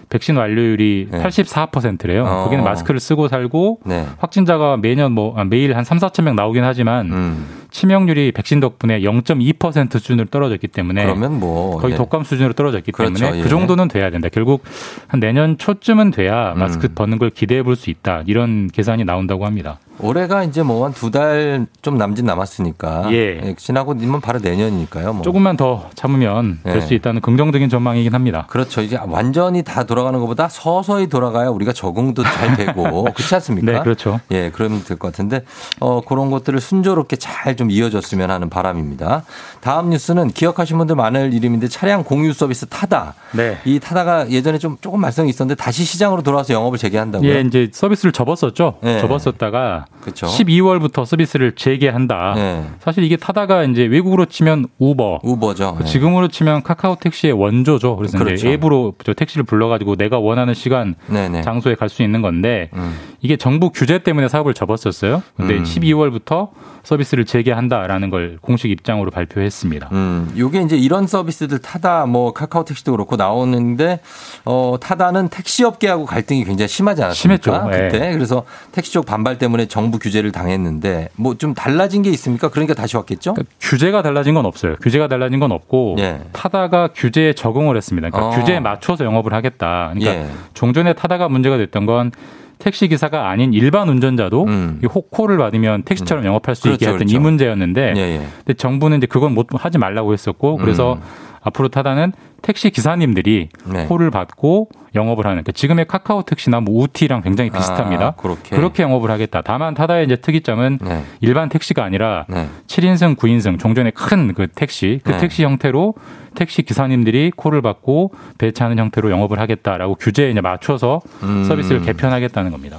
백신 0.09 0.35
완료율이 0.35 1.07
네. 1.09 1.23
84%래요. 1.23 2.25
어. 2.25 2.43
거기는 2.43 2.63
마스크를 2.63 2.99
쓰고 2.99 3.29
살고 3.29 3.79
네. 3.85 4.05
확진자가 4.17 4.75
매년 4.77 5.13
뭐 5.13 5.33
아, 5.37 5.45
매일 5.45 5.75
한 5.77 5.85
3, 5.85 5.97
4천 5.99 6.23
명 6.23 6.35
나오긴 6.35 6.63
하지만 6.65 7.11
음. 7.11 7.47
치명률이 7.75 8.31
백신 8.31 8.61
덕분에 8.61 9.01
0.2% 9.01 9.91
수준으로 9.99 10.27
떨어졌기 10.29 10.69
때문에 10.69 11.03
그러면 11.03 11.41
뭐 11.41 11.77
거의 11.77 11.91
예. 11.93 11.97
독감 11.97 12.23
수준으로 12.23 12.53
떨어졌기 12.53 12.93
그렇죠, 12.93 13.13
때문에 13.13 13.39
예. 13.39 13.43
그 13.43 13.49
정도는 13.49 13.89
돼야 13.89 14.09
된다. 14.09 14.29
결국 14.31 14.63
한 15.07 15.19
내년 15.19 15.57
초쯤은 15.57 16.11
돼야 16.11 16.53
음. 16.53 16.59
마스크 16.59 16.87
벗는 16.87 17.17
걸 17.17 17.29
기대해 17.31 17.63
볼 17.63 17.75
수 17.75 17.89
있다. 17.89 18.23
이런 18.27 18.67
계산이 18.69 19.03
나온다고 19.03 19.45
합니다. 19.45 19.77
올해가 19.99 20.43
이제 20.43 20.61
뭐 20.63 20.85
한 20.85 20.93
두 20.93 21.09
달 21.11 21.67
좀 21.81 21.97
남짓 21.97 22.23
남았으니까 22.25 23.09
예. 23.11 23.55
지나고 23.57 23.93
니면 23.93 24.21
바로 24.21 24.39
내년이니까요. 24.39 25.13
뭐. 25.13 25.21
조금만 25.21 25.57
더 25.57 25.89
참으면 25.95 26.59
될 26.63 26.77
예. 26.77 26.81
수 26.81 26.93
있다는 26.93 27.19
긍정적인 27.21 27.67
전망이긴 27.69 28.13
합니다. 28.13 28.45
그렇죠. 28.49 28.81
이제 28.81 28.97
완전히 29.05 29.63
다 29.63 29.83
돌아가는 29.83 30.17
것보다 30.19 30.47
서서히 30.49 31.07
돌아가야 31.07 31.49
우리가 31.49 31.73
적응도 31.73 32.23
잘 32.23 32.55
되고 32.55 33.03
그렇지 33.13 33.35
않습니까? 33.35 33.71
네, 33.71 33.79
그렇죠. 33.81 34.19
예, 34.31 34.49
그러면 34.53 34.81
될 34.85 34.97
것 34.97 35.11
같은데 35.11 35.43
어 35.81 35.99
그런 36.01 36.31
것들을 36.31 36.59
순조롭게 36.61 37.17
잘좀 37.17 37.64
이어졌으면 37.71 38.29
하는 38.29 38.49
바람입니다. 38.49 39.23
다음 39.61 39.89
뉴스는 39.89 40.29
기억하신 40.31 40.77
분들 40.77 40.95
많을 40.95 41.33
일임인데 41.33 41.67
차량 41.69 42.03
공유 42.03 42.33
서비스 42.33 42.65
타다. 42.67 43.15
네. 43.31 43.57
이 43.65 43.79
타다가 43.79 44.29
예전에 44.29 44.57
좀 44.59 44.77
조금 44.81 45.01
말썽이 45.01 45.29
있었는데 45.29 45.55
다시 45.61 45.83
시장으로 45.83 46.21
돌아와서 46.21 46.53
영업을 46.53 46.77
재개한다고요? 46.77 47.29
예, 47.29 47.41
이제 47.41 47.69
서비스를 47.71 48.11
접었었죠. 48.11 48.75
예. 48.83 48.99
접었었다가 48.99 49.85
그렇죠. 50.01 50.27
12월부터 50.27 51.05
서비스를 51.05 51.55
재개한다. 51.55 52.33
예. 52.37 52.63
사실 52.79 53.03
이게 53.03 53.15
타다가 53.17 53.63
이제 53.63 53.83
외국으로 53.85 54.25
치면 54.25 54.67
우버, 54.79 55.19
우버죠. 55.23 55.77
예. 55.81 55.85
지금으로 55.85 56.27
치면 56.27 56.61
카카오 56.63 56.97
택시의 56.99 57.33
원조죠. 57.33 57.95
그래서 57.95 58.17
그렇죠. 58.17 58.35
이제 58.35 58.51
앱으로 58.53 58.93
저 59.03 59.13
택시를 59.13 59.43
불러가지고 59.45 59.95
내가 59.95 60.19
원하는 60.19 60.53
시간, 60.53 60.95
네네. 61.07 61.41
장소에 61.41 61.73
갈 61.75 61.85
수 61.95 62.03
있는 62.03 62.21
건데 62.21 62.69
음. 62.73 62.93
이게 63.25 63.37
정부 63.37 63.71
규제 63.71 63.97
때문에 63.97 64.27
사업을 64.27 64.53
접었었어요. 64.53 65.23
근데 65.35 65.55
음. 65.55 65.63
12월부터 65.63 66.49
서비스를 66.83 67.25
재개한다라는 67.25 68.11
걸 68.11 68.37
공식 68.39 68.69
입장으로 68.69 69.09
발표했습니다. 69.09 69.89
음, 69.91 70.31
요게 70.37 70.61
이제 70.61 70.77
이런 70.77 71.07
서비스들 71.07 71.57
타다 71.57 72.05
뭐 72.05 72.31
카카오 72.31 72.63
택시도 72.63 72.91
그렇고 72.91 73.15
나오는데 73.15 73.99
어 74.45 74.75
타다는 74.79 75.29
택시 75.29 75.63
업계하고 75.63 76.05
갈등이 76.05 76.43
굉장히 76.43 76.67
심하지 76.67 77.01
않았습니까? 77.03 77.41
심했죠. 77.43 77.69
예. 77.73 77.89
그때 77.89 78.13
그래서 78.13 78.43
택시 78.71 78.91
쪽 78.93 79.07
반발 79.07 79.39
때문에 79.39 79.65
정부 79.65 79.97
규제를 79.97 80.31
당했는데 80.31 81.09
뭐 81.15 81.35
좀 81.37 81.53
달라진 81.55 82.03
게 82.03 82.11
있습니까? 82.11 82.49
그러니까 82.49 82.75
다시 82.75 82.95
왔겠죠? 82.95 83.33
규제가 83.59 84.03
달라진 84.03 84.35
건 84.35 84.45
없어요. 84.45 84.75
규제가 84.75 85.07
달라진 85.07 85.39
건 85.39 85.51
없고 85.51 85.95
예. 85.97 86.21
타다가 86.33 86.89
규제에 86.93 87.33
적응을 87.33 87.75
했습니다. 87.77 88.09
그러니까 88.11 88.35
어. 88.35 88.39
규제에 88.39 88.59
맞춰서 88.59 89.03
영업을 89.03 89.33
하겠다. 89.33 89.91
그러니까 89.93 90.11
예. 90.13 90.29
종전에 90.53 90.93
타다가 90.93 91.27
문제가 91.29 91.57
됐던 91.57 91.87
건 91.87 92.11
택시 92.59 92.87
기사가 92.87 93.29
아닌 93.29 93.53
일반 93.53 93.89
운전자도 93.89 94.47
이 94.83 94.85
호코를 94.85 95.37
받으면 95.37 95.83
택시처럼 95.83 96.25
영업할 96.25 96.55
수 96.55 96.67
있게 96.69 96.73
음. 96.73 96.77
그렇죠, 96.77 96.93
했던 96.93 97.07
그렇죠. 97.07 97.15
이 97.15 97.19
문제였는데 97.19 97.93
예, 97.95 97.99
예. 97.99 98.21
근데 98.37 98.53
정부는 98.53 98.97
이제 98.97 99.07
그건 99.07 99.33
못 99.33 99.47
하지 99.53 99.77
말라고 99.77 100.13
했었고 100.13 100.57
그래서 100.57 100.93
음. 100.93 101.01
앞으로 101.41 101.67
타다는 101.69 102.11
택시 102.45 102.69
기사님들이 102.69 103.49
네. 103.65 103.85
콜을 103.85 104.11
받고 104.11 104.69
영업을 104.93 105.25
하는 105.25 105.37
그러니까 105.37 105.51
지금의 105.51 105.85
카카오 105.87 106.21
택시나 106.21 106.59
뭐 106.59 106.79
우티랑 106.83 107.23
굉장히 107.23 107.49
비슷합니다. 107.49 108.05
아, 108.09 108.11
그렇게. 108.11 108.83
영업을 108.83 109.09
하겠다. 109.09 109.41
다만 109.43 109.73
타다의 109.73 110.05
이제 110.05 110.17
특이점은 110.17 110.77
네. 110.79 111.03
일반 111.21 111.49
택시가 111.49 111.83
아니라 111.83 112.25
네. 112.29 112.47
7인승, 112.67 113.15
9인승 113.15 113.57
종전의 113.57 113.93
큰그 113.93 114.49
택시 114.53 114.99
그 115.03 115.11
네. 115.11 115.17
택시 115.17 115.43
형태로 115.43 115.95
택시 116.35 116.61
기사님들이 116.61 117.31
콜을 117.35 117.63
받고 117.63 118.13
배차하는 118.37 118.77
형태로 118.77 119.09
영업을 119.09 119.39
하겠다라고 119.39 119.95
규제에 119.95 120.29
이제 120.29 120.39
맞춰서 120.39 121.01
음. 121.23 121.45
서비스를 121.45 121.81
개편하겠다는 121.81 122.51
겁니다. 122.51 122.77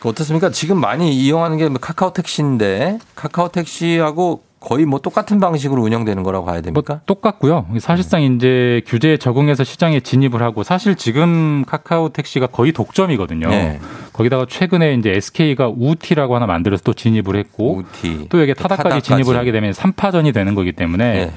그 0.00 0.08
어떻습니까? 0.08 0.48
지금 0.48 0.80
많이 0.80 1.14
이용하는 1.14 1.58
게뭐 1.58 1.74
카카오 1.82 2.14
택시인데 2.14 2.98
카카오 3.14 3.48
택시하고 3.48 4.42
거의 4.64 4.84
뭐 4.86 5.00
똑같은 5.00 5.40
방식으로 5.40 5.82
운영되는 5.82 6.22
거라고 6.22 6.46
봐야 6.46 6.60
됩니까? 6.60 7.00
똑같고요. 7.06 7.66
사실상 7.80 8.22
이제 8.22 8.80
규제에 8.86 9.16
적응해서 9.16 9.64
시장에 9.64 10.00
진입을 10.00 10.42
하고 10.42 10.62
사실 10.62 10.94
지금 10.94 11.64
카카오 11.66 12.10
택시가 12.10 12.46
거의 12.46 12.72
독점이거든요. 12.72 13.48
네. 13.48 13.80
거기다가 14.12 14.46
최근에 14.48 14.94
이제 14.94 15.10
SK가 15.10 15.68
우티라고 15.68 16.36
하나 16.36 16.46
만들어서 16.46 16.82
또 16.84 16.94
진입을 16.94 17.36
했고 17.36 17.78
우티. 17.78 18.28
또 18.28 18.40
여기 18.40 18.54
타다까지 18.54 18.82
타다까지. 18.82 19.08
진입을 19.08 19.36
하게 19.36 19.52
되면 19.52 19.72
3파전이 19.72 20.32
되는 20.32 20.54
거기 20.54 20.72
때문에 20.72 21.26
네. 21.26 21.32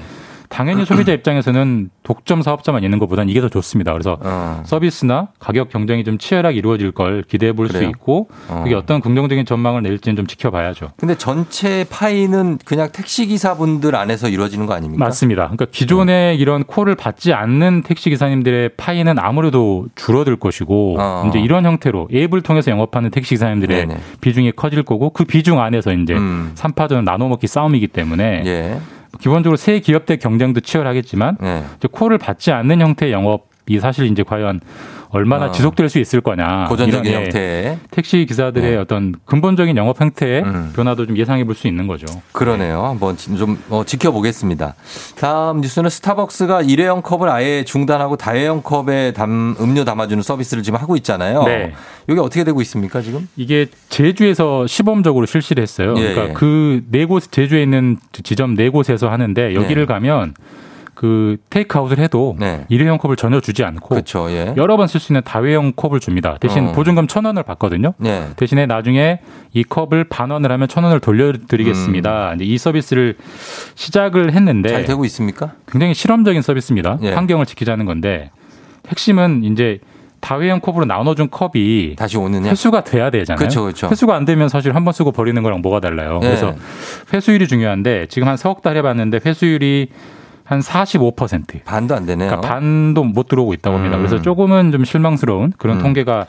당연히 0.48 0.84
소비자 0.84 1.12
입장에서는 1.12 1.90
독점 2.02 2.42
사업자만 2.42 2.84
있는 2.84 2.98
것보다는 2.98 3.28
이게 3.30 3.40
더 3.40 3.48
좋습니다. 3.48 3.92
그래서 3.92 4.18
어. 4.20 4.62
서비스나 4.64 5.28
가격 5.38 5.70
경쟁이 5.70 6.04
좀 6.04 6.18
치열하게 6.18 6.56
이루어질 6.56 6.92
걸 6.92 7.22
기대해 7.22 7.52
볼 7.52 7.68
수? 7.68 7.82
있고 7.82 8.28
어. 8.48 8.62
그게 8.64 8.74
어떤 8.74 9.00
긍정적인 9.00 9.44
전망을 9.44 9.82
낼지는 9.82 10.16
좀 10.16 10.26
지켜봐야죠. 10.26 10.90
근데 10.96 11.16
전체 11.16 11.84
파이는 11.90 12.58
그냥 12.64 12.88
택시 12.92 13.26
기사분들 13.26 13.94
안에서 13.94 14.28
이루어지는 14.28 14.66
거 14.66 14.74
아닙니까? 14.74 15.04
맞습니다. 15.04 15.42
그러니까 15.42 15.66
기존에 15.70 16.34
이런 16.34 16.64
콜을 16.64 16.94
받지 16.94 17.32
않는 17.32 17.82
택시 17.82 18.10
기사님들의 18.10 18.70
파이는 18.76 19.18
아무래도 19.18 19.86
줄어들 19.94 20.36
것이고 20.36 20.96
어. 20.98 21.26
이제 21.28 21.38
이런 21.38 21.64
형태로 21.64 22.08
앱을 22.12 22.42
통해서 22.42 22.70
영업하는 22.70 23.10
택시 23.10 23.34
기사님들의 23.34 23.86
네네. 23.86 24.00
비중이 24.20 24.52
커질 24.52 24.82
거고 24.82 25.10
그 25.10 25.24
비중 25.24 25.60
안에서 25.60 25.92
이제 25.92 26.14
음. 26.14 26.52
삼파전 26.54 27.04
나눠 27.04 27.28
먹기 27.28 27.46
싸움이기 27.46 27.88
때문에 27.88 28.42
예. 28.46 28.80
기본적으로 29.20 29.56
새 29.56 29.80
기업들 29.80 30.18
경쟁도 30.18 30.60
치열하겠지만 30.60 31.38
네. 31.40 31.64
콜을 31.90 32.18
받지 32.18 32.52
않는 32.52 32.80
형태의 32.80 33.12
영업 33.12 33.48
이 33.68 33.78
사실 33.78 34.06
이제 34.06 34.22
과연 34.22 34.60
얼마나 35.10 35.46
어. 35.46 35.52
지속될 35.52 35.88
수 35.88 35.98
있을 35.98 36.20
거냐 36.20 36.66
고전적인 36.68 37.10
이런, 37.10 37.22
예, 37.22 37.24
형태. 37.26 37.78
택시 37.90 38.24
기사들의 38.26 38.70
네. 38.70 38.76
어떤 38.76 39.14
근본적인 39.24 39.76
영업 39.76 40.00
형태의 40.00 40.42
음. 40.42 40.72
변화도 40.74 41.06
좀 41.06 41.16
예상해 41.16 41.44
볼 41.44 41.56
수 41.56 41.66
있는 41.68 41.86
거죠. 41.86 42.04
그러네요. 42.32 42.84
한번 42.84 43.16
좀 43.16 43.58
어, 43.70 43.82
지켜보겠습니다. 43.84 44.74
다음 45.18 45.62
뉴스는 45.62 45.88
스타벅스가 45.88 46.62
일회용 46.62 47.00
컵을 47.00 47.30
아예 47.30 47.64
중단하고 47.64 48.16
다회용 48.16 48.62
컵에 48.62 49.12
담, 49.12 49.56
음료 49.58 49.84
담아주는 49.84 50.22
서비스를 50.22 50.62
지금 50.62 50.78
하고 50.78 50.96
있잖아요. 50.96 51.44
네. 51.44 51.72
이게 52.08 52.20
어떻게 52.20 52.44
되고 52.44 52.60
있습니까 52.60 53.00
지금? 53.00 53.26
이게 53.36 53.66
제주에서 53.88 54.66
시범적으로 54.66 55.24
실시를 55.26 55.62
했어요. 55.62 55.94
예, 55.96 56.12
그러니까 56.12 56.28
예. 56.28 56.32
그네 56.34 57.06
곳 57.06 57.32
제주에 57.32 57.62
있는 57.62 57.96
지점 58.22 58.54
네 58.54 58.68
곳에서 58.68 59.08
하는데 59.08 59.54
여기를 59.54 59.86
네. 59.86 59.86
가면 59.86 60.34
그 60.96 61.36
테이크아웃을 61.50 61.98
해도 62.00 62.34
네. 62.40 62.64
일회용 62.70 62.96
컵을 62.98 63.14
전혀 63.16 63.38
주지 63.40 63.62
않고 63.64 63.90
그렇죠. 63.90 64.28
예. 64.30 64.54
여러 64.56 64.76
번 64.76 64.88
쓸 64.88 64.98
수 64.98 65.12
있는 65.12 65.22
다회용 65.24 65.72
컵을 65.76 66.00
줍니다. 66.00 66.38
대신 66.40 66.68
어. 66.68 66.72
보증금 66.72 67.06
천 67.06 67.24
원을 67.26 67.42
받거든요. 67.44 67.92
네. 67.98 68.28
대신에 68.36 68.66
나중에 68.66 69.20
이 69.52 69.62
컵을 69.62 70.04
반 70.08 70.30
원을 70.30 70.50
하면 70.50 70.66
천 70.68 70.82
원을 70.84 70.98
돌려드리겠습니다. 71.00 72.32
이제 72.34 72.44
이 72.44 72.58
서비스를 72.58 73.16
시작을 73.74 74.32
했는데 74.32 74.70
음. 74.70 74.72
잘 74.72 74.84
되고 74.86 75.04
있습니까? 75.04 75.52
굉장히 75.68 75.94
실험적인 75.94 76.42
서비스입니다. 76.42 76.98
예. 77.02 77.12
환경을 77.12 77.46
지키자는 77.46 77.84
건데 77.86 78.30
핵심은 78.88 79.44
이제 79.44 79.78
다회용 80.20 80.60
컵으로 80.60 80.86
나눠준 80.86 81.28
컵이 81.30 81.94
다시 81.96 82.16
오느냐? 82.16 82.50
회수가 82.50 82.84
돼야 82.84 83.10
되잖아요. 83.10 83.38
그렇죠, 83.38 83.62
그렇죠. 83.62 83.88
회수가 83.88 84.16
안 84.16 84.24
되면 84.24 84.48
사실 84.48 84.74
한 84.74 84.84
번 84.84 84.92
쓰고 84.94 85.12
버리는 85.12 85.40
거랑 85.42 85.60
뭐가 85.60 85.80
달라요. 85.80 86.18
네. 86.22 86.28
그래서 86.28 86.54
회수율이 87.12 87.46
중요한데 87.48 88.06
지금 88.08 88.26
한 88.26 88.36
서억 88.38 88.62
달 88.62 88.76
해봤는데 88.78 89.20
회수율이 89.24 89.88
한 90.46 90.60
45%. 90.60 91.64
반도 91.64 91.96
안 91.96 92.06
되네요. 92.06 92.28
그러니까 92.28 92.48
반도 92.48 93.02
못 93.02 93.26
들어오고 93.28 93.52
있다고 93.54 93.76
합니다. 93.76 93.96
음. 93.96 93.98
그래서 93.98 94.22
조금은 94.22 94.70
좀 94.70 94.84
실망스러운 94.84 95.52
그런 95.58 95.78
음. 95.78 95.82
통계가 95.82 96.26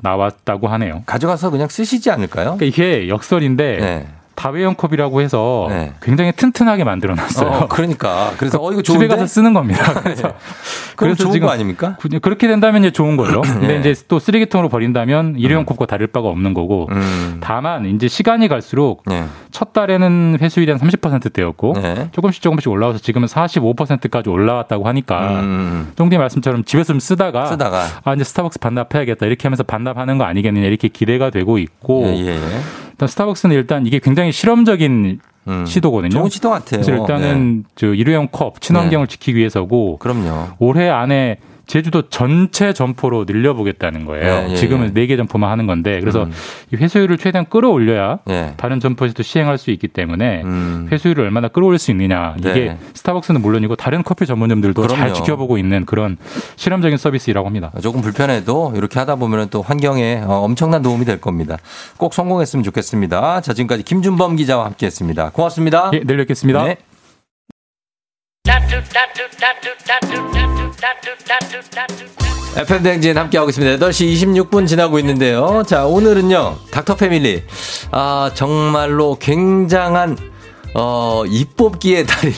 나왔다고 0.00 0.68
하네요. 0.68 1.02
가져가서 1.06 1.50
그냥 1.50 1.68
쓰시지 1.68 2.10
않을까요? 2.10 2.56
그러니까 2.56 2.66
이게 2.66 3.08
역설인데 3.08 3.76
네. 3.80 4.06
다회용 4.34 4.74
컵이라고 4.74 5.20
해서 5.20 5.66
네. 5.70 5.92
굉장히 6.02 6.32
튼튼하게 6.32 6.84
만들어놨어요. 6.84 7.48
어, 7.48 7.68
그러니까. 7.68 8.32
그래서 8.36 8.58
어 8.62 8.72
이거 8.72 8.82
집에 8.82 8.98
좋은데. 8.98 9.14
가서 9.14 9.26
쓰는 9.26 9.54
겁니다. 9.54 9.92
그래서 10.02 10.34
그럼 10.96 11.14
좋은 11.14 11.32
지금 11.32 11.46
거 11.46 11.52
아닙니까? 11.52 11.96
그- 12.00 12.08
그렇게 12.20 12.46
된다면 12.48 12.82
이제 12.82 12.90
좋은 12.90 13.16
거죠. 13.16 13.40
근데 13.42 13.80
네. 13.80 13.90
이제 13.90 14.02
또 14.08 14.18
쓰레기통으로 14.18 14.68
버린다면 14.68 15.36
일회용 15.38 15.64
컵과 15.64 15.86
다를 15.86 16.06
바가 16.08 16.28
없는 16.28 16.54
거고. 16.54 16.88
음. 16.92 17.38
다만 17.40 17.86
이제 17.86 18.08
시간이 18.08 18.48
갈수록 18.48 19.02
네. 19.06 19.24
첫 19.50 19.72
달에는 19.72 20.38
회수율이 20.40 20.70
한 20.72 20.80
30%대였고 20.80 21.74
네. 21.80 22.08
조금씩 22.12 22.42
조금씩 22.42 22.70
올라와서 22.70 22.98
지금은 22.98 23.28
45%까지 23.28 24.28
올라왔다고 24.30 24.86
하니까 24.88 25.40
음. 25.40 25.92
쫑디 25.96 26.18
말씀처럼 26.18 26.64
집에서 26.64 26.92
좀 26.92 27.00
쓰다가 27.00 27.46
쓰다가. 27.46 27.84
아 28.04 28.14
이제 28.14 28.24
스타벅스 28.24 28.58
반납해야겠다 28.58 29.26
이렇게 29.26 29.48
하면서 29.48 29.62
반납하는 29.62 30.18
거 30.18 30.24
아니겠느냐 30.24 30.66
이렇게 30.66 30.88
기대가 30.88 31.30
되고 31.30 31.58
있고 31.58 32.04
예, 32.06 32.26
예. 32.26 32.38
일단 32.94 33.08
스타벅스는 33.08 33.56
일단 33.56 33.86
이게 33.86 33.98
굉장히 33.98 34.32
실험적인 34.32 35.20
음. 35.46 35.66
시도거든요. 35.66 36.10
좋은 36.10 36.30
시도 36.30 36.50
같아요. 36.50 36.80
그래서 36.80 36.92
일단은 36.92 37.64
저 37.74 37.88
일회용 37.88 38.28
컵 38.30 38.60
친환경을 38.60 39.08
지키기 39.08 39.36
위해서고 39.38 39.98
네. 40.00 40.02
그럼요. 40.02 40.48
올해 40.58 40.88
안에 40.88 41.38
제주도 41.66 42.08
전체 42.08 42.72
점포로 42.72 43.24
늘려보겠다는 43.26 44.04
거예요. 44.04 44.46
예, 44.48 44.50
예, 44.50 44.56
지금은 44.56 44.92
네 44.92 45.06
개 45.06 45.16
점포만 45.16 45.50
하는 45.50 45.66
건데 45.66 46.00
그래서 46.00 46.24
음. 46.24 46.32
이 46.72 46.76
회수율을 46.76 47.18
최대한 47.18 47.46
끌어올려야 47.48 48.18
예. 48.30 48.54
다른 48.56 48.80
점포에서도 48.80 49.22
시행할 49.22 49.58
수 49.58 49.70
있기 49.70 49.88
때문에 49.88 50.42
음. 50.44 50.88
회수율을 50.90 51.24
얼마나 51.24 51.48
끌어올릴 51.48 51.78
수 51.78 51.90
있느냐 51.90 52.34
이게 52.38 52.52
네. 52.52 52.78
스타벅스는 52.94 53.42
물론이고 53.42 53.76
다른 53.76 54.02
커피 54.02 54.26
전문점들도 54.26 54.80
그럼요. 54.80 54.96
잘 54.98 55.14
지켜보고 55.14 55.58
있는 55.58 55.84
그런 55.86 56.16
실험적인 56.56 56.96
서비스라고 56.98 57.46
합니다. 57.46 57.70
조금 57.82 58.00
불편해도 58.02 58.72
이렇게 58.76 58.98
하다 58.98 59.16
보면 59.16 59.48
또 59.50 59.62
환경에 59.62 60.22
어, 60.24 60.36
엄청난 60.40 60.82
도움이 60.82 61.04
될 61.04 61.20
겁니다. 61.20 61.56
꼭 61.96 62.14
성공했으면 62.14 62.62
좋겠습니다. 62.62 63.40
자, 63.40 63.52
지금까지 63.54 63.82
김준범 63.82 64.36
기자와 64.36 64.64
함께 64.64 64.86
했습니다. 64.86 65.30
고맙습니다. 65.30 65.90
예, 65.94 66.00
내일 66.04 66.18
뵙겠습니다. 66.18 66.64
네. 66.64 66.76
FM 72.56 72.82
댕진 72.82 73.16
함께하고 73.18 73.48
있습니다. 73.50 73.84
8시 73.84 74.14
26분 74.14 74.66
지나고 74.68 74.98
있는데요. 74.98 75.62
자, 75.66 75.86
오늘은요, 75.86 76.58
닥터 76.70 76.94
패밀리. 76.96 77.42
아, 77.90 78.30
정말로 78.34 79.16
굉장한, 79.18 80.18
어, 80.74 81.24
입뽑기의 81.26 82.06
달인. 82.06 82.34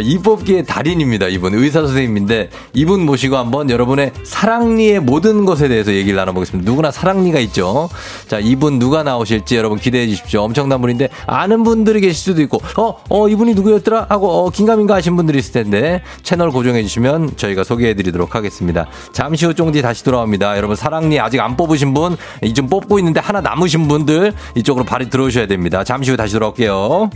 입뽑기의 0.00 0.64
달인입니다. 0.64 1.28
이분 1.28 1.54
의사 1.54 1.80
선생님인데 1.80 2.50
이분 2.72 3.04
모시고 3.04 3.36
한번 3.36 3.70
여러분의 3.70 4.12
사랑니의 4.24 5.00
모든 5.00 5.44
것에 5.44 5.68
대해서 5.68 5.92
얘기를 5.92 6.16
나눠보겠습니다. 6.16 6.70
누구나 6.70 6.90
사랑니가 6.90 7.38
있죠. 7.40 7.88
자, 8.28 8.38
이분 8.38 8.78
누가 8.78 9.02
나오실지 9.02 9.56
여러분 9.56 9.78
기대해 9.78 10.06
주십시오. 10.06 10.42
엄청난 10.42 10.80
분인데 10.80 11.08
아는 11.26 11.62
분들이 11.64 12.00
계실 12.00 12.14
수도 12.14 12.42
있고 12.42 12.60
어, 12.76 12.96
어 13.08 13.28
이분이 13.28 13.54
누구였더라 13.54 14.06
하고 14.08 14.30
어, 14.30 14.50
긴가민가 14.50 14.94
하신 14.94 15.16
분들이 15.16 15.38
있을 15.38 15.52
텐데 15.52 16.02
채널 16.22 16.50
고정해 16.50 16.82
주시면 16.82 17.36
저희가 17.36 17.64
소개해 17.64 17.94
드리도록 17.94 18.34
하겠습니다. 18.34 18.86
잠시 19.12 19.46
후 19.46 19.54
쫑디 19.54 19.82
다시 19.82 20.04
돌아옵니다. 20.04 20.56
여러분 20.56 20.76
사랑니 20.76 21.20
아직 21.20 21.40
안 21.40 21.56
뽑으신 21.56 21.94
분, 21.94 22.16
이좀 22.42 22.68
뽑고 22.68 22.98
있는데 22.98 23.20
하나 23.20 23.40
남으신 23.40 23.88
분들 23.88 24.32
이쪽으로 24.54 24.84
발이 24.84 25.10
들어오셔야 25.10 25.46
됩니다. 25.46 25.84
잠시 25.84 26.10
후 26.10 26.16
다시 26.16 26.34
돌아올게요. 26.34 27.10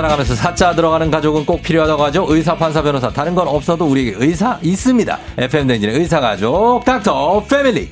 살아가면서 0.00 0.34
사자 0.34 0.74
들어가는 0.74 1.10
가족은 1.10 1.44
꼭 1.44 1.62
필요하다고 1.62 2.04
하죠. 2.04 2.26
의사, 2.28 2.56
판사, 2.56 2.80
변호사. 2.82 3.10
다른 3.10 3.34
건 3.34 3.48
없어도 3.48 3.84
우리에게 3.86 4.16
의사 4.16 4.58
있습니다. 4.62 5.18
FM 5.36 5.66
댕진의 5.66 5.96
의사 5.96 6.20
가족, 6.20 6.82
닥터 6.84 7.44
패밀리. 7.44 7.90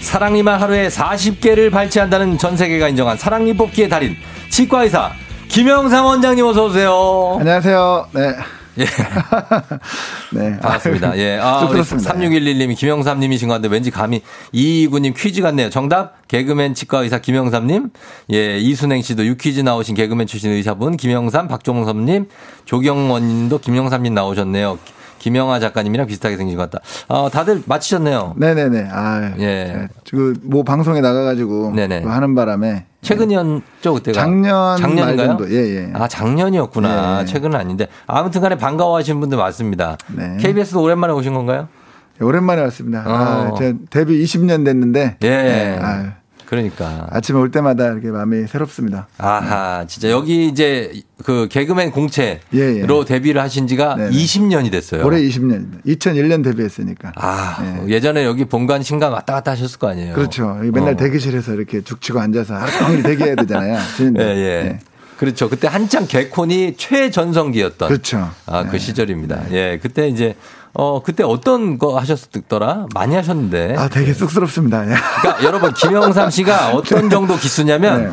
사랑니만 0.00 0.60
하루에 0.60 0.88
40개를 0.88 1.70
발치한다는 1.70 2.36
전 2.38 2.56
세계가 2.56 2.88
인정한 2.88 3.16
사랑니 3.16 3.52
뽑기의 3.52 3.88
달인 3.88 4.16
치과의사 4.48 5.12
김영상 5.48 6.04
원장님 6.04 6.44
어서 6.44 6.64
오세요. 6.64 7.36
안녕하세요. 7.38 8.08
네. 8.12 8.59
예. 8.80 8.84
네. 10.32 10.58
반갑습니다. 10.58 11.16
예. 11.18 11.38
아, 11.40 11.60
우리 11.60 11.82
쑥스럽습니다. 11.82 12.14
3611님이 12.14 12.76
김영삼님이신 12.76 13.48
것 13.48 13.54
같은데 13.54 13.72
왠지 13.72 13.90
감히 13.90 14.22
이이구님 14.52 15.14
퀴즈 15.16 15.42
같네요. 15.42 15.70
정답 15.70 16.26
개그맨 16.28 16.74
치과 16.74 17.00
의사 17.02 17.18
김영삼님. 17.18 17.90
예. 18.32 18.58
이순행 18.58 19.02
씨도 19.02 19.26
유퀴즈 19.26 19.60
나오신 19.60 19.94
개그맨 19.94 20.26
출신 20.26 20.50
의사분 20.50 20.96
김영삼, 20.96 21.48
박종섭님, 21.48 22.26
조경원님도 22.64 23.58
김영삼님 23.58 24.14
나오셨네요. 24.14 24.78
김영아 25.20 25.60
작가님이랑 25.60 26.06
비슷하게 26.06 26.36
생긴 26.36 26.56
것 26.56 26.68
같다. 26.70 26.82
어, 27.08 27.28
다들 27.30 27.62
맞히셨네요. 27.66 28.34
네네네. 28.36 28.88
아, 28.90 29.34
예. 29.38 29.88
지금 30.04 30.34
뭐 30.42 30.64
방송에 30.64 31.00
나가가지고 31.02 31.74
네네. 31.76 32.00
그거 32.00 32.10
하는 32.12 32.34
바람에 32.34 32.86
최근이었죠 33.02 33.94
그때가 33.94 34.18
작년 34.18 34.76
작년인가요? 34.78 35.16
말 35.16 35.26
정도. 35.38 35.50
예, 35.50 35.76
예. 35.76 35.90
아 35.94 36.08
작년이었구나. 36.08 37.20
예. 37.20 37.24
최근은 37.26 37.58
아닌데 37.58 37.86
아무튼간에 38.06 38.56
반가워하시는 38.56 39.20
분들 39.20 39.36
많습니다. 39.38 39.98
네. 40.08 40.38
KBS도 40.40 40.82
오랜만에 40.82 41.12
오신 41.12 41.34
건가요? 41.34 41.68
오랜만에 42.20 42.62
왔습니다. 42.62 43.02
아, 43.06 43.50
어. 43.52 43.58
제가 43.58 43.78
데뷔 43.90 44.22
20년 44.24 44.64
됐는데 44.64 45.18
예. 45.22 45.28
네, 45.28 45.78
아유, 45.80 46.06
그러니까. 46.50 47.06
아침에 47.10 47.38
올 47.38 47.52
때마다 47.52 47.86
이렇게 47.86 48.10
마음이 48.10 48.48
새롭습니다. 48.48 49.06
아하, 49.18 49.84
진짜 49.86 50.10
여기 50.10 50.48
이제 50.48 50.92
그 51.24 51.46
개그맨 51.48 51.92
공채로 51.92 52.40
예, 52.54 52.82
예. 52.82 53.04
데뷔를 53.06 53.40
하신 53.40 53.68
지가 53.68 53.94
20년이 53.96 54.72
됐어요. 54.72 55.06
올해 55.06 55.22
20년입니다. 55.22 55.86
2001년 55.86 56.42
데뷔했으니까. 56.42 57.12
아, 57.14 57.84
예 57.86 58.00
전에 58.00 58.24
여기 58.24 58.46
본관 58.46 58.82
신간 58.82 59.12
왔다 59.12 59.34
갔다 59.34 59.52
하셨을 59.52 59.78
거 59.78 59.86
아니에요. 59.90 60.14
그렇죠. 60.14 60.58
맨날 60.72 60.94
어. 60.94 60.96
대기실에서 60.96 61.54
이렇게 61.54 61.82
죽치고 61.82 62.18
앉아서 62.18 62.56
하루 62.56 63.00
대기해야 63.00 63.36
되잖아요. 63.36 63.78
예. 64.18 64.20
예. 64.20 64.62
네. 64.64 64.80
그렇죠. 65.18 65.48
그때 65.48 65.68
한창 65.68 66.06
개콘이 66.08 66.74
최전성기였던. 66.78 67.88
그렇죠. 67.88 68.30
아, 68.46 68.64
그 68.64 68.78
시절입니다. 68.78 69.52
예. 69.52 69.78
그때 69.80 70.08
이제, 70.08 70.34
어, 70.80 71.02
그때 71.02 71.22
어떤 71.22 71.76
거 71.76 71.98
하셨더라? 71.98 72.86
많이 72.94 73.14
하셨는데. 73.14 73.74
아, 73.76 73.90
되게 73.90 74.14
쑥스럽습니다. 74.14 74.90
예. 74.90 74.94
그러니까 75.20 75.44
여러분, 75.44 75.74
김영삼 75.74 76.30
씨가 76.30 76.70
어떤 76.70 77.10
정도 77.10 77.36
기수냐면, 77.36 78.02
네. 78.02 78.10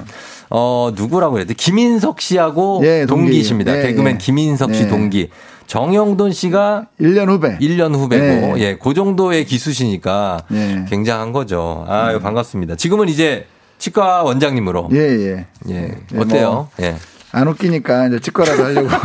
어, 0.49 0.91
누구라고 0.93 1.33
그래야 1.33 1.47
돼? 1.47 1.53
김인석 1.53 2.19
씨하고 2.19 2.81
예, 2.83 3.05
동기. 3.05 3.23
동기 3.27 3.43
십니다. 3.43 3.77
예, 3.77 3.83
개그맨 3.83 4.15
예. 4.15 4.17
김인석 4.17 4.75
씨 4.75 4.83
네. 4.83 4.89
동기. 4.89 5.29
정영돈 5.67 6.33
씨가 6.33 6.87
1년 6.99 7.29
후배. 7.29 7.57
1년 7.57 7.95
후배고, 7.95 8.57
네. 8.57 8.61
예, 8.61 8.77
그 8.77 8.93
정도의 8.93 9.45
기수시니까 9.45 10.43
예. 10.51 10.85
굉장한 10.89 11.31
거죠. 11.31 11.85
아유, 11.87 12.19
반갑습니다. 12.19 12.75
지금은 12.75 13.07
이제 13.07 13.45
치과 13.77 14.23
원장님으로. 14.23 14.89
예, 14.91 14.97
예. 14.97 15.45
예. 15.69 15.95
예, 16.13 16.19
어때요? 16.19 16.51
뭐. 16.51 16.69
예. 16.81 16.97
안 17.37 17.47
웃기니까 17.47 18.07
이제 18.07 18.19
치과라도 18.19 18.63
하려고. 18.63 18.89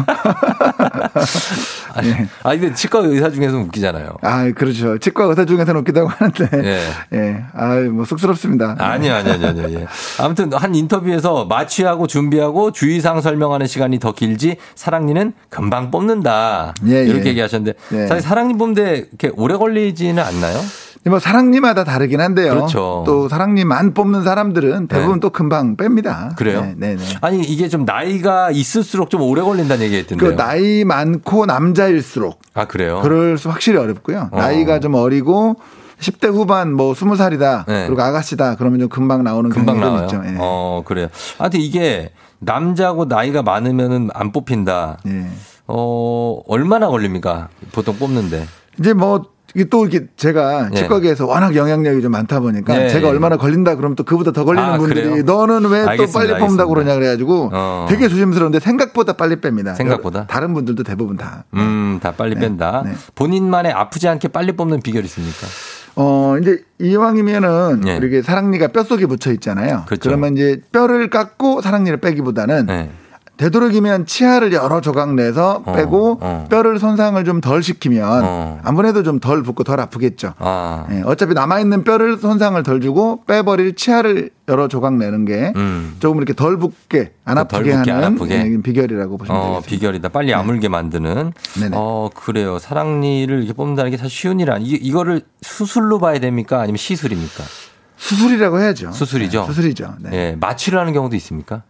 아니, 1.94 2.14
아, 2.42 2.50
근데 2.56 2.72
치과 2.72 3.00
의사 3.00 3.30
중에서는 3.30 3.66
웃기잖아요. 3.66 4.16
아, 4.22 4.50
그렇죠. 4.52 4.96
치과 4.98 5.24
의사 5.24 5.44
중에서는 5.44 5.78
웃기다고 5.82 6.08
하는데. 6.08 6.48
예. 6.64 6.80
예. 7.12 7.44
아, 7.52 7.76
뭐 7.92 8.06
쑥스럽습니다. 8.06 8.76
아니요, 8.78 9.14
아니요, 9.14 9.34
아니요, 9.34 9.48
아니요. 9.48 9.80
예. 9.80 9.86
아무튼 10.18 10.50
한 10.54 10.74
인터뷰에서 10.74 11.44
마취하고 11.44 12.06
준비하고 12.06 12.72
주의사항 12.72 13.20
설명하는 13.20 13.66
시간이 13.66 13.98
더 13.98 14.12
길지 14.12 14.56
사랑니는 14.76 15.34
금방 15.50 15.90
뽑는다. 15.90 16.72
예, 16.86 17.04
이렇게 17.04 17.26
예. 17.26 17.30
얘기하셨는데 17.30 17.78
예. 17.92 18.06
사실 18.06 18.22
사랑니 18.22 18.56
뽑는데 18.56 19.08
이렇게 19.10 19.30
오래 19.36 19.56
걸리지는 19.56 20.22
않나요? 20.22 20.58
뭐 21.04 21.18
사랑니마다 21.18 21.82
다르긴 21.84 22.20
한데요. 22.20 22.54
그렇죠. 22.54 23.02
또 23.06 23.28
사랑니만 23.28 23.92
뽑는 23.92 24.22
사람들은 24.22 24.86
대부분 24.86 25.14
네. 25.14 25.20
또 25.20 25.30
금방 25.30 25.76
뺍니다. 25.76 26.36
그래요? 26.36 26.60
네, 26.60 26.74
네, 26.76 26.96
네. 26.96 27.04
아니 27.20 27.40
이게 27.40 27.68
좀 27.68 27.84
나이가 27.84 28.50
있을수록 28.52 29.10
좀 29.10 29.22
오래 29.22 29.42
걸린다는 29.42 29.84
얘기 29.84 29.94
그 29.94 30.14
했던데요. 30.14 30.36
나이 30.36 30.84
많고 30.84 31.46
남자일수록 31.46 32.40
아 32.54 32.66
그래요? 32.66 33.00
그럴 33.02 33.36
수 33.36 33.50
확실히 33.50 33.78
어렵고요. 33.78 34.28
어. 34.30 34.36
나이가 34.36 34.78
좀 34.78 34.94
어리고 34.94 35.56
10대 35.98 36.32
후반 36.32 36.72
뭐 36.72 36.92
20살이다. 36.94 37.66
네. 37.66 37.86
그리고 37.86 38.02
아가씨다. 38.02 38.54
그러면 38.56 38.80
좀 38.80 38.88
금방 38.88 39.24
나오는 39.24 39.50
금방 39.50 39.80
나와요. 39.80 40.04
있죠. 40.04 40.22
예. 40.24 40.36
어 40.38 40.82
그래요. 40.84 41.08
하여튼 41.38 41.60
이게 41.60 42.12
남자고 42.38 43.06
나이가 43.06 43.42
많으면은 43.42 44.10
안 44.14 44.30
뽑힌다. 44.30 44.98
예. 45.06 45.26
어 45.66 46.40
얼마나 46.46 46.88
걸립니까? 46.88 47.48
보통 47.72 47.96
뽑는데. 47.96 48.46
이제 48.78 48.92
뭐 48.92 49.32
이게 49.54 49.64
또 49.64 49.86
이렇게 49.86 50.06
제가 50.16 50.70
예. 50.72 50.76
치과계에서 50.76 51.26
워낙 51.26 51.54
영향력이 51.54 52.00
좀 52.02 52.12
많다 52.12 52.40
보니까 52.40 52.84
예, 52.84 52.88
제가 52.88 53.08
예. 53.08 53.10
얼마나 53.12 53.36
걸린다 53.36 53.74
그러면 53.76 53.96
또 53.96 54.04
그보다 54.04 54.32
더 54.32 54.44
걸리는 54.44 54.66
아, 54.68 54.78
분들이 54.78 55.02
그래요? 55.02 55.22
너는 55.24 55.66
왜 55.70 55.82
또 55.82 55.86
빨리 55.86 56.28
뽑는다고 56.28 56.32
알겠습니다. 56.34 56.64
그러냐 56.66 56.94
그래가지고 56.94 57.50
어. 57.52 57.86
되게 57.88 58.08
조심스러운데 58.08 58.60
생각보다 58.60 59.12
빨리 59.14 59.36
뺍니다. 59.36 59.74
생각보다? 59.76 60.26
다른 60.26 60.54
분들도 60.54 60.82
대부분 60.84 61.16
다. 61.16 61.44
음, 61.54 61.98
다 62.02 62.12
빨리 62.12 62.34
뺀다. 62.34 62.82
네. 62.86 62.92
본인만의 63.14 63.72
아프지 63.72 64.08
않게 64.08 64.28
빨리 64.28 64.52
뽑는 64.52 64.80
비결 64.80 65.04
있습니까? 65.04 65.46
어, 65.96 66.36
이제 66.40 66.62
이왕이면은 66.80 67.82
예. 67.86 67.96
이렇게 67.96 68.22
사랑니가 68.22 68.68
뼈 68.68 68.82
속에 68.82 69.04
묻혀 69.06 69.30
있잖아요. 69.32 69.82
그렇죠. 69.86 70.08
그러면 70.08 70.34
이제 70.34 70.60
뼈를 70.72 71.10
깎고 71.10 71.60
사랑니를 71.60 71.98
빼기보다는 71.98 72.66
네. 72.66 72.90
되도록이면 73.42 74.06
치아를 74.06 74.52
여러 74.52 74.80
조각 74.80 75.14
내서 75.14 75.62
어, 75.66 75.72
빼고 75.72 76.18
어. 76.20 76.46
뼈를 76.48 76.78
손상을 76.78 77.22
좀 77.24 77.40
덜 77.40 77.60
시키면 77.62 78.22
어. 78.24 78.60
아무래도 78.62 79.02
좀 79.02 79.18
덜 79.18 79.42
붓고 79.42 79.64
덜 79.64 79.80
아프겠죠. 79.80 80.34
아. 80.38 80.86
예, 80.92 81.02
어차피 81.04 81.34
남아있는 81.34 81.82
뼈를 81.82 82.18
손상을 82.18 82.62
덜 82.62 82.80
주고 82.80 83.24
빼버릴 83.26 83.74
치아를 83.74 84.30
여러 84.48 84.68
조각 84.68 84.94
내는 84.96 85.24
게 85.24 85.52
음. 85.56 85.96
조금 85.98 86.18
이렇게 86.18 86.34
덜 86.34 86.56
붓게 86.56 87.12
안덜 87.24 87.42
아프게 87.44 87.72
안 87.72 87.88
하는 87.88 88.04
아프게. 88.16 88.34
예, 88.34 88.62
비결이라고 88.62 89.16
보시면 89.18 89.40
어, 89.40 89.44
되겠습니다. 89.44 89.68
비결이다. 89.70 90.08
빨리 90.10 90.32
아물게 90.34 90.68
만드는. 90.68 91.32
네네. 91.60 91.76
어, 91.76 92.10
그래요. 92.14 92.58
사랑니를 92.60 93.38
이렇게 93.38 93.52
뽑는다는 93.54 93.90
게 93.90 93.96
사실 93.96 94.10
쉬운 94.10 94.38
일 94.40 94.50
아니. 94.52 94.64
이- 94.66 94.74
이거를 94.74 95.22
수술로 95.40 95.98
봐야 95.98 96.18
됩니까? 96.20 96.60
아니면 96.60 96.76
시술입니까? 96.76 97.42
수술이라고 97.96 98.60
해야죠. 98.60 98.92
수술이죠. 98.92 99.40
네, 99.42 99.46
수술이죠. 99.46 99.94
네. 100.00 100.10
예, 100.12 100.36
마취를 100.40 100.78
하는 100.78 100.92
경우도 100.92 101.14
있습니까? 101.16 101.62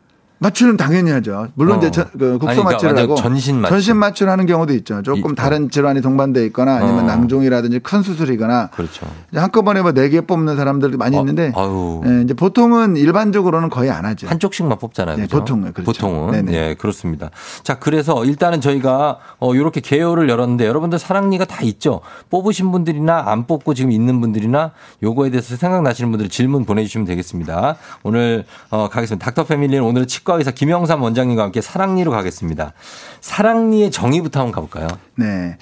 마취는 0.43 0.77
당연히 0.77 1.11
하죠. 1.13 1.49
물론 1.55 1.77
어. 1.77 1.79
이제 1.79 1.91
저- 1.91 2.05
그 2.11 2.37
국소 2.39 2.65
그러니까 2.65 3.03
하고 3.03 3.15
전신 3.15 3.61
마취. 3.61 3.93
마취를 3.95 4.33
하는 4.33 4.47
경우도 4.47 4.75
있죠. 4.75 5.01
조금 5.03 5.19
있고. 5.21 5.35
다른 5.35 5.71
질환이 5.71 6.01
동반돼 6.03 6.45
있거나 6.47 6.77
아니면 6.77 7.01
어. 7.01 7.03
낭종이라든지 7.03 7.79
큰 7.79 8.03
수술이거나 8.03 8.69
그렇죠. 8.71 9.07
한꺼번에 9.35 9.81
뭐 9.83 9.93
네 9.93 10.09
개 10.09 10.21
뽑는 10.21 10.57
사람들도 10.57 10.99
많이 10.99 11.17
있는데 11.17 11.53
아유. 11.55 12.01
예, 12.07 12.23
이제 12.23 12.35
보통은 12.35 12.97
일반적으로는 12.97 13.71
거의 13.71 13.91
안 13.91 14.05
하죠. 14.05 14.27
한쪽씩만 14.27 14.79
뽑잖아요. 14.79 15.17
네? 15.17 15.27
보통은 15.29 15.73
그렇죠. 15.73 15.85
보통은 15.93 16.33
네네. 16.33 16.53
예 16.53 16.75
그렇습니다. 16.75 17.31
자 17.63 17.79
그래서 17.79 18.25
일단은 18.25 18.61
저희가 18.61 19.19
어 19.39 19.55
이렇게 19.55 19.81
개요를 19.81 20.29
열었는데 20.29 20.67
여러분들 20.67 20.99
사랑니가 20.99 21.45
다 21.45 21.63
있죠. 21.63 22.01
뽑으신 22.31 22.73
분들이나 22.73 23.25
안 23.29 23.47
뽑고 23.47 23.75
지금 23.75 23.93
있는 23.93 24.21
분들이나 24.21 24.73
요거에 25.03 25.31
대해서 25.31 25.55
생각나시는 25.57 26.11
분들 26.11 26.29
질문 26.29 26.65
보내 26.65 26.83
주시면 26.85 27.07
되겠습니다. 27.07 27.77
오늘 28.03 28.45
어 28.71 28.89
가겠습니다. 28.91 29.25
닥터 29.25 29.45
패밀리는 29.45 29.83
오늘은 29.85 30.07
치과 30.09 30.32
의사 30.39 30.51
김영삼 30.51 31.03
원장님과 31.03 31.43
함께 31.43 31.61
사랑니로 31.61 32.11
가겠습니다. 32.11 32.73
사랑니의 33.21 33.91
정의부터 33.91 34.41
한번 34.41 34.53
가볼까요? 34.53 34.89
네. 35.15 35.57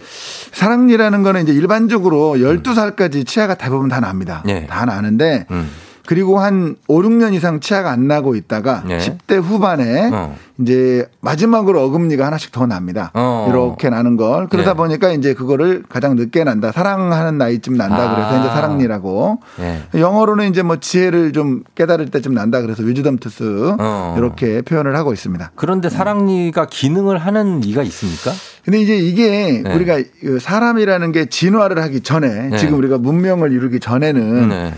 사랑니라는 0.53 1.23
거는 1.23 1.43
이제 1.43 1.53
일반적으로 1.53 2.35
12살까지 2.37 3.27
치아가 3.27 3.55
대부분 3.55 3.89
다 3.89 4.01
납니다. 4.01 4.43
네. 4.45 4.67
다 4.67 4.85
나는데 4.85 5.47
음. 5.51 5.71
그리고 6.07 6.39
한 6.39 6.77
5, 6.89 7.03
6년 7.03 7.35
이상 7.35 7.61
치아가 7.61 7.91
안 7.91 8.09
나고 8.09 8.35
있다가 8.35 8.83
네. 8.87 8.99
10대 8.99 9.41
후반에 9.41 10.11
어. 10.13 10.37
이제 10.59 11.07
마지막으로 11.21 11.83
어금니가 11.83 12.27
하나씩 12.27 12.53
더 12.53 12.67
납니다. 12.67 13.11
어. 13.15 13.47
이렇게 13.49 13.91
나는 13.91 14.17
걸. 14.17 14.49
그러다 14.49 14.73
네. 14.73 14.77
보니까 14.77 15.13
이제 15.13 15.35
그거를 15.35 15.83
가장 15.89 16.17
늦게 16.17 16.45
난다. 16.45 16.73
사랑하는 16.73 17.39
나이쯤 17.39 17.75
난다. 17.75 18.11
아. 18.11 18.15
그래서 18.15 18.41
이제 18.41 18.49
사랑니라고. 18.49 19.39
예. 19.61 20.01
영어로는 20.01 20.51
이제 20.51 20.63
뭐 20.63 20.77
지혜를 20.79 21.33
좀 21.33 21.63
깨달을 21.75 22.11
때쯤 22.11 22.35
난다. 22.35 22.61
그래서 22.61 22.83
위즈덤 22.83 23.19
투스 23.19 23.77
어. 23.79 24.15
이렇게 24.19 24.63
표현을 24.63 24.97
하고 24.97 25.13
있습니다. 25.13 25.53
그런데 25.55 25.89
사랑니가 25.89 26.67
기능을 26.67 27.19
하는 27.19 27.65
이가 27.65 27.83
있습니까? 27.85 28.33
근데 28.65 28.81
이제 28.81 28.97
이게 28.97 29.63
네. 29.65 29.75
우리가 29.75 29.99
그 30.21 30.39
사람이라는 30.39 31.13
게 31.13 31.27
진화를 31.27 31.83
하기 31.83 32.03
전에 32.03 32.49
네. 32.51 32.57
지금 32.59 32.77
우리가 32.79 32.99
문명을 32.99 33.53
이루기 33.53 33.81
전에는 33.81 34.49
네. 34.49 34.75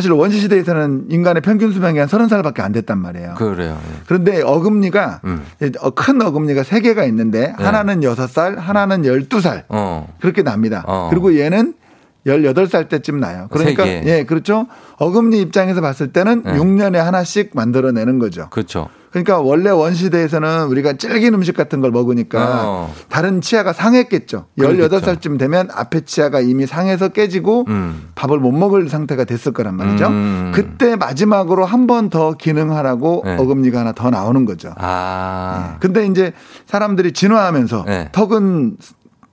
사실 0.00 0.12
원시 0.12 0.40
시대에서는 0.40 1.08
인간의 1.10 1.42
평균 1.42 1.72
수명이 1.72 1.98
한 1.98 2.08
서른 2.08 2.26
살밖에 2.26 2.62
안 2.62 2.72
됐단 2.72 2.96
말이에요. 2.96 3.34
그래요. 3.34 3.78
예. 3.78 4.00
그런데 4.06 4.40
어금니가 4.40 5.20
음. 5.24 5.44
어, 5.80 5.90
큰 5.90 6.22
어금니가 6.22 6.62
세 6.62 6.80
개가 6.80 7.04
있는데 7.04 7.48
네. 7.48 7.64
하나는 7.64 8.02
여섯 8.02 8.26
살, 8.26 8.56
하나는 8.58 9.04
열두 9.04 9.42
살 9.42 9.64
어. 9.68 10.08
그렇게 10.18 10.42
납니다. 10.42 10.84
어. 10.86 11.08
그리고 11.10 11.38
얘는 11.38 11.74
18살 12.26 12.88
때쯤 12.88 13.20
나요. 13.20 13.48
그러니까. 13.50 13.86
예, 13.86 14.24
그렇죠. 14.24 14.66
어금니 14.96 15.38
입장에서 15.42 15.82
봤을 15.82 16.14
때는 16.14 16.44
네. 16.46 16.54
6년에 16.54 16.96
하나씩 16.96 17.50
만들어 17.52 17.92
내는 17.92 18.18
거죠. 18.18 18.48
그렇죠. 18.48 18.88
그러니까 19.10 19.40
원래 19.40 19.70
원시대에서는 19.70 20.66
우리가 20.66 20.92
질긴 20.94 21.34
음식 21.34 21.56
같은 21.56 21.80
걸 21.80 21.90
먹으니까 21.90 22.62
어. 22.64 22.94
다른 23.08 23.40
치아가 23.40 23.72
상했겠죠. 23.72 24.46
그렇겠죠. 24.56 24.88
18살쯤 24.88 25.38
되면 25.38 25.68
앞에 25.72 26.02
치아가 26.02 26.40
이미 26.40 26.66
상해서 26.66 27.08
깨지고 27.08 27.64
음. 27.68 28.10
밥을 28.14 28.38
못 28.38 28.52
먹을 28.52 28.88
상태가 28.88 29.24
됐을 29.24 29.52
거란 29.52 29.74
말이죠. 29.76 30.06
음. 30.06 30.52
그때 30.54 30.96
마지막으로 30.96 31.64
한 31.64 31.86
번 31.86 32.08
더 32.10 32.32
기능하라고 32.34 33.22
네. 33.24 33.36
어금니가 33.36 33.80
하나 33.80 33.92
더 33.92 34.10
나오는 34.10 34.44
거죠. 34.44 34.72
아. 34.78 35.76
근데 35.80 36.06
이제 36.06 36.32
사람들이 36.66 37.12
진화하면서 37.12 37.84
네. 37.86 38.08
턱은 38.12 38.76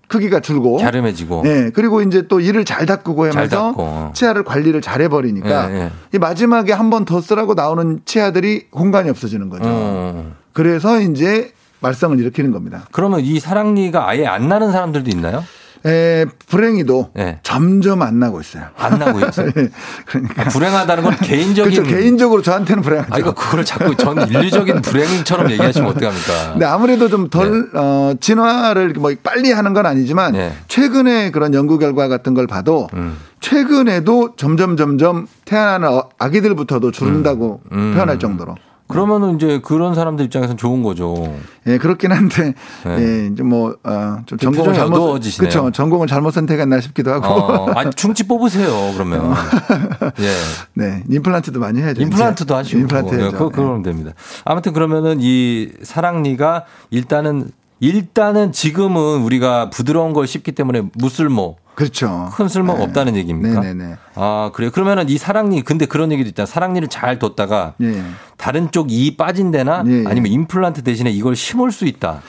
크기가 0.07 0.39
줄고 0.39 0.77
갸름해지고. 0.77 1.41
네. 1.43 1.69
그리고 1.73 2.01
이제 2.01 2.27
또 2.27 2.39
이를 2.39 2.63
잘 2.65 2.85
닦고 2.85 3.15
잘 3.25 3.35
하면서 3.37 3.73
어. 3.77 4.11
치아를 4.15 4.43
관리를 4.43 4.81
잘 4.81 5.01
해버리니까 5.01 5.71
예, 5.71 5.75
예. 5.75 5.91
이 6.13 6.17
마지막에 6.17 6.73
한 6.73 6.89
번 6.89 7.03
더 7.05 7.19
쓰라고 7.21 7.53
나오는 7.53 7.99
치아들이 8.05 8.67
공간이 8.69 9.09
없어지는 9.09 9.49
거죠. 9.49 9.63
어. 9.67 10.31
그래서 10.53 10.99
이제 11.01 11.51
말썽을 11.81 12.19
일으키는 12.19 12.51
겁니다. 12.51 12.87
그러면 12.91 13.19
이 13.21 13.39
사랑니가 13.39 14.07
아예 14.09 14.25
안 14.25 14.47
나는 14.47 14.71
사람들도 14.71 15.09
있나요? 15.11 15.43
에, 15.87 16.25
불행히도 16.49 17.11
네. 17.15 17.39
점점 17.43 18.01
안 18.01 18.19
나고 18.19 18.41
있어요. 18.41 18.65
안 18.77 18.99
나고 18.99 19.19
있어요. 19.19 19.51
네. 19.53 19.69
그러니까 20.05 20.41
아, 20.41 20.45
불행하다는 20.49 21.03
건 21.03 21.15
개인적인. 21.17 21.71
그렇죠. 21.73 21.89
개인적으로 21.95 22.41
저한테는 22.41 22.83
불행하죠. 22.83 23.13
아, 23.13 23.17
이거 23.17 23.33
그걸 23.33 23.63
자꾸 23.63 23.95
전 23.95 24.27
인류적인 24.29 24.81
불행처럼 24.81 25.49
얘기하시면 25.51 25.89
어떡합니까? 25.91 26.51
근데 26.51 26.65
아무래도 26.65 27.07
좀덜 27.07 27.69
어, 27.73 28.13
진화를 28.19 28.93
뭐 28.97 29.11
빨리 29.23 29.51
하는 29.51 29.73
건 29.73 29.85
아니지만 29.85 30.33
네. 30.33 30.53
최근에 30.67 31.31
그런 31.31 31.53
연구 31.53 31.77
결과 31.79 32.07
같은 32.07 32.33
걸 32.33 32.47
봐도 32.47 32.89
음. 32.93 33.17
최근에도 33.39 34.35
점점 34.35 34.75
점점 34.77 35.27
태어나는 35.45 35.87
어- 35.87 36.09
아기들부터도 36.19 36.91
줄는다고 36.91 37.61
음. 37.71 37.93
표현할 37.93 38.19
정도로. 38.19 38.55
그러면은 38.87 39.35
이제 39.35 39.59
그런 39.61 39.95
사람들 39.95 40.25
입장에서는 40.25 40.57
좋은 40.57 40.81
거죠. 40.81 41.35
예, 41.67 41.77
그렇긴 41.77 42.11
한데, 42.11 42.53
네. 42.85 42.97
예, 42.99 43.29
이제 43.31 43.43
뭐, 43.43 43.75
어, 43.83 44.17
좀 44.25 44.37
전공을 44.37 44.73
잘못. 44.73 45.21
그렇죠. 45.37 45.71
전공을 45.71 46.07
잘못 46.07 46.31
선택했나 46.31 46.79
싶기도 46.79 47.11
하고. 47.11 47.27
어, 47.27 47.71
아니, 47.71 47.91
충치 47.93 48.25
뽑으세요, 48.27 48.93
그러면. 48.93 49.33
예. 50.19 50.31
네, 50.73 51.03
임플란트도 51.09 51.59
많이 51.59 51.81
해야죠. 51.81 52.01
임플란트도. 52.01 52.55
하시고. 52.55 52.79
임플란트 52.79 53.15
예, 53.15 53.19
해야죠. 53.19 53.31
그거, 53.37 53.49
그러면 53.49 53.83
됩니다. 53.83 54.11
아무튼 54.45 54.71
그러면은 54.73 55.17
이 55.19 55.69
사랑니가 55.83 56.63
일단은, 56.89 57.51
일단은 57.79 58.53
지금은 58.53 59.21
우리가 59.21 59.69
부드러운 59.69 60.13
걸 60.13 60.27
씹기 60.27 60.53
때문에 60.53 60.83
무쓸모. 60.95 61.57
그렇죠. 61.77 62.31
큰 62.33 62.47
쓸모가 62.47 62.81
없다는 62.81 63.15
얘기입니까? 63.17 63.61
네네네. 63.61 63.97
아, 64.15 64.49
그래요. 64.51 64.71
그러면은 64.71 65.07
이 65.09 65.19
사랑니, 65.19 65.61
근데 65.63 65.85
그런 65.85 66.11
얘기도 66.11 66.27
있잖아. 66.27 66.47
사랑니를 66.47 66.87
잘 66.87 67.19
뒀다가 67.19 67.75
예. 67.81 68.01
다른 68.35 68.71
쪽 68.71 68.87
이 68.89 69.15
빠진 69.15 69.51
데나 69.51 69.83
예, 69.85 69.91
예. 69.91 70.03
아니면 70.07 70.31
임플란트 70.31 70.81
대신에 70.81 71.11
이걸 71.11 71.35
심을 71.35 71.71
수 71.71 71.85
있다. 71.85 72.23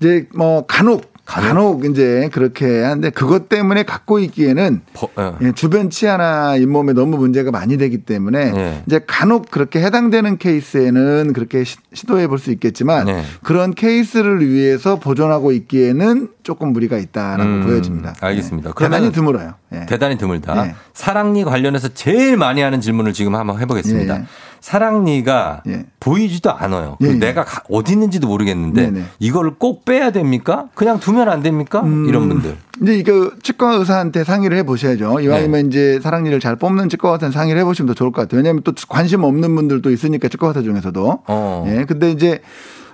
이제 0.00 0.26
뭐 0.34 0.66
간혹, 0.66 1.12
간혹, 1.28 1.84
이제 1.84 2.30
그렇게 2.32 2.82
하는데 2.82 3.10
그것 3.10 3.50
때문에 3.50 3.82
갖고 3.82 4.18
있기에는 4.18 4.80
버- 4.94 5.10
예. 5.18 5.32
예, 5.48 5.52
주변 5.52 5.90
치아나 5.90 6.56
잇몸에 6.56 6.94
너무 6.94 7.18
문제가 7.18 7.50
많이 7.50 7.76
되기 7.76 7.98
때문에 7.98 8.52
예. 8.56 8.82
이제 8.86 9.00
간혹 9.06 9.50
그렇게 9.50 9.80
해당되는 9.82 10.38
케이스에는 10.38 11.34
그렇게 11.34 11.64
시- 11.64 11.76
시도해 11.92 12.26
볼 12.28 12.38
수 12.38 12.50
있겠지만 12.52 13.04
네. 13.06 13.22
그런 13.42 13.74
케이스를 13.74 14.48
위해서 14.48 14.96
보존하고 14.98 15.52
있기에는 15.52 16.28
조금 16.44 16.72
무리가 16.72 16.96
있다라고 16.96 17.42
음, 17.50 17.62
보여집니다. 17.66 18.14
알겠습니다. 18.20 18.70
예. 18.70 18.84
대단히 18.84 19.12
드물어요. 19.12 19.54
예. 19.74 19.86
대단히 19.86 20.16
드물다. 20.16 20.66
예. 20.66 20.74
사랑니 20.94 21.44
관련해서 21.44 21.88
제일 21.88 22.38
많이 22.38 22.62
하는 22.62 22.80
질문을 22.80 23.12
지금 23.12 23.34
한번 23.34 23.60
해보겠습니다. 23.60 24.22
사랑니가 24.60 25.62
예. 25.66 25.84
보이지도 26.00 26.50
않아요. 26.52 26.96
예, 27.02 27.08
예. 27.08 27.12
내가 27.14 27.44
가- 27.44 27.62
어디 27.70 27.92
있는지도 27.92 28.26
모르겠는데 28.28 28.82
네, 28.82 28.90
네. 28.90 29.04
이거를 29.18 29.52
꼭 29.58 29.84
빼야 29.84 30.10
됩니까? 30.10 30.66
그냥 30.74 31.00
두면 31.00 31.28
안 31.28 31.42
됩니까? 31.42 31.80
음. 31.82 32.06
이런 32.08 32.28
분들. 32.28 32.56
이제 32.82 32.94
이거 32.96 33.32
치과 33.42 33.74
의사한테 33.74 34.24
상의를 34.24 34.56
해 34.56 34.62
보셔야죠. 34.62 35.20
이왕이면 35.20 35.52
네. 35.62 35.66
이제 35.68 36.00
사랑니를 36.02 36.40
잘 36.40 36.56
뽑는 36.56 36.88
치과 36.88 37.10
의사한테 37.12 37.36
상의를 37.36 37.60
해 37.60 37.64
보시면 37.64 37.88
더 37.88 37.94
좋을 37.94 38.12
것 38.12 38.22
같아요. 38.22 38.38
왜냐하면 38.38 38.62
또 38.62 38.72
관심 38.88 39.24
없는 39.24 39.54
분들도 39.54 39.90
있으니까 39.90 40.28
치과 40.28 40.48
의사 40.48 40.62
중에서도. 40.62 41.22
어. 41.26 41.64
예. 41.68 41.84
근데 41.84 42.10
이제 42.10 42.40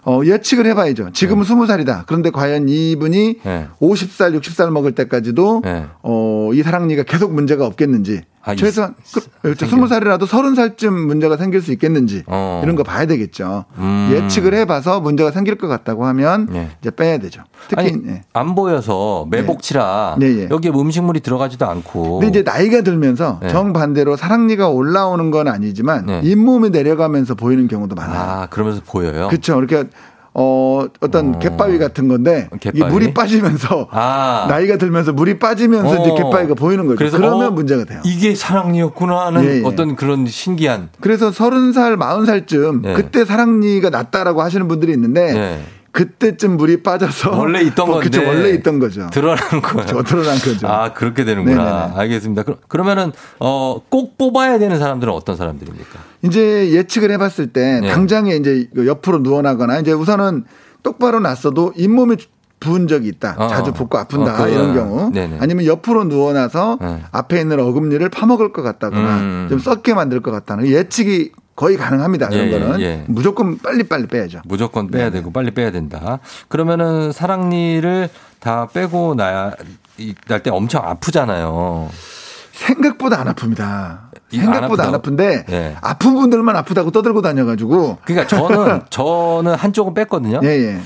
어, 0.06 0.20
예측을 0.22 0.66
해봐야죠. 0.66 1.10
지금은 1.14 1.44
스무 1.44 1.66
살이다. 1.66 2.04
그런데 2.06 2.28
과연 2.30 2.68
이분이 2.68 3.38
네. 3.42 3.66
50살, 3.80 4.38
60살 4.38 4.70
먹을 4.70 4.92
때까지도 4.92 5.62
네. 5.64 5.86
어, 6.02 6.50
이 6.52 6.62
사랑니가 6.62 7.04
계속 7.04 7.32
문제가 7.32 7.64
없겠는지. 7.64 8.20
아, 8.46 8.52
이- 8.52 8.56
최소한 8.56 8.94
그, 9.12 9.20
생겨요. 9.54 9.68
스무 9.70 9.88
살이라도 9.88 10.26
서른 10.26 10.54
살쯤 10.54 10.92
문제가 11.06 11.36
생길 11.36 11.62
수 11.62 11.72
있겠는지 11.72 12.22
어. 12.26 12.60
이런 12.62 12.76
거 12.76 12.82
봐야 12.82 13.06
되겠죠. 13.06 13.64
음. 13.78 14.10
예측을 14.12 14.52
해봐서 14.54 15.00
문제가 15.00 15.30
생길 15.30 15.56
것 15.56 15.66
같다고 15.66 16.04
하면 16.06 16.46
네. 16.50 16.70
이제 16.80 16.90
빼야 16.90 17.18
되죠. 17.18 17.42
특히 17.68 17.80
아니, 17.90 18.06
예. 18.06 18.22
안 18.34 18.54
보여서 18.54 19.26
매복치라 19.30 20.16
네, 20.18 20.26
예. 20.40 20.48
여기에 20.50 20.72
음식물이 20.74 21.20
들어가지도 21.20 21.66
않고. 21.66 22.18
근데 22.20 22.40
이제 22.40 22.42
나이가 22.42 22.82
들면서 22.82 23.38
네. 23.42 23.48
정반대로 23.48 24.16
사랑니가 24.16 24.68
올라오는 24.68 25.30
건 25.30 25.48
아니지만 25.48 26.06
네. 26.06 26.20
잇몸이 26.24 26.70
내려가면서 26.70 27.34
보이는 27.34 27.66
경우도 27.68 27.94
많아요. 27.94 28.18
아, 28.42 28.46
그러면서 28.50 28.82
보여요. 28.86 29.28
그렇죠. 29.28 29.54
그러니까 29.54 29.90
어, 30.36 30.86
어떤 31.00 31.38
갯바위 31.38 31.78
같은 31.78 32.08
건데 32.08 32.48
이게 32.56 32.72
갯바위? 32.72 32.92
물이 32.92 33.14
빠지면서 33.14 33.88
아. 33.92 34.46
나이가 34.50 34.76
들면서 34.76 35.12
물이 35.12 35.38
빠지면서 35.38 36.00
이제 36.00 36.10
어. 36.10 36.14
갯바위가 36.16 36.54
보이는 36.54 36.86
거죠. 36.86 36.96
그래서 36.98 37.18
그러면 37.18 37.46
어, 37.46 37.50
문제가 37.52 37.84
돼요. 37.84 38.00
이게 38.04 38.34
사랑니였구나 38.34 39.26
하는 39.26 39.44
예, 39.44 39.58
예. 39.58 39.62
어떤 39.64 39.94
그런 39.94 40.26
신기한. 40.26 40.88
그래서 41.00 41.30
서른 41.30 41.72
살, 41.72 41.96
마흔 41.96 42.26
살쯤 42.26 42.82
네. 42.82 42.94
그때 42.94 43.24
사랑니가 43.24 43.90
났다라고 43.90 44.42
하시는 44.42 44.66
분들이 44.66 44.92
있는데 44.92 45.32
네. 45.32 45.62
그때쯤 45.94 46.56
물이 46.56 46.82
빠져서 46.82 47.38
원래 47.38 47.62
있던 47.62 47.88
어, 47.88 48.00
그쵸, 48.00 48.20
건데. 48.20 48.26
원래 48.26 48.50
있던 48.50 48.80
거죠. 48.80 49.08
드러난 49.12 49.62
거예요. 49.62 49.86
저 49.86 50.02
드러난 50.02 50.36
거죠. 50.38 50.66
아, 50.66 50.92
그렇게 50.92 51.24
되는구나. 51.24 51.64
네네네. 51.64 51.92
알겠습니다. 52.00 52.42
그럼, 52.42 52.58
그러면은, 52.66 53.12
어, 53.38 53.80
꼭 53.88 54.18
뽑아야 54.18 54.58
되는 54.58 54.76
사람들은 54.76 55.12
어떤 55.12 55.36
사람들입니까? 55.36 56.00
이제 56.22 56.72
예측을 56.72 57.12
해봤을 57.12 57.52
때 57.52 57.78
네. 57.80 57.88
당장에 57.92 58.34
이제 58.34 58.68
그 58.74 58.88
옆으로 58.88 59.18
누워나거나 59.20 59.78
이제 59.78 59.92
우선은 59.92 60.44
똑바로 60.82 61.20
났어도 61.20 61.72
잇몸이 61.76 62.16
부은 62.58 62.88
적이 62.88 63.08
있다. 63.08 63.36
어. 63.38 63.46
자주 63.46 63.72
붓고 63.72 63.96
아픈다. 63.96 64.34
어, 64.34 64.46
그, 64.46 64.50
이런 64.50 64.74
경우. 64.74 65.12
네네. 65.12 65.38
아니면 65.40 65.64
옆으로 65.64 66.04
누워나서 66.04 66.78
네. 66.80 67.02
앞에 67.12 67.40
있는 67.40 67.60
어금니를 67.60 68.08
파먹을 68.08 68.52
것 68.52 68.62
같다거나 68.62 69.16
음. 69.18 69.46
좀 69.48 69.60
썩게 69.60 69.94
만들 69.94 70.20
것 70.22 70.32
같다는 70.32 70.66
예측이 70.66 71.30
거의 71.56 71.76
가능합니다. 71.76 72.28
이런 72.30 72.46
예, 72.48 72.52
예, 72.52 72.58
거는 72.58 72.80
예. 72.80 73.04
무조건 73.06 73.58
빨리 73.58 73.84
빨리 73.84 74.06
빼야죠. 74.06 74.40
무조건 74.44 74.88
빼야 74.88 75.04
네네. 75.04 75.18
되고 75.18 75.32
빨리 75.32 75.52
빼야 75.52 75.70
된다. 75.70 76.18
그러면은 76.48 77.12
사랑니를 77.12 78.08
다 78.40 78.66
빼고 78.72 79.14
나야 79.14 79.52
날 80.26 80.42
때 80.42 80.50
엄청 80.50 80.84
아프잖아요. 80.84 81.88
생각보다 82.52 83.20
안 83.20 83.32
아픕니다. 83.34 83.60
안 83.60 83.98
생각보다 84.30 84.84
안, 84.84 84.94
아프다고? 84.94 84.96
아픈데 84.96 85.44
예. 85.50 85.76
아픈 85.80 86.14
분들만 86.14 86.56
아프다고 86.56 86.90
떠들고 86.90 87.22
다녀가지고 87.22 87.98
그러니까 88.04 88.26
저는 88.28 88.82
저는 88.90 89.54
한쪽은 89.54 89.94
뺐거든요. 89.94 90.40
예, 90.42 90.48
예. 90.48 90.80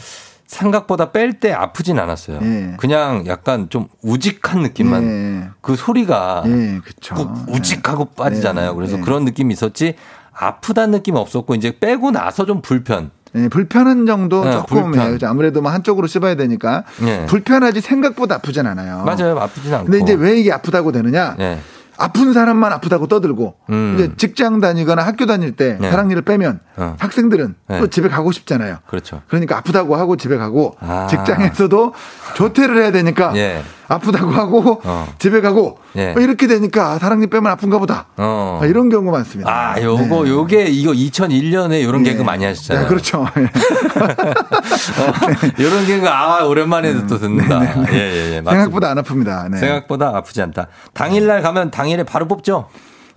생각보다 0.46 1.12
뺄 1.12 1.40
때 1.40 1.52
아프진 1.52 1.98
않았어요. 1.98 2.40
예. 2.42 2.74
그냥 2.78 3.24
약간 3.26 3.68
좀 3.68 3.88
우직한 4.02 4.62
느낌만 4.62 5.02
예. 5.04 5.48
그 5.60 5.76
소리가 5.76 6.44
예, 6.46 6.80
우직하고 7.48 8.06
빠지잖아요. 8.06 8.70
예, 8.70 8.74
그래서 8.74 8.96
예. 8.98 9.00
그런 9.02 9.24
느낌이 9.26 9.52
있었지 9.52 9.94
아프다는 10.38 10.92
느낌은 10.92 11.20
없었고 11.20 11.54
이제 11.54 11.76
빼고 11.78 12.10
나서 12.10 12.46
좀 12.46 12.62
불편. 12.62 13.10
예, 13.34 13.48
불편한 13.48 14.06
정도 14.06 14.42
네, 14.44 14.52
조금 14.52 14.92
불편. 14.92 15.18
아무래도 15.24 15.60
뭐 15.60 15.70
한쪽으로 15.70 16.06
씹어야 16.06 16.34
되니까 16.36 16.84
예. 17.02 17.26
불편하지 17.26 17.80
생각보다 17.80 18.36
아프진 18.36 18.66
않아요. 18.66 19.04
맞아요. 19.04 19.38
아프진 19.38 19.74
않고. 19.74 19.90
근데 19.90 19.98
이제 20.00 20.14
왜 20.14 20.38
이게 20.38 20.50
아프다고 20.52 20.92
되느냐? 20.92 21.36
예. 21.38 21.58
아픈 21.98 22.32
사람만 22.32 22.72
아프다고 22.72 23.08
떠들고 23.08 23.56
음. 23.70 23.96
이제 23.96 24.12
직장 24.16 24.60
다니거나 24.60 25.02
학교 25.04 25.26
다닐 25.26 25.56
때 25.56 25.76
네. 25.80 25.90
사랑니를 25.90 26.22
빼면 26.22 26.60
어. 26.76 26.96
학생들은 26.98 27.54
네. 27.68 27.80
또 27.80 27.88
집에 27.88 28.08
가고 28.08 28.30
싶잖아요. 28.30 28.78
그렇죠. 28.86 29.20
그러니까 29.26 29.58
아프다고 29.58 29.96
하고 29.96 30.16
집에 30.16 30.36
가고 30.36 30.76
아. 30.80 31.08
직장에서도 31.10 31.92
조퇴를 32.34 32.80
해야 32.80 32.92
되니까 32.92 33.36
예. 33.36 33.62
아프다고 33.88 34.30
하고 34.30 34.80
어. 34.84 35.08
집에 35.18 35.40
가고 35.40 35.78
예. 35.96 36.12
뭐 36.12 36.22
이렇게 36.22 36.46
되니까 36.46 36.98
사랑니 36.98 37.26
빼면 37.26 37.50
아픈가 37.50 37.78
보다. 37.78 38.06
어. 38.16 38.60
아, 38.62 38.66
이런 38.66 38.90
경우 38.90 39.10
많습니다. 39.10 39.50
아, 39.50 39.80
요거 39.82 40.28
요게 40.28 40.66
이거 40.66 40.92
2001년에 40.92 41.82
요런 41.82 42.02
개그 42.04 42.22
많이 42.22 42.44
하셨잖아요. 42.44 42.84
네, 42.84 42.88
그렇죠. 42.88 43.22
어, 44.98 45.12
요런 45.58 45.86
개그 45.86 46.08
아 46.08 46.44
오랜만에 46.44 47.06
또 47.06 47.18
듣는다. 47.18 47.88
예, 47.92 47.96
예, 47.96 48.34
예. 48.36 48.40
맞습니다. 48.42 48.50
생각보다 48.50 48.90
안 48.90 49.02
아픕니다. 49.02 49.50
네. 49.50 49.58
생각보다 49.58 50.16
아프지 50.16 50.42
않다. 50.42 50.66
당일날 50.92 51.42
가면 51.42 51.70
당일에 51.70 52.02
바로 52.02 52.28
뽑죠. 52.28 52.68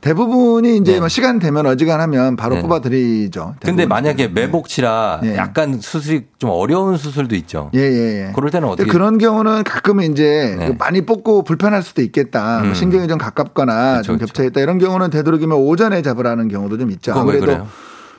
대부분이 0.02 0.78
이제 0.78 0.94
네. 0.94 1.00
뭐 1.00 1.08
시간 1.08 1.38
되면 1.38 1.66
어지간하면 1.68 2.36
바로 2.36 2.56
네. 2.56 2.62
뽑아드리죠. 2.64 3.56
근데 3.60 3.84
대부분. 3.84 3.90
만약에 3.90 4.28
매복치라 4.30 5.22
예. 5.24 5.36
약간 5.38 5.80
수술이 5.80 6.26
좀 6.40 6.50
어려운 6.50 6.98
수술도 6.98 7.36
있죠. 7.36 7.70
예, 7.76 7.80
예, 7.80 8.28
예. 8.28 8.32
그럴 8.36 8.50
때는 8.50 8.68
어떻게 8.68 8.90
그런 8.92 9.20
경우는 9.20 9.64
가끔은 9.64 10.12
이제 10.12 10.56
네. 10.58 10.68
그 10.68 10.76
많이 10.80 11.06
뽑고 11.06 11.44
불편할 11.44 11.84
수도 11.84 12.02
있겠다. 12.02 12.60
뭐 12.60 12.70
음. 12.70 12.74
신경이 12.74 13.08
좀 13.08 13.20
가깝거나 13.20 13.98
그쵸, 13.98 14.08
좀 14.08 14.16
그쵸. 14.18 14.26
겹쳐 14.26 14.44
있다. 14.44 14.60
이런 14.62 14.80
경우는 14.80 15.12
되도록이면 15.12 15.56
오전에 15.58 16.02
잡으라는 16.02 16.48
경우도 16.48 16.80
좀 16.80 16.90
있죠. 16.92 17.14
아무래도 17.14 17.46
그래요? 17.46 17.68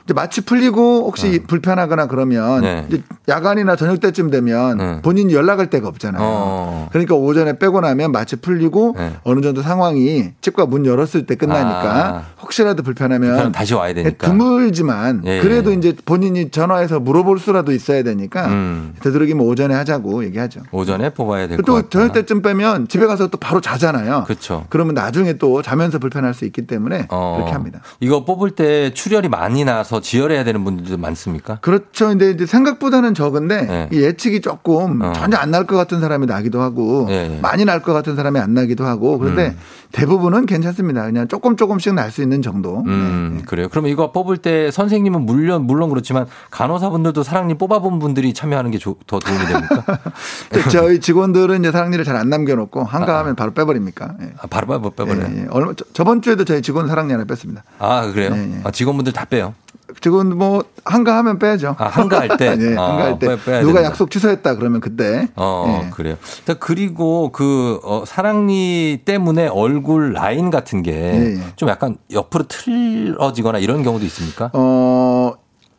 이제 0.05 0.13
마취 0.13 0.41
풀리고 0.41 1.05
혹시 1.07 1.41
불편하거나 1.47 2.07
그러면 2.07 2.61
네. 2.61 2.87
야간이나 3.29 3.77
저녁 3.77 4.01
때쯤 4.01 4.29
되면 4.31 4.77
네. 4.77 5.01
본인이 5.01 5.33
연락할 5.33 5.69
데가 5.69 5.87
없잖아요. 5.87 6.21
어. 6.21 6.89
그러니까 6.91 7.15
오전에 7.15 7.57
빼고 7.57 7.79
나면 7.79 8.11
마취 8.11 8.35
풀리고 8.35 8.95
네. 8.97 9.13
어느 9.23 9.39
정도 9.41 9.61
상황이 9.61 10.31
치과 10.41 10.65
문 10.65 10.85
열었을 10.85 11.25
때 11.25 11.35
끝나니까 11.35 12.07
아. 12.07 12.23
혹시라도 12.41 12.83
불편하면 12.83 13.53
다시 13.53 13.73
와야 13.73 13.93
되니까. 13.93 14.27
드물지만 14.27 15.23
예, 15.25 15.39
그래도 15.39 15.71
예. 15.71 15.75
이제 15.75 15.95
본인이 16.03 16.51
전화해서 16.51 16.99
물어볼 16.99 17.39
수라도 17.39 17.71
있어야 17.71 18.03
되니까 18.03 18.47
음. 18.47 18.95
되도록이면 18.99 19.45
오전에 19.45 19.73
하자고 19.73 20.25
얘기하죠. 20.25 20.61
오전에 20.71 21.11
뽑아야 21.11 21.47
될것또 21.47 21.73
같다. 21.75 21.87
저녁 21.89 22.11
때쯤 22.13 22.41
빼면 22.41 22.89
집에 22.89 23.05
가서 23.05 23.27
또 23.27 23.37
바로 23.37 23.61
자잖아요. 23.61 24.25
그렇죠. 24.25 24.65
그러면 24.69 24.95
나중에 24.95 25.33
또 25.33 25.61
자면서 25.61 25.97
불편할 25.99 26.33
수 26.33 26.43
있기 26.43 26.67
때문에 26.67 27.07
어. 27.09 27.35
그렇게 27.37 27.53
합니다. 27.53 27.79
이거 28.01 28.25
뽑을 28.25 28.51
때 28.51 28.93
출혈이 28.93 29.29
많이 29.29 29.63
나서 29.63 29.92
지혈해야 30.01 30.43
되는 30.43 30.63
분들도 30.63 30.97
많습니까? 30.97 31.57
그렇죠. 31.61 32.07
근데 32.09 32.31
이제 32.31 32.45
생각보다는 32.45 33.13
적은데 33.13 33.61
네. 33.65 33.89
이 33.91 34.01
예측이 34.01 34.41
조금 34.41 35.01
어. 35.01 35.13
전혀 35.13 35.37
안 35.37 35.51
날 35.51 35.65
것 35.65 35.75
같은 35.75 35.99
사람이 36.01 36.25
나기도 36.25 36.61
하고 36.61 37.05
예, 37.09 37.35
예. 37.35 37.39
많이 37.41 37.63
날 37.65 37.81
것 37.81 37.93
같은 37.93 38.15
사람이 38.15 38.39
안 38.39 38.53
나기도 38.53 38.85
하고 38.85 39.17
그런데 39.19 39.49
음. 39.49 39.57
대부분은 39.91 40.45
괜찮습니다. 40.47 41.03
그냥 41.05 41.27
조금 41.27 41.55
조금씩 41.55 41.93
날 41.93 42.09
수 42.11 42.21
있는 42.23 42.41
정도. 42.41 42.83
음, 42.87 43.35
네. 43.37 43.43
그래요. 43.45 43.67
그러면 43.69 43.91
이거 43.91 44.11
뽑을 44.11 44.37
때 44.37 44.71
선생님은 44.71 45.21
물론, 45.25 45.65
물론 45.67 45.89
그렇지만 45.89 46.25
간호사분들도 46.51 47.21
사랑니 47.23 47.53
뽑아본 47.57 47.99
분들이 47.99 48.33
참여하는 48.33 48.71
게 48.71 48.79
더 49.07 49.19
도움이 49.19 49.45
됩니까? 49.45 49.99
저희 50.71 50.99
직원들은 50.99 51.59
이제 51.61 51.71
사랑니를 51.71 52.03
잘 52.05 52.15
안 52.15 52.29
남겨놓고 52.29 52.83
한가하면 52.83 53.35
바로 53.35 53.53
빼버립니까? 53.53 54.15
예. 54.21 54.33
아, 54.41 54.47
바로 54.47 54.67
빼버려요. 54.91 55.47
얼마 55.51 55.73
저- 55.75 55.85
저번 55.93 56.21
주에도 56.21 56.43
저희 56.45 56.61
직원 56.61 56.87
사랑니 56.87 57.11
하나 57.11 57.25
뺐습니다. 57.25 57.63
아, 57.79 58.11
그래요? 58.11 58.35
아, 58.63 58.71
직원분들 58.71 59.13
다 59.13 59.25
빼요. 59.25 59.53
직원 60.01 60.37
뭐 60.37 60.63
한가하면 60.85 61.39
빼야죠. 61.39 61.75
아, 61.77 61.85
한가할 61.87 62.37
때? 62.37 62.55
예, 62.59 62.75
아, 62.77 62.89
한가할 62.89 63.19
때 63.19 63.27
빼- 63.43 63.61
누가 63.61 63.73
된다. 63.79 63.83
약속 63.83 64.11
취소했다 64.11 64.55
그러면 64.55 64.81
그때 64.81 65.27
어, 65.35 65.83
예. 65.85 65.89
그래요. 65.91 66.15
자, 66.45 66.55
그리고 66.55 67.31
그, 67.31 67.79
어, 67.83 68.03
사랑니 68.05 69.01
때문에 69.05 69.47
얼굴 69.47 70.13
라인 70.13 70.49
같은 70.49 70.81
게 70.83 70.91
예, 70.91 71.35
예. 71.37 71.41
좀 71.55 71.69
약간 71.69 71.95
옆으로 72.11 72.45
틀어지거나 72.47 73.59
이런 73.59 73.83
경우도 73.83 74.03
있습니까? 74.05 74.49
어 74.53 75.22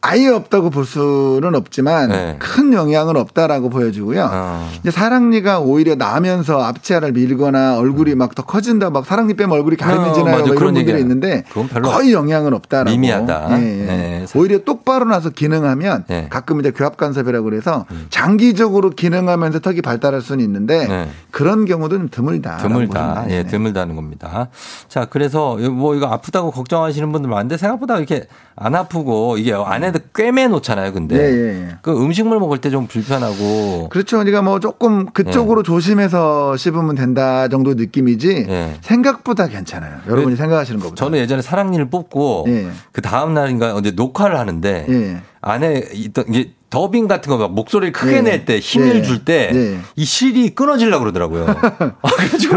아예 0.07 0.29
없다고 0.29 0.69
볼 0.69 0.85
수는 0.85 1.55
없지만 1.55 2.11
네. 2.11 2.37
큰 2.39 2.75
영향은 2.75 3.17
없다라고 3.17 3.71
보여지고요. 3.71 4.29
어. 4.31 4.71
이제 4.81 4.91
사랑니가 4.91 5.61
오히려 5.61 5.95
나면서 5.95 6.61
앞치아를 6.63 7.13
밀거나 7.13 7.79
얼굴이 7.79 8.15
막 8.15 8.35
더 8.35 8.43
커진다, 8.43 8.91
막 8.91 9.07
사랑니 9.07 9.35
빼면 9.35 9.53
얼굴이 9.57 9.77
어, 9.81 9.85
가려지나요? 9.85 10.25
맞아. 10.39 10.45
뭐 10.47 10.55
이런 10.57 10.59
분들이 10.59 10.81
얘기야. 10.89 10.99
있는데 10.99 11.45
거의 11.85 12.13
영향은 12.13 12.53
없다라고. 12.53 12.91
미미하다. 12.91 13.49
예, 13.61 13.81
예. 13.81 13.85
네. 13.87 14.27
오히려 14.35 14.59
똑바로 14.65 15.05
나서 15.05 15.31
기능하면 15.31 16.05
네. 16.09 16.27
가끔 16.29 16.59
이제 16.61 16.71
교합 16.73 16.97
간섭이라고 16.97 17.45
그래서 17.45 17.87
장기적으로 18.11 18.91
기능하면서 18.91 19.61
턱이 19.61 19.83
발달할 19.83 20.21
수는 20.21 20.45
있는데 20.45 20.87
네. 20.89 21.09
그런 21.31 21.65
경우도 21.65 21.97
좀 21.97 22.09
드물다. 22.11 22.57
드물다. 22.57 23.27
예, 23.31 23.45
드물다는 23.45 23.95
겁니다. 23.95 24.49
자, 24.89 25.05
그래서 25.07 25.57
뭐 25.71 25.95
이거 25.95 26.07
아프다고 26.09 26.51
걱정하시는 26.51 27.11
분들 27.13 27.31
많은데 27.31 27.57
생각보다 27.57 27.99
이렇게 27.99 28.27
안 28.57 28.75
아프고 28.75 29.37
이게 29.37 29.53
안에도 29.53 29.99
꿰매 30.15 30.47
놓잖아요, 30.49 30.93
근데. 30.93 31.17
예, 31.17 31.21
예, 31.23 31.63
예. 31.69 31.77
그 31.83 31.91
음식물 31.93 32.39
먹을 32.39 32.59
때 32.59 32.71
좀 32.71 32.87
불편하고. 32.87 33.89
그렇죠. 33.91 34.19
그러니까 34.19 34.43
뭐 34.43 34.59
조금 34.61 35.07
그쪽으로 35.07 35.63
네. 35.63 35.67
조심해서 35.67 36.57
씹으면 36.57 36.95
된다 36.95 37.47
정도 37.49 37.75
느낌이지 37.75 38.47
예. 38.49 38.75
생각보다 38.81 39.47
괜찮아요. 39.49 39.99
여러분이 40.09 40.37
생각하시는 40.37 40.81
것보다. 40.81 40.97
저는 41.05 41.19
예전에 41.19 41.43
사랑니를 41.43 41.91
뽑고 41.91 42.47
예. 42.49 42.69
그 42.93 43.03
다음 43.03 43.35
날인가 43.35 43.75
언제 43.75 43.91
녹화를 43.91 44.39
하는데 44.39 44.87
예. 44.89 45.17
안에 45.41 45.85
있던 45.93 46.25
이게 46.29 46.53
더빙 46.75 47.07
같은 47.07 47.31
거 47.31 47.39
막 47.39 47.53
목소리를 47.53 47.93
크게 47.93 48.16
예. 48.16 48.20
낼때 48.20 48.59
힘을 48.59 48.97
예. 48.97 49.03
줄때이 49.03 49.55
예. 49.97 50.05
실이 50.05 50.55
끊어지려고 50.55 51.01
그러더라고요. 51.05 51.47
아, 52.03 52.09
그래가지고 52.16 52.57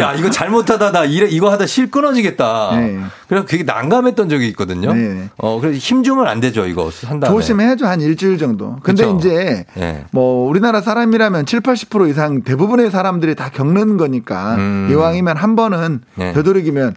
야 0.00 0.14
이거 0.14 0.30
잘못하다 0.30 0.92
나 0.92 1.04
이래 1.04 1.26
이거 1.28 1.50
하다 1.50 1.66
실 1.66 1.90
끊어지겠다. 1.90 2.70
예. 2.74 2.98
그래서 3.28 3.44
그게 3.46 3.64
난감했던 3.64 4.28
적이 4.28 4.48
있거든요. 4.48 4.94
네. 4.94 5.28
어 5.36 5.60
그래서 5.60 5.78
힘 5.78 6.02
주면 6.02 6.26
안 6.26 6.40
되죠 6.40 6.66
이거 6.66 6.90
한 7.04 7.20
다음에. 7.20 7.34
조심해야죠. 7.34 7.86
한 7.86 8.00
일주일 8.00 8.38
정도. 8.38 8.76
근데 8.82 9.04
그쵸? 9.04 9.16
이제 9.18 9.64
예. 9.76 10.04
뭐 10.12 10.48
우리나라 10.48 10.80
사람이라면 10.80 11.44
7, 11.46 11.60
80% 11.60 12.08
이상 12.10 12.42
대부분의 12.42 12.90
사람들이 12.90 13.34
다 13.34 13.50
겪는 13.50 13.96
거니까 13.98 14.54
음. 14.56 14.88
이왕이면 14.90 15.36
한 15.36 15.56
번은 15.56 16.00
네. 16.14 16.32
되도록이면 16.32 16.94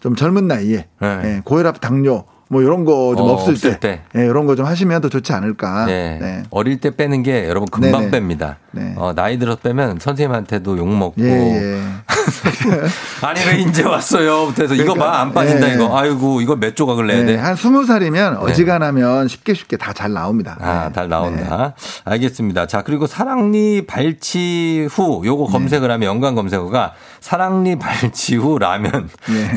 좀 0.00 0.16
젊은 0.16 0.48
나이에 0.48 0.86
네. 1.00 1.20
예, 1.24 1.42
고혈압, 1.44 1.80
당뇨 1.80 2.24
뭐 2.52 2.62
이런 2.62 2.84
거좀 2.84 3.26
어, 3.26 3.32
없을, 3.32 3.52
없을 3.52 3.78
때, 3.78 4.00
예, 4.16 4.24
이런 4.24 4.44
거 4.44 4.56
좀 4.56 4.66
하시면 4.66 5.00
더 5.02 5.08
좋지 5.08 5.32
않을까. 5.32 5.86
네. 5.86 6.18
네. 6.20 6.42
어릴 6.50 6.80
때 6.80 6.90
빼는 6.90 7.22
게 7.22 7.48
여러분 7.48 7.68
금방 7.70 8.10
네네. 8.10 8.34
뺍니다. 8.34 8.56
네. 8.72 8.92
어, 8.96 9.12
나이 9.14 9.38
들어서 9.38 9.58
빼면 9.60 10.00
선생님한테도 10.00 10.76
욕 10.76 10.88
먹고. 10.88 11.14
예, 11.20 11.26
예. 11.30 11.80
아니 13.22 13.40
왜 13.46 13.60
이제 13.60 13.84
왔어요? 13.84 14.52
그래서 14.54 14.74
이거 14.74 14.94
봐 14.94 15.20
안 15.20 15.32
빠진다 15.32 15.70
예. 15.70 15.74
이거. 15.74 15.96
아이고 15.96 16.40
이거 16.40 16.56
몇 16.56 16.74
조각을 16.74 17.06
내야 17.06 17.18
네, 17.20 17.26
돼? 17.26 17.36
한 17.36 17.54
스무 17.54 17.84
살이면 17.86 18.38
어지간하면 18.38 19.28
쉽게 19.28 19.54
쉽게 19.54 19.76
다 19.76 19.92
잘 19.92 20.12
나옵니다. 20.12 20.56
아, 20.60 20.90
잘 20.94 21.08
나온다. 21.08 21.74
알겠습니다. 22.04 22.66
자, 22.66 22.82
그리고 22.82 23.06
사랑니 23.06 23.82
발치 23.86 24.88
후 24.90 25.22
요거 25.24 25.46
네. 25.46 25.52
검색을 25.52 25.90
하면 25.90 26.08
연관 26.08 26.34
검색어가 26.34 26.94
사랑니 27.20 27.78
발치 27.78 28.36
후 28.36 28.58
라면, 28.58 29.08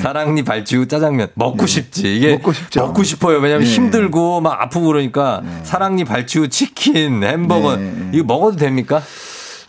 사랑니 0.02 0.44
발치 0.44 0.76
후 0.76 0.88
짜장면 0.88 1.30
먹고 1.36 1.66
싶지. 1.66 2.16
이게 2.18 2.28
네. 2.28 2.34
먹고 2.34 2.54
싶죠. 2.54 2.82
먹고 2.88 3.04
싶어요. 3.04 3.38
왜냐면 3.40 3.66
네. 3.66 3.74
힘들고 3.74 4.42
막 4.42 4.62
아프고 4.62 4.88
그러니까 4.88 5.42
사랑니 5.64 6.04
발치 6.04 6.40
후 6.40 6.48
치킨, 6.50 7.24
햄버거 7.24 7.76
네. 7.78 8.12
이거 8.14 8.26
먹어도 8.26 8.58
됩니까? 8.58 9.02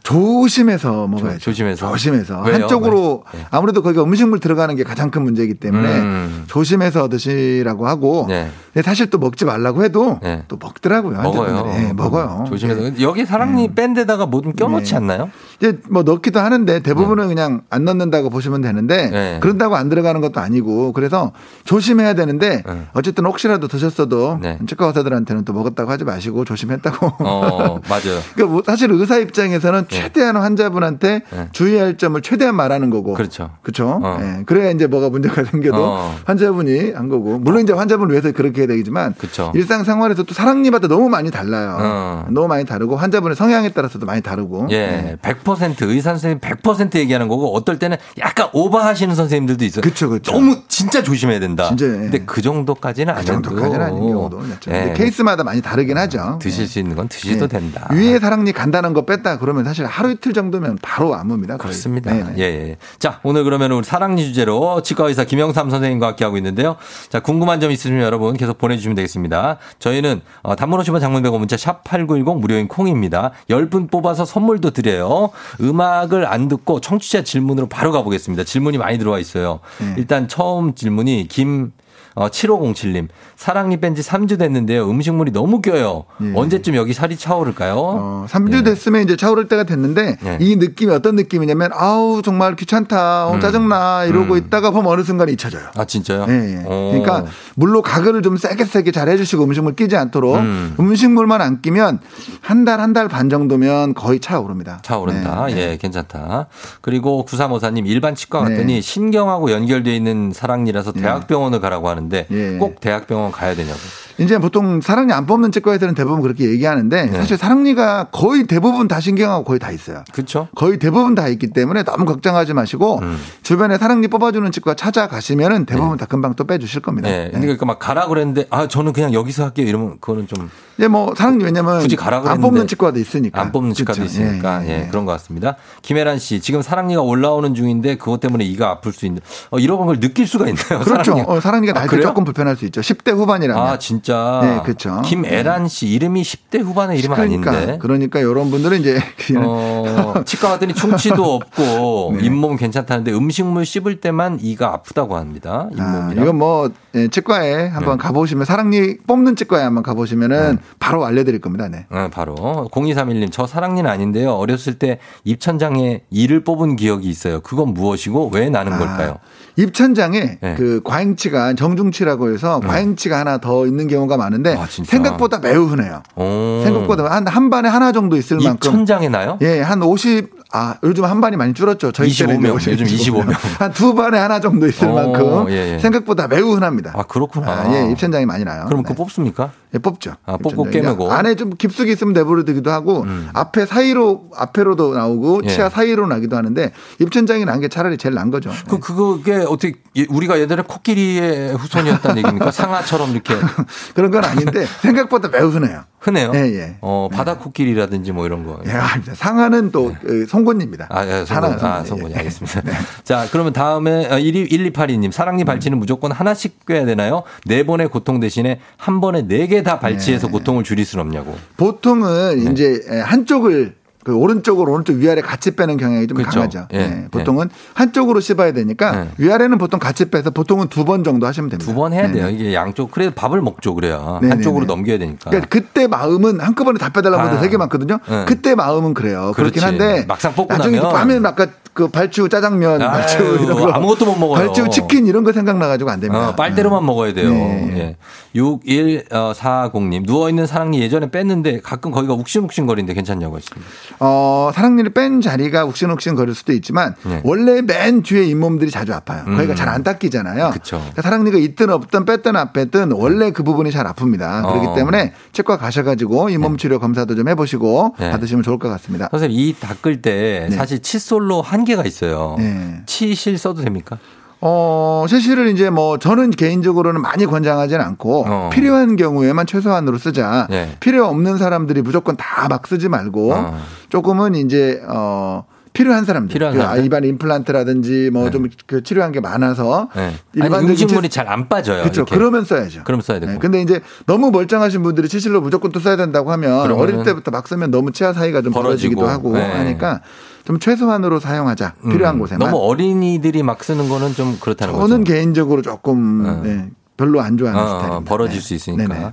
조심해서 0.05 1.07
먹어야죠. 1.09 1.38
조심해서. 1.38 1.88
조심해서. 1.90 2.42
왜요? 2.42 2.55
한쪽으로 2.55 3.24
아무래도 3.51 3.82
거기가 3.82 4.05
음식물 4.05 4.38
들어가는 4.38 4.76
게 4.76 4.84
가장 4.84 5.11
큰 5.11 5.22
문제이기 5.22 5.55
때문에 5.55 5.88
음. 5.88 6.45
조심해서 6.47 7.09
드시라고 7.09 7.88
하고 7.88 8.26
네. 8.28 8.51
근데 8.75 8.83
사실 8.85 9.09
또 9.09 9.18
먹지 9.18 9.45
말라고 9.45 9.85
해도 9.85 10.18
또 10.49 10.59
먹더라고요. 10.61 11.22
먹어요. 11.22 11.47
환자분들이. 11.57 11.85
예, 11.89 11.93
먹어요. 11.93 12.45
조심해서. 12.49 13.01
여기 13.01 13.25
사랑니 13.25 13.72
뺀 13.75 13.95
데다가 13.95 14.27
뭐 14.27 14.43
좀 14.45 14.53
껴놓지 14.53 14.91
네. 14.91 14.97
않나요? 14.97 15.31
이제 15.59 15.79
뭐 15.89 16.03
넣기도 16.03 16.41
하는데 16.41 16.81
대부분은 16.81 17.29
그냥 17.29 17.62
안 17.70 17.85
넣는다고 17.85 18.29
보시면 18.29 18.61
되는데 18.61 19.09
네. 19.11 19.39
그런다고 19.41 19.77
안 19.77 19.89
들어가는 19.89 20.20
것도 20.20 20.41
아니고 20.41 20.93
그래서 20.93 21.33
조심해야 21.64 22.12
되는데 22.14 22.62
어쨌든 22.93 23.25
혹시라도 23.25 23.68
드셨어도 23.68 24.39
네. 24.43 24.59
치과 24.66 24.87
의사들한테는 24.89 25.45
또 25.45 25.53
먹었다고 25.55 25.91
하지 25.91 26.05
마시고 26.05 26.45
조심했다고. 26.45 27.07
어, 27.20 27.81
맞아요. 27.89 28.20
그러니까 28.35 28.47
뭐 28.53 28.62
사실 28.66 28.91
의사 28.91 29.16
입장에서는 29.18 29.87
최대한 29.89 30.37
환자분한테 30.37 31.22
네. 31.31 31.49
주의할 31.53 31.97
점을 31.97 32.20
최대한 32.20 32.57
말하는 32.57 32.91
거고. 32.91 33.14
그렇죠. 33.14 33.51
그렇죠. 33.62 34.03
예. 34.20 34.43
그래야 34.45 34.70
이제 34.72 34.87
뭐가 34.89 35.09
문제가 35.11 35.45
생겨도 35.45 35.77
어. 35.83 36.14
환자분이 36.27 36.91
한 36.93 37.09
거고. 37.09 37.39
물론 37.39 37.62
이제 37.62 37.72
환자분을 37.72 38.11
위해서 38.12 38.33
그렇게 38.33 38.63
해야 38.68 38.76
되지만 38.76 39.14
그렇죠. 39.16 39.52
일상 39.54 39.84
생활에서 39.84 40.22
또 40.24 40.34
사랑니마다 40.34 40.88
너무 40.88 41.08
많이 41.08 41.30
달라요. 41.30 41.78
어. 41.80 42.26
너무 42.28 42.48
많이 42.48 42.64
다르고 42.64 42.96
환자분의 42.96 43.36
성향에 43.36 43.70
따라서도 43.70 44.06
많이 44.06 44.20
다르고. 44.20 44.68
예, 44.70 45.16
100% 45.22 45.88
의사 45.88 46.10
선생님 46.10 46.40
100% 46.40 46.96
얘기하는 46.96 47.28
거고 47.28 47.54
어떨 47.54 47.78
때는 47.78 47.96
약간 48.18 48.48
오버하시는 48.52 49.14
선생님들도 49.14 49.64
있어요. 49.64 49.82
그렇죠, 49.82 50.08
그렇죠. 50.08 50.32
너무 50.32 50.58
진짜 50.68 51.02
조심해야 51.02 51.40
된다. 51.40 51.68
진짜, 51.68 51.86
예. 51.86 51.90
근데 51.90 52.18
그 52.24 52.42
정도까지는 52.42 53.14
그 53.14 53.20
아니어도 53.20 53.42
정도까지는 53.42 53.80
아닌 53.86 53.98
경우도 54.00 54.40
있죠. 54.54 54.70
예. 54.72 54.94
케이스마다 54.96 55.44
많이 55.44 55.62
다르긴 55.62 55.96
하죠. 55.96 56.38
드실 56.40 56.66
수 56.66 56.78
있는 56.78 56.96
건 56.96 57.08
드셔도 57.08 57.44
예. 57.44 57.48
된다. 57.48 57.88
위에 57.92 58.18
사랑니 58.18 58.52
간다는 58.52 58.92
거 58.92 59.04
뺐다 59.04 59.38
그러면 59.38 59.64
사실 59.64 59.86
하루 59.86 60.10
이틀 60.10 60.32
정도면 60.32 60.78
바로. 60.82 61.14
거의. 61.14 61.58
그렇습니다. 61.58 62.12
네네. 62.12 62.34
예, 62.38 62.42
예. 62.42 62.76
자, 62.98 63.20
오늘 63.22 63.44
그러면 63.44 63.72
우리 63.72 63.84
사랑니 63.84 64.24
주제로 64.24 64.82
치과 64.82 65.08
의사 65.08 65.24
김영삼 65.24 65.70
선생님과 65.70 66.08
함께 66.08 66.24
하고 66.24 66.36
있는데요. 66.36 66.76
자, 67.08 67.20
궁금한 67.20 67.60
점 67.60 67.70
있으시면 67.70 68.02
여러분 68.02 68.36
계속 68.36 68.53
보내주시면 68.59 68.94
되겠습니다. 68.96 69.59
저희는 69.78 70.20
어, 70.42 70.57
단문 70.57 70.80
50원 70.80 71.00
장문 71.00 71.22
100원 71.22 71.38
문자 71.38 71.57
샵 71.57 71.84
8910 71.84 72.40
무료인 72.40 72.68
콩입니다. 72.68 73.32
10분 73.48 73.90
뽑아서 73.90 74.24
선물도 74.24 74.70
드려요. 74.70 75.30
음악을 75.61 76.26
안 76.26 76.48
듣고 76.48 76.80
청취자 76.80 77.22
질문으로 77.22 77.68
바로 77.68 77.92
가보겠습니다. 77.92 78.44
질문이 78.44 78.78
많이 78.78 78.98
들어와 78.98 79.18
있어요. 79.18 79.61
네. 79.80 79.94
일단 79.98 80.28
처음 80.28 80.74
질문이 80.74 81.28
김 81.28 81.72
어, 82.14 82.28
7507님. 82.28 83.08
사랑니 83.36 83.78
뺀 83.78 83.94
지 83.94 84.02
3주 84.02 84.38
됐는데요. 84.38 84.88
음식물이 84.88 85.32
너무 85.32 85.60
껴요. 85.60 86.04
언제쯤 86.34 86.74
여기 86.76 86.92
살이 86.92 87.16
차오를까요? 87.16 87.72
예. 87.74 87.78
어, 87.78 88.26
3주 88.28 88.64
됐으면 88.64 89.02
이제 89.02 89.16
차오를 89.16 89.48
때가 89.48 89.64
됐는데 89.64 90.16
네. 90.20 90.38
이 90.40 90.56
느낌이 90.56 90.92
어떤 90.92 91.14
느낌이냐면 91.16 91.70
아우 91.74 92.22
정말 92.22 92.56
귀찮다, 92.56 93.26
어, 93.28 93.34
음. 93.34 93.40
짜증나 93.40 94.04
이러고 94.06 94.36
있다가 94.36 94.70
보면 94.70 94.90
어느 94.92 95.02
순간 95.02 95.28
잊혀져요. 95.28 95.62
아, 95.76 95.84
진짜요? 95.84 96.26
예, 96.28 96.32
예. 96.32 96.62
어. 96.64 96.90
그러니까 96.92 97.26
물로 97.56 97.82
가글을 97.82 98.22
좀 98.22 98.36
세게 98.36 98.64
세게 98.64 98.90
잘 98.92 99.08
해 99.08 99.16
주시고 99.16 99.44
음식물 99.44 99.74
끼지 99.76 99.96
않도록 99.96 100.36
음. 100.36 100.74
음. 100.78 100.94
식물만 100.96 101.40
안 101.40 101.60
끼면 101.60 101.98
한 102.40 102.64
달 102.64 102.80
한 102.80 102.92
달 102.94 103.08
반 103.08 103.28
정도면 103.28 103.94
거의 103.94 104.18
차오릅니다. 104.20 104.78
차오른다. 104.82 105.46
네, 105.46 105.54
네. 105.54 105.70
예, 105.72 105.76
괜찮다. 105.76 106.46
그리고 106.80 107.24
9354님 107.28 107.86
일반 107.86 108.14
치과 108.14 108.40
갔더니 108.40 108.74
네. 108.76 108.80
신경하고 108.80 109.50
연결되어 109.50 109.92
있는 109.92 110.32
사랑니라서 110.34 110.92
대학병원을 110.92 111.60
가라고 111.60 111.88
하는 111.88 112.03
데 112.09 112.26
예. 112.30 112.57
꼭 112.59 112.80
대학병원 112.80 113.32
가야 113.32 113.55
되냐고. 113.55 113.78
이제 114.18 114.38
보통 114.38 114.80
사랑니 114.80 115.12
안 115.12 115.26
뽑는 115.26 115.50
치과에서는 115.50 115.94
대부분 115.94 116.20
그렇게 116.20 116.48
얘기하는데 116.48 117.07
네. 117.07 117.16
사실 117.16 117.36
사랑니가 117.36 118.09
거의 118.12 118.46
대부분 118.46 118.86
다 118.86 119.00
신경하고 119.00 119.44
거의 119.44 119.59
다 119.59 119.72
있어요. 119.72 120.05
그렇죠? 120.12 120.48
거의 120.55 120.78
대부분 120.78 121.14
다 121.14 121.26
있기 121.28 121.48
때문에 121.48 121.82
너무 121.82 122.05
걱정하지 122.05 122.55
마시고 122.55 123.00
음. 123.00 123.18
주변에 123.42 123.76
사랑니 123.76 124.07
뽑아주는 124.09 124.52
치과 124.52 124.74
찾아가시면은 124.74 125.66
대부분 125.66 125.96
다 125.96 126.07
금방 126.07 126.34
또 126.34 126.44
빼주실 126.44 126.82
겁니다. 126.82 127.09
네. 127.09 127.30
근데 127.32 127.46
그러니까 127.46 127.66
막 127.66 127.78
가라 127.78 128.07
그랬는데 128.07 128.46
아 128.50 128.68
저는 128.68 128.92
그냥 128.92 129.12
여기서 129.12 129.44
할게요 129.44 129.66
이러면 129.66 129.98
그거는 130.00 130.28
좀 130.28 130.48
이제 130.78 130.88
뭐 130.88 131.12
사랑니 131.16 131.44
왜냐면 131.44 131.80
굳이 131.80 131.96
가라 131.96 132.18
안 132.18 132.22
그랬는데 132.22 132.48
뽑는 132.48 132.66
치과도 132.68 132.98
있으니까 133.00 133.40
안 133.40 133.50
뽑는 133.52 133.74
치과도 133.74 133.98
그렇죠. 133.98 134.12
있으니까 134.22 134.64
예, 134.66 134.84
예, 134.84 134.88
그런 134.88 135.07
것 135.07 135.12
같습니다. 135.12 135.57
김혜란 135.82 136.18
씨 136.18 136.40
지금 136.40 136.62
사랑니가 136.62 137.00
올라오는 137.02 137.52
중인데 137.55 137.96
그것 137.96 138.20
때문에 138.20 138.44
이가 138.44 138.70
아플 138.70 138.92
수 138.92 139.07
있는 139.07 139.20
어, 139.50 139.59
이런 139.59 139.84
걸 139.86 139.98
느낄 139.98 140.26
수가 140.26 140.48
있나요? 140.48 140.80
그렇죠. 140.84 141.05
사랑니가, 141.12 141.32
어, 141.32 141.40
사랑니가 141.40 141.72
아, 141.76 141.80
날때 141.80 141.93
그래요? 141.97 142.09
조금 142.09 142.24
불편할 142.24 142.57
수 142.57 142.64
있죠. 142.66 142.80
10대 142.80 143.12
후반이라면. 143.12 143.62
아 143.62 143.78
진짜. 143.78 144.40
네, 144.42 144.61
그렇죠. 144.64 145.03
김애란 145.05 145.68
씨 145.68 145.88
이름이 145.88 146.22
10대 146.22 146.62
후반의 146.62 146.99
이름 146.99 147.14
그러니까, 147.14 147.51
아닌데. 147.51 147.78
그러니까 147.80 148.20
이런 148.20 148.51
분들은 148.51 148.80
이제 148.80 148.99
어, 149.38 150.14
치과 150.26 150.51
갔더니 150.51 150.74
충치도 150.74 151.22
없고 151.34 152.16
네. 152.18 152.26
잇몸 152.26 152.57
괜찮다는데 152.57 153.12
음식물 153.12 153.64
씹을 153.64 154.01
때만 154.01 154.38
이가 154.40 154.72
아프다고 154.72 155.16
합니다. 155.16 155.68
아, 155.78 155.99
잇몸이랑. 156.01 156.24
이건 156.24 156.38
뭐 156.38 156.70
예, 156.95 157.09
치과에 157.09 157.68
한번 157.68 157.99
네. 157.99 158.03
가보시면 158.03 158.45
사랑니 158.45 158.99
뽑는 159.07 159.36
치과에 159.36 159.62
한번 159.62 159.82
가보시면은 159.82 160.59
바로 160.78 161.05
알려드릴 161.05 161.40
겁니다. 161.40 161.68
네. 161.68 161.86
네, 161.90 162.11
바로 162.11 162.34
0231님 162.72 163.30
저 163.32 163.47
사랑니는 163.47 163.90
아닌데요. 163.90 164.32
어렸을 164.32 164.78
때 164.78 164.99
입천장에 165.24 166.03
이를 166.11 166.45
뽑은 166.45 166.76
기억이 166.76 167.09
있어요. 167.09 167.40
그건 167.40 167.74
무엇이고 167.74 168.30
왜 168.32 168.49
나는 168.51 168.78
걸까요? 168.78 169.18
입천장에 169.57 170.38
네. 170.40 170.55
그 170.57 170.80
과잉치가 170.84 171.55
정중치라고 171.55 172.32
해서 172.32 172.61
과잉치가 172.61 173.18
하나 173.20 173.38
더 173.38 173.66
있는 173.66 173.86
경우가 173.86 174.16
많은데 174.16 174.57
아? 174.57 174.66
생각보다 174.68 175.38
매우 175.38 175.66
흔해요. 175.66 176.02
오. 176.16 176.62
생각보다 176.64 177.05
한, 177.11 177.26
한 177.26 177.50
반에 177.50 177.68
하나 177.68 177.92
정도 177.92 178.16
있을 178.16 178.38
만큼. 178.38 178.55
입천장에 178.57 179.09
나요? 179.09 179.38
예, 179.42 179.61
한 179.61 179.82
50, 179.82 180.34
아, 180.57 180.76
요즘 180.84 181.05
한 181.05 181.20
반이 181.20 181.36
많이 181.36 181.52
줄었죠. 181.52 181.90
저희 181.90 182.09
25 182.11 182.38
명, 182.38 182.55
요즘 182.55 182.86
25 182.86 183.24
명. 183.24 183.34
한 183.59 183.72
두 183.72 183.92
반에 183.92 184.16
하나 184.18 184.38
정도 184.38 184.68
있을 184.68 184.86
오, 184.86 184.94
만큼 184.94 185.50
예, 185.50 185.74
예. 185.74 185.78
생각보다 185.80 186.28
매우 186.28 186.52
흔합니다. 186.55 186.92
아 186.94 187.02
그렇구나. 187.02 187.50
아, 187.50 187.74
예, 187.74 187.90
입천장이 187.90 188.24
많이 188.24 188.44
나요. 188.44 188.66
그럼 188.66 188.82
네. 188.84 188.88
그거 188.88 189.02
뽑습니까? 189.02 189.50
예, 189.74 189.78
뽑죠. 189.78 190.12
아, 190.24 190.36
뽑고. 190.36 190.70
깨매고. 190.70 191.11
안에 191.11 191.34
좀 191.34 191.50
깊숙이 191.50 191.90
있으면 191.90 192.12
내버려두기도 192.12 192.70
하고 192.70 193.02
음. 193.02 193.28
앞에 193.34 193.66
사이로 193.66 194.30
앞에로도 194.36 194.94
나오고 194.94 195.40
예. 195.44 195.48
치아 195.48 195.68
사이로 195.68 196.07
나기도 196.07 196.36
하는데 196.36 196.70
입천장이 197.00 197.44
난 197.44 197.55
게 197.61 197.68
차라리 197.68 197.96
제일 197.96 198.14
난 198.14 198.30
거죠. 198.30 198.50
그 198.68 198.78
그게 198.78 199.34
어떻게 199.36 199.74
예, 199.96 200.07
우리가 200.09 200.38
예전에 200.38 200.62
코끼리의 200.62 201.55
후손이었다는 201.55 202.18
얘기입니까? 202.18 202.50
상아처럼 202.52 203.11
이렇게 203.11 203.34
그런 203.94 204.11
건 204.12 204.24
아닌데 204.24 204.66
생각보다 204.82 205.28
매우 205.28 205.48
흔해요. 205.48 205.82
흔해요. 206.00 206.32
예, 206.34 206.40
예. 206.40 206.76
어 206.82 207.09
바다 207.11 207.38
코끼리라든지 207.38 208.12
뭐 208.12 208.26
이런 208.26 208.44
거. 208.46 208.61
예, 208.66 208.70
아닙니다. 208.72 209.14
상하는 209.16 209.70
또 209.72 209.86
어, 209.88 210.26
송곳니입니다. 210.45 210.86
아, 210.90 211.07
예, 211.07 211.24
성곤, 211.24 211.59
아. 211.64 211.84
성곤이 211.84 212.14
예. 212.14 212.18
알겠습니다. 212.18 212.62
자, 213.03 213.26
그러면 213.32 213.53
다음에 213.53 214.09
1 214.20 214.36
2 214.36 214.49
1282님 214.72 215.11
사랑니 215.11 215.45
발치는 215.45 215.78
무조건 215.78 216.12
하나씩 216.12 216.64
껴야 216.66 216.84
되나요? 216.84 217.22
네 217.46 217.64
번의 217.64 217.88
고통 217.88 218.21
대신에 218.21 218.61
한 218.76 219.00
번에 219.00 219.22
네 219.22 219.46
개 219.46 219.62
다 219.64 219.79
발치해서 219.79 220.29
고통을 220.29 220.62
줄일 220.64 220.84
수는 220.84 221.04
없냐고. 221.07 221.37
보통은 221.57 222.45
네. 222.45 222.50
이제 222.50 222.80
한쪽을 223.04 223.75
그 224.05 224.14
오른쪽으로 224.14 224.71
오른쪽 224.72 224.97
위아래 224.99 225.22
같이 225.22 225.53
빼는 225.53 225.79
경향이 225.79 226.07
좀 226.07 226.17
그렇죠. 226.18 226.35
강하죠. 226.41 226.67
예, 226.75 226.79
네, 226.79 227.09
보통은 227.11 227.49
한쪽으로 227.72 228.21
씹어야 228.21 228.53
되니까 228.53 229.07
예. 229.07 229.09
위아래는 229.18 229.57
보통 229.59 229.81
같이 229.81 230.05
빼서 230.11 230.31
보통은 230.31 230.68
두 230.68 230.85
번 230.85 231.03
정도 231.03 231.26
하시면 231.26 231.49
됩니다. 231.51 231.72
두 231.72 231.75
번 231.75 231.93
해야 231.95 232.07
네, 232.07 232.13
돼요. 232.13 232.26
네. 232.26 232.33
이게 232.35 232.55
양쪽 232.55 232.91
그래 232.91 233.11
밥을 233.14 233.41
먹죠 233.41 233.75
그래야 233.75 234.18
네, 234.22 234.29
한쪽으로 234.29 234.67
네, 234.67 234.67
네. 234.67 234.75
넘겨야 234.75 234.99
되니까. 234.99 235.31
그러니까 235.31 235.49
그때 235.49 235.87
마음은 235.87 236.41
한꺼번에 236.41 236.79
다 236.79 236.91
빼달라고 236.91 237.22
아. 237.22 237.26
해도 237.31 237.41
되게 237.41 237.57
많거든요. 237.57 237.99
네. 238.09 238.25
그때 238.26 238.55
마음은 238.55 238.93
그래요. 238.93 239.33
그렇긴 239.35 239.63
그렇지. 239.63 239.64
한데 239.64 240.05
막상 240.07 240.35
뽑고 240.35 240.53
나중에 240.55 240.76
나면 240.76 240.93
밤에 240.93 241.21
아까 241.26 241.47
그 241.72 241.89
발치우 241.89 242.29
짜장면, 242.29 242.81
아유, 242.83 242.89
발치우 242.89 243.39
이런 243.43 243.59
거 243.61 243.68
아무것도 243.72 244.05
못 244.07 244.17
먹어요. 244.17 244.47
발치우 244.47 244.71
치킨 244.71 245.09
이런 245.09 245.25
거 245.25 245.33
생각나가지고 245.33 245.91
안 245.91 245.99
됩니다. 245.99 246.29
어, 246.29 246.35
빨대로만 246.37 246.87
먹어야 246.87 247.13
돼요. 247.14 247.31
네. 247.31 247.97
예. 248.35 248.41
6140님 248.41 250.07
누워 250.07 250.29
있는 250.29 250.47
사랑니 250.47 250.81
예전에 250.81 251.11
뺐는데 251.11 251.61
가끔 251.61 251.91
거기가 251.91 252.14
욱신욱신거리는데 252.14 252.95
괜찮냐고 252.95 253.37
했습니다. 253.37 253.67
어, 254.00 254.50
사랑니를 254.54 254.91
뺀 254.91 255.21
자리가 255.21 255.64
욱신욱신 255.64 256.14
거릴 256.14 256.34
수도 256.34 256.53
있지만 256.53 256.95
네. 257.04 257.21
원래 257.25 257.62
맨 257.62 258.03
뒤에 258.03 258.25
잇몸들이 258.25 258.71
자주 258.71 258.92
아파요. 258.92 259.25
음. 259.26 259.37
거기가 259.37 259.54
잘안 259.54 259.83
닦이잖아요. 259.83 260.53
그러니까 260.62 261.03
사랑니가 261.03 261.38
있든 261.38 261.71
없든 261.71 262.04
뺐든 262.04 262.37
안 262.37 262.53
뺐든 262.53 262.92
원래 262.92 263.30
그 263.30 263.42
부분이 263.42 263.71
잘 263.71 263.87
아픕니다. 263.87 264.42
그렇기 264.42 264.66
어. 264.68 264.75
때문에 264.75 265.12
치과 265.33 265.58
가셔가지고 265.58 266.30
잇몸 266.30 266.57
치료 266.57 266.79
검사도 266.79 267.14
좀 267.14 267.29
해보시고 267.29 267.96
네. 267.99 268.11
받으시면 268.11 268.42
좋을 268.42 268.58
것 268.58 268.68
같습니다. 268.71 269.08
선생님 269.11 269.38
이 269.38 269.54
닦을 269.58 270.03
때 270.03 270.46
네. 270.50 270.57
사실 270.57 270.80
칫솔로 270.80 271.42
한계가 271.42 271.84
있어요. 271.84 272.37
네. 272.38 272.83
치실 272.87 273.38
써도 273.38 273.62
됩니까? 273.62 273.99
어, 274.46 275.07
세실을 275.08 275.46
이제 275.49 275.71
뭐 275.71 275.99
저는 275.99 276.30
개인적으로는 276.30 277.00
많이 277.00 277.25
권장하지는 277.25 277.83
않고 277.83 278.25
어. 278.26 278.50
필요한 278.53 278.96
경우에만 278.96 279.46
최소한으로 279.46 279.96
쓰자. 279.96 280.46
네. 280.50 280.76
필요 280.80 281.07
없는 281.07 281.38
사람들이 281.38 281.80
무조건 281.80 282.16
다 282.16 282.45
막 282.49 282.66
쓰지 282.66 282.91
말고 282.91 283.33
어. 283.33 283.58
조금은 283.88 284.34
이제 284.34 284.83
어 284.87 285.45
필요한 285.72 286.04
사람들, 286.04 286.30
필요한 286.33 286.54
그 286.54 286.61
사람들? 286.61 286.84
입안 286.84 287.04
임플란트라든지 287.04 288.11
뭐 288.12 288.29
좀그 288.30 288.83
치료한 288.83 289.12
게 289.12 289.21
많아서 289.21 289.88
네. 289.96 290.12
일반적인 290.34 290.68
음식물이 290.71 291.08
치- 291.08 291.14
잘안 291.16 291.49
빠져요. 291.49 291.80
그렇죠. 291.83 292.04
그러면 292.04 292.45
써야죠. 292.45 292.83
그럼 292.84 293.00
써야 293.00 293.18
되고. 293.21 293.33
네, 293.33 293.38
근데 293.38 293.62
이제 293.62 293.80
너무 294.04 294.30
멀쩡하신 294.30 294.83
분들이 294.83 295.08
치실로 295.08 295.41
무조건 295.41 295.72
또 295.72 295.80
써야 295.80 295.96
된다고 295.96 296.30
하면 296.33 296.71
어릴 296.72 297.03
때부터 297.03 297.30
막 297.30 297.49
쓰면 297.49 297.71
너무 297.71 297.92
치아 297.92 298.12
사이가 298.12 298.42
좀. 298.42 298.53
벌어지기도 298.53 299.07
하고 299.08 299.33
네. 299.33 299.41
하니까 299.42 300.03
좀 300.45 300.58
최소한으로 300.58 301.21
사용하자. 301.21 301.75
필요한 301.91 302.16
음, 302.16 302.21
곳에만. 302.21 302.50
너무 302.50 302.62
어린이들이 302.62 303.42
막 303.42 303.64
쓰는 303.64 303.88
거는 303.88 304.14
좀 304.14 304.37
그렇다는 304.41 304.75
거죠. 304.75 304.87
저는 304.88 305.04
개인적으로 305.04 305.62
조금 305.62 306.42
네, 306.42 306.68
별로 306.99 307.22
안 307.22 307.38
좋아하는 307.38 307.61
어, 307.62 307.66
스타일입니다. 307.66 308.08
벌어질 308.08 308.41
네. 308.41 308.41
수 308.46 308.54
있으니까. 308.54 308.87
네네. 308.95 309.12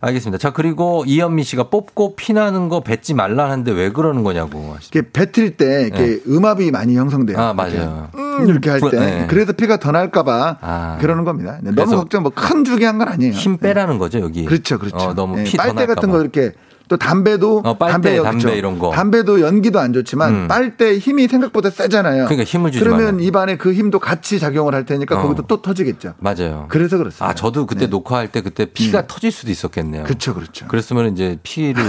알겠습니다. 0.00 0.38
자, 0.38 0.52
그리고 0.52 1.04
이현미 1.06 1.44
씨가 1.44 1.70
뽑고 1.70 2.16
피나는 2.16 2.68
거 2.68 2.80
뱉지 2.80 3.14
말라는데 3.14 3.70
왜 3.70 3.90
그러는 3.92 4.24
거냐고. 4.24 4.74
이게 4.84 5.02
뱉을 5.02 5.56
때 5.56 5.86
이렇게 5.86 6.20
음압이 6.28 6.72
많이 6.72 6.96
형성돼요. 6.96 7.38
아, 7.38 7.54
맞아요. 7.54 8.08
음, 8.16 8.46
이렇게 8.48 8.68
할 8.70 8.80
때. 8.80 8.90
네. 8.98 9.26
그래서 9.30 9.52
피가 9.52 9.78
더 9.78 9.92
날까봐 9.92 10.56
아. 10.60 10.98
그러는 11.00 11.22
겁니다. 11.24 11.58
네, 11.62 11.70
너무 11.70 11.94
걱정, 11.94 12.22
뭐 12.24 12.32
큰 12.34 12.64
주기 12.64 12.84
한건 12.84 13.06
아니에요. 13.08 13.32
힘 13.32 13.56
빼라는 13.58 13.98
거죠, 13.98 14.18
여기. 14.20 14.44
그렇죠, 14.44 14.80
그렇죠. 14.80 14.96
어, 14.96 15.14
너무 15.14 15.36
네, 15.36 15.44
피더 15.44 15.62
빨대 15.62 15.74
날까 15.86 15.94
같은 15.94 16.08
봐. 16.10 16.16
거 16.16 16.20
이렇게 16.22 16.52
또 16.92 16.98
담배도 16.98 17.62
어, 17.64 17.78
빨대, 17.78 17.92
담배요, 17.92 18.22
담배 18.22 18.38
그렇죠. 18.42 18.54
이런 18.58 18.78
거. 18.78 18.90
담배도 18.90 19.40
연기도 19.40 19.80
안 19.80 19.94
좋지만 19.94 20.34
음. 20.34 20.46
빨대 20.48 20.98
힘이 20.98 21.26
생각보다 21.26 21.70
세잖아요. 21.70 22.26
그러니까 22.26 22.44
힘을 22.44 22.70
주지 22.70 22.84
그러면 22.84 23.14
말라. 23.16 23.26
입안에 23.26 23.56
그 23.56 23.72
힘도 23.72 23.98
같이 23.98 24.38
작용을 24.38 24.74
할 24.74 24.84
테니까 24.84 25.18
어. 25.18 25.22
거기도 25.22 25.46
또 25.46 25.62
터지겠죠. 25.62 26.12
맞아요. 26.18 26.66
그래서 26.68 26.98
그렇습니다. 26.98 27.26
아, 27.26 27.34
저도 27.34 27.64
그때 27.64 27.86
녹화할 27.86 28.28
때 28.30 28.42
그때 28.42 28.66
피가 28.66 29.06
터질 29.06 29.32
수도 29.32 29.50
있었겠네요. 29.50 30.04
그렇죠, 30.04 30.34
그렇죠. 30.34 30.68
그랬으면 30.68 31.14
이제 31.14 31.38
피를 31.42 31.82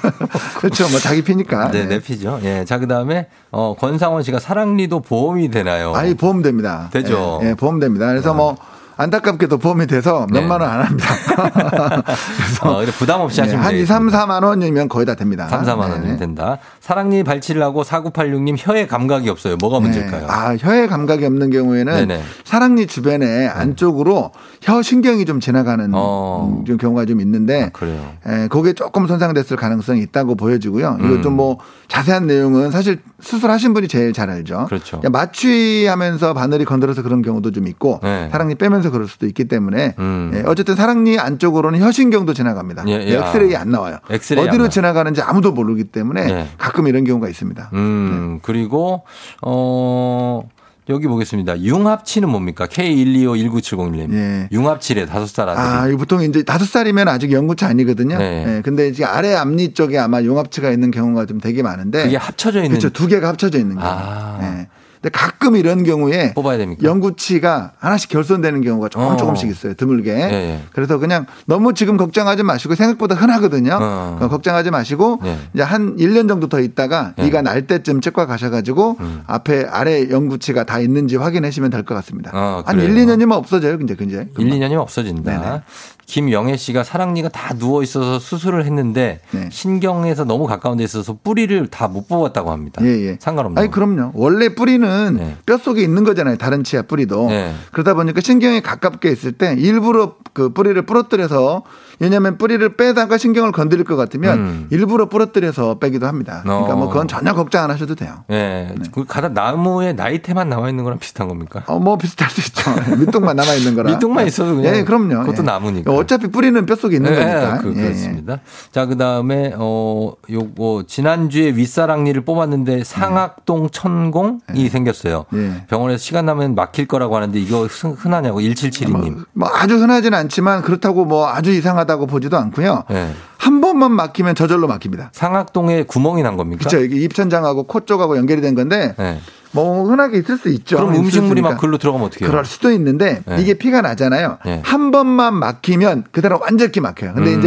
그렇죠. 0.60 0.88
뭐 0.88 0.98
자기 0.98 1.20
피니까. 1.22 1.68
네, 1.72 1.84
내 1.84 2.00
피죠. 2.00 2.40
예. 2.42 2.64
자, 2.64 2.78
그다음에 2.78 3.26
어 3.50 3.74
권상원 3.78 4.22
씨가 4.22 4.38
사랑니도 4.38 5.00
보험이 5.00 5.50
되나요? 5.50 5.92
아니 5.94 6.14
보험 6.14 6.40
됩니다. 6.40 6.88
되죠. 6.94 7.40
예, 7.42 7.50
예, 7.50 7.54
보험 7.54 7.78
됩니다. 7.78 8.06
그래서 8.06 8.32
뭐 8.32 8.56
안타깝게도 9.00 9.58
보험이 9.58 9.86
돼서 9.86 10.26
네. 10.30 10.40
몇만 10.40 10.60
원 10.60 10.70
안 10.70 10.82
합니다. 10.82 11.08
어, 12.62 12.76
그래 12.80 12.92
부담 12.98 13.20
없이 13.20 13.40
하시면 13.40 13.64
한 13.64 13.72
2, 13.72 13.78
되겠습니다. 13.78 14.10
3, 14.10 14.28
4만 14.28 14.44
원이면 14.44 14.88
거의 14.88 15.06
다 15.06 15.14
됩니다. 15.14 15.48
3, 15.48 15.62
4만 15.64 15.78
원이면 15.78 16.02
네. 16.12 16.16
된다. 16.16 16.58
사랑니 16.80 17.24
발치를 17.24 17.62
하고 17.62 17.82
4986님 17.82 18.56
혀에 18.58 18.86
감각이 18.86 19.28
없어요. 19.28 19.56
뭐가 19.56 19.80
문제일까요? 19.80 20.26
아, 20.28 20.54
혀에 20.58 20.86
감각이 20.86 21.24
없는 21.24 21.50
경우에는 21.50 21.92
네네. 22.06 22.22
사랑니 22.44 22.86
주변에 22.86 23.46
안쪽으로 23.48 24.32
혀 24.62 24.82
신경이 24.82 25.24
좀 25.24 25.40
지나가는 25.40 25.90
어. 25.94 26.48
음, 26.60 26.64
좀 26.66 26.76
경우가 26.76 27.06
좀 27.06 27.20
있는데 27.20 27.70
그래요. 27.72 28.12
에, 28.26 28.48
그게 28.48 28.72
조금 28.74 29.06
손상됐을 29.06 29.56
가능성이 29.56 30.02
있다고 30.02 30.34
보여지고요. 30.36 30.98
음. 31.00 31.06
이거 31.06 31.20
좀 31.22 31.30
뭐 31.30 31.58
자세한 31.86 32.26
내용은 32.26 32.70
사실 32.72 33.00
수술하신 33.20 33.72
분이 33.72 33.86
제일 33.88 34.12
잘 34.12 34.28
알죠. 34.30 34.66
그렇죠. 34.66 35.00
마취하면서 35.10 36.34
바늘이 36.34 36.64
건드려서 36.64 37.02
그런 37.02 37.22
경우도 37.22 37.52
좀 37.52 37.66
있고 37.68 38.00
네. 38.02 38.28
사랑니 38.32 38.56
빼면서 38.56 38.89
그럴 38.90 39.08
수도 39.08 39.26
있기 39.26 39.44
때문에 39.46 39.94
음. 39.98 40.32
예, 40.34 40.42
어쨌든 40.46 40.76
사랑니 40.76 41.18
안쪽으로는 41.18 41.80
혀신경도 41.80 42.34
지나갑니다. 42.34 42.84
예, 42.88 42.92
예. 42.92 43.16
엑스레이 43.16 43.56
안 43.56 43.70
나와요. 43.70 43.98
엑스레이 44.10 44.42
안 44.42 44.48
어디로 44.48 44.62
나와요. 44.64 44.70
지나가는지 44.70 45.22
아무도 45.22 45.52
모르기 45.52 45.84
때문에 45.84 46.28
예. 46.28 46.48
가끔 46.58 46.86
이런 46.86 47.04
경우가 47.04 47.28
있습니다. 47.28 47.70
음, 47.74 48.40
그리고 48.42 49.02
어 49.42 50.42
여기 50.88 51.06
보겠습니다. 51.06 51.60
융합치는 51.62 52.28
뭡니까? 52.28 52.66
K1251970님. 52.66 54.12
예. 54.12 54.48
융합치래 54.50 55.06
다섯 55.06 55.26
살 55.26 55.48
아들이. 55.48 55.64
아, 55.64 55.88
이 55.88 55.96
보통 55.96 56.22
이제 56.22 56.42
다섯 56.42 56.64
살이면 56.64 57.06
아직 57.08 57.32
연구치 57.32 57.64
아니거든요. 57.64 58.18
네. 58.18 58.56
예, 58.56 58.62
근데 58.62 58.88
이제 58.88 59.04
아래 59.04 59.34
앞니 59.34 59.74
쪽에 59.74 59.98
아마 59.98 60.22
용합치가 60.22 60.70
있는 60.70 60.90
경우가 60.90 61.26
좀 61.26 61.40
되게 61.40 61.62
많은데. 61.62 62.02
그게 62.04 62.16
합쳐져 62.16 62.58
있는 62.64 62.78
그렇죠. 62.78 62.90
두 62.90 63.06
개가 63.06 63.28
합쳐져 63.28 63.58
있는 63.58 63.76
경우. 63.76 63.88
아. 63.88 64.38
예. 64.42 64.68
근데 65.02 65.16
가끔 65.16 65.56
이런 65.56 65.82
경우에 65.82 66.34
뽑아야 66.34 66.58
됩니까? 66.58 66.82
연구치가 66.82 67.72
하나씩 67.78 68.10
결손되는 68.10 68.60
경우가 68.60 68.90
조금 68.90 69.06
어. 69.06 69.16
조금씩 69.16 69.48
있어요. 69.50 69.72
드물게. 69.72 70.10
예. 70.10 70.60
그래서 70.74 70.98
그냥 70.98 71.24
너무 71.46 71.72
지금 71.72 71.96
걱정하지 71.96 72.42
마시고 72.42 72.74
생각보다 72.74 73.14
흔하거든요. 73.14 73.78
어. 73.80 74.18
어, 74.20 74.28
걱정하지 74.28 74.70
마시고 74.70 75.20
예. 75.24 75.38
이제 75.54 75.62
한 75.62 75.96
1년 75.96 76.28
정도 76.28 76.48
더 76.50 76.60
있다가 76.60 77.14
예. 77.18 77.22
음. 77.22 77.26
이가 77.28 77.40
날 77.40 77.66
때쯤 77.66 78.02
치과 78.02 78.26
가셔 78.26 78.50
가지고 78.50 78.98
앞에 79.26 79.64
아래 79.70 80.10
연구치가 80.10 80.64
다 80.64 80.78
있는지 80.80 81.16
확인하시면 81.16 81.70
될 81.70 81.80
것 81.80 81.94
같습니다. 81.94 82.30
어, 82.34 82.62
한 82.66 82.76
그래요. 82.76 82.92
1, 82.94 83.06
2년이면 83.06 83.32
없어져요. 83.32 83.78
근데 83.78 83.94
1, 83.98 84.06
2년이면 84.36 84.80
없어진다. 84.80 85.40
네네. 85.40 85.62
김영애 86.04 86.56
씨가 86.56 86.82
사랑니가 86.82 87.28
다 87.28 87.54
누워 87.54 87.82
있어서 87.84 88.18
수술을 88.18 88.64
했는데 88.66 89.20
네. 89.30 89.48
신경에서 89.50 90.24
너무 90.24 90.46
가까운 90.46 90.76
데 90.76 90.84
있어서 90.84 91.16
뿌리를 91.22 91.68
다 91.68 91.88
못 91.90 92.06
뽑았다고 92.08 92.50
합니다. 92.52 92.80
예, 92.84 92.88
예. 93.06 93.16
상관없나요? 93.20 93.62
아니 93.62 93.70
그럼요. 93.72 94.10
원래 94.14 94.54
뿌리는 94.54 94.89
네. 95.16 95.36
뼈속에 95.46 95.82
있는 95.82 96.04
거잖아요. 96.04 96.36
다른 96.36 96.64
치아 96.64 96.82
뿌리도. 96.82 97.28
네. 97.28 97.54
그러다 97.72 97.94
보니까 97.94 98.20
신경이 98.20 98.60
가깝게 98.60 99.10
있을 99.10 99.32
때 99.32 99.54
일부러 99.58 100.16
그 100.32 100.50
뿌리를 100.52 100.80
부러뜨려서 100.82 101.64
왜냐하면 102.00 102.38
뿌리를 102.38 102.76
빼다가 102.76 103.18
신경을 103.18 103.52
건드릴 103.52 103.84
것 103.84 103.94
같으면 103.94 104.38
음. 104.38 104.66
일부러 104.70 105.06
부러뜨려서 105.10 105.78
빼기도 105.78 106.06
합니다. 106.06 106.40
그러니까 106.42 106.72
어. 106.72 106.76
뭐 106.76 106.88
그건 106.88 107.06
전혀 107.08 107.34
걱정 107.34 107.62
안 107.62 107.70
하셔도 107.70 107.94
돼요. 107.94 108.24
예. 108.30 108.74
그 108.92 109.04
가다 109.04 109.28
나무에 109.28 109.92
나이테만 109.92 110.48
남아 110.48 110.70
있는 110.70 110.82
거랑 110.84 110.98
비슷한 110.98 111.28
겁니까? 111.28 111.62
어, 111.66 111.78
뭐 111.78 111.98
비슷할 111.98 112.30
수 112.30 112.40
있죠. 112.40 112.96
밑둥만 112.96 113.36
남아 113.36 113.52
있는 113.54 113.74
거라. 113.74 113.90
밑둥만 113.90 114.26
있어도 114.26 114.56
그냥 114.56 114.76
예, 114.76 114.82
그럼요. 114.82 115.20
그것도 115.20 115.42
예. 115.42 115.42
나무니까. 115.42 115.92
어차피 115.92 116.28
뿌리는 116.28 116.64
뼈속에 116.64 116.96
있는 116.96 117.12
예, 117.12 117.16
거니까. 117.16 117.58
그, 117.58 117.74
예, 117.76 117.78
예. 117.80 117.82
그렇습니다. 117.84 118.38
자, 118.72 118.86
그 118.86 118.96
다음에, 118.96 119.52
어, 119.58 120.12
요거, 120.30 120.84
지난주에 120.88 121.50
윗사랑니를 121.50 122.24
뽑았는데 122.24 122.82
상악동 122.82 123.68
천공이 123.70 124.68
생겼어요. 124.70 125.26
예. 125.34 125.64
병원에서 125.68 125.98
시간 125.98 126.24
나면 126.24 126.54
막힐 126.54 126.86
거라고 126.88 127.14
하는데 127.16 127.38
이거 127.38 127.66
흔- 127.66 127.92
흔하냐고, 127.92 128.40
1772님. 128.40 129.26
뭐 129.34 129.48
아주 129.52 129.76
흔하지는 129.76 130.16
않지만 130.18 130.62
그렇다고 130.62 131.04
뭐 131.04 131.28
아주 131.28 131.50
이상하다 131.52 131.89
고 131.96 132.06
보지도 132.06 132.36
않고요. 132.36 132.84
예. 132.90 133.10
한 133.38 133.60
번만 133.60 133.92
막히면 133.92 134.34
저절로 134.34 134.66
막힙니다. 134.68 135.10
상악동에 135.12 135.84
구멍이 135.84 136.22
난 136.22 136.36
겁니까? 136.36 136.60
그렇죠. 136.68 136.78
이게 136.84 136.96
입천장하고 136.96 137.64
코 137.64 137.80
쪽하고 137.80 138.16
연결이 138.16 138.40
된 138.40 138.54
건데 138.54 138.94
예. 138.98 139.18
뭐 139.52 139.84
흔하게 139.84 140.18
있을 140.18 140.36
수 140.38 140.48
있죠. 140.50 140.76
그럼 140.76 140.94
음식물이 140.94 141.40
수 141.40 141.48
막. 141.48 141.58
글로 141.58 141.76
들어가면 141.78 142.06
어떻게 142.06 142.24
해요? 142.24 142.30
그럴 142.30 142.44
수도 142.44 142.70
있는데 142.70 143.22
네. 143.26 143.40
이게 143.40 143.54
피가 143.54 143.80
나잖아요. 143.80 144.38
네. 144.44 144.62
한 144.64 144.90
번만 144.92 145.34
막히면 145.34 146.04
그대로 146.12 146.38
완전히 146.40 146.72
막혀요. 146.80 147.14
근데 147.14 147.34
음. 147.34 147.38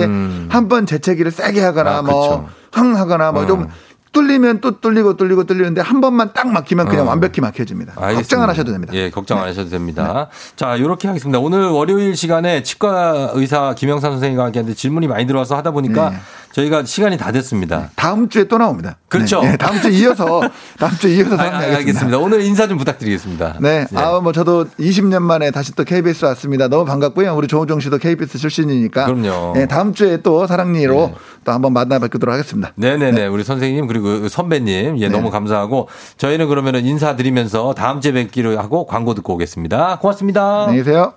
이제 0.47 0.53
한 0.53 0.67
번 0.67 0.85
재채기를 0.85 1.31
세게 1.31 1.61
하거나 1.61 1.99
아, 1.99 2.01
뭐 2.01 2.21
그쵸. 2.21 2.49
흥 2.73 2.95
하거나 2.97 3.31
뭐좀 3.31 3.61
음. 3.61 3.67
뚫리면 4.13 4.61
또 4.61 4.79
뚫리고 4.79 5.17
뚫리고 5.17 5.43
뚫리는데 5.43 5.81
한 5.81 5.99
번만 5.99 6.31
딱 6.33 6.47
막히면 6.47 6.87
그냥 6.87 7.07
어. 7.07 7.09
완벽히 7.09 7.41
막혀집니다. 7.41 7.93
알겠습니다. 7.97 8.21
걱정 8.21 8.41
안 8.43 8.49
하셔도 8.49 8.71
됩니다. 8.71 8.93
예, 8.93 9.09
걱정 9.09 9.39
안 9.39 9.47
하셔도 9.49 9.69
됩니다. 9.69 10.29
자, 10.55 10.75
이렇게 10.77 11.07
하겠습니다. 11.07 11.39
오늘 11.39 11.65
월요일 11.65 12.15
시간에 12.15 12.63
치과 12.63 13.31
의사 13.33 13.73
김영삼 13.73 14.11
선생님과 14.11 14.45
함께 14.45 14.59
하는데 14.59 14.75
질문이 14.75 15.07
많이 15.07 15.25
들어와서 15.25 15.57
하다 15.57 15.71
보니까 15.71 16.11
네. 16.11 16.17
저희가 16.53 16.85
시간이 16.85 17.17
다 17.17 17.31
됐습니다. 17.31 17.89
다음 17.95 18.29
주에 18.29 18.43
또 18.45 18.57
나옵니다. 18.59 18.97
그렇죠. 19.09 19.41
네, 19.41 19.51
네, 19.51 19.57
다음 19.57 19.81
주에 19.81 19.91
이어서 19.91 20.41
다음 20.79 20.91
주에 20.97 21.15
이어서 21.15 21.33
아, 21.33 21.37
상의하겠습니다. 21.37 21.77
알겠습니다. 21.77 22.17
오늘 22.19 22.41
인사 22.41 22.67
좀 22.67 22.77
부탁드리겠습니다. 22.77 23.57
네. 23.59 23.85
예. 23.91 23.97
아, 23.97 24.19
뭐 24.21 24.31
저도 24.31 24.65
20년 24.79 25.23
만에 25.23 25.49
다시 25.51 25.73
또 25.75 25.83
KBS 25.83 26.25
왔습니다. 26.25 26.67
너무 26.67 26.85
반갑고요. 26.85 27.35
우리 27.35 27.47
조우정 27.47 27.79
씨도 27.79 27.97
KBS 27.97 28.37
출신이니까. 28.37 29.05
그럼요. 29.05 29.53
네, 29.55 29.67
다음 29.67 29.93
주에 29.93 30.17
또 30.17 30.45
사랑니로 30.45 30.93
네. 31.07 31.15
또 31.43 31.51
한번 31.51 31.73
만나 31.73 31.97
뵙도록 31.99 32.31
하겠습니다. 32.33 32.71
네 32.75 32.97
네 32.97 33.11
네. 33.11 33.25
우리 33.25 33.43
선생님 33.43 33.87
그리고 33.87 34.29
선배님 34.29 34.99
예 34.99 35.07
네. 35.07 35.09
너무 35.09 35.31
감사하고 35.31 35.89
저희는 36.17 36.47
그러면은 36.47 36.85
인사드리면서 36.85 37.73
다음 37.73 37.99
주에 37.99 38.11
뵙기로 38.11 38.59
하고 38.59 38.85
광고 38.85 39.15
듣고 39.15 39.33
오겠습니다. 39.33 39.97
고맙습니다. 39.99 40.65
안녕히 40.65 40.83
계세요. 40.83 41.13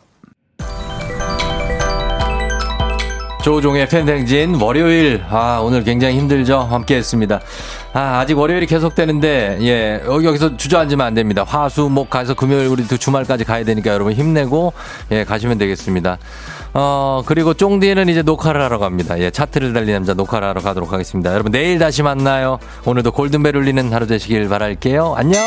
조종의 3.47 3.89
팬댕진 3.89 4.57
월요일. 4.57 5.23
아 5.31 5.61
오늘 5.63 5.85
굉장히 5.85 6.17
힘들죠? 6.17 6.63
함께했습니다. 6.63 7.41
아 7.93 8.19
아직 8.19 8.37
월요일이 8.37 8.67
계속되는데 8.67 9.59
예 9.61 10.03
여기 10.05 10.27
여기서 10.27 10.57
주저앉으면 10.57 11.07
안 11.07 11.15
됩니다. 11.15 11.45
화수목 11.47 12.11
가서 12.11 12.35
금요일 12.35 12.67
우리 12.67 12.85
또 12.89 12.97
주말까지 12.97 13.45
가야 13.45 13.63
되니까 13.63 13.93
여러분 13.93 14.15
힘내고 14.15 14.73
예 15.13 15.23
가시면 15.23 15.59
되겠습니다. 15.59 16.19
어 16.75 17.23
그리고 17.25 17.55
쫑디는 17.55 18.09
이제 18.09 18.23
녹화를 18.23 18.61
하러 18.61 18.81
갑니다. 18.81 19.17
예 19.21 19.31
차트를 19.31 19.73
달리는 19.73 19.95
남자 19.95 20.13
녹화를 20.15 20.49
하러 20.49 20.61
가도록 20.61 20.93
하겠습니다. 20.93 21.33
여러분 21.33 21.53
내일 21.53 21.79
다시 21.79 22.03
만나요. 22.03 22.59
오늘도 22.85 23.13
골든벨 23.13 23.57
울리는 23.57 23.93
하루 23.93 24.09
되시길 24.09 24.49
바랄게요. 24.49 25.15
안녕 25.17 25.41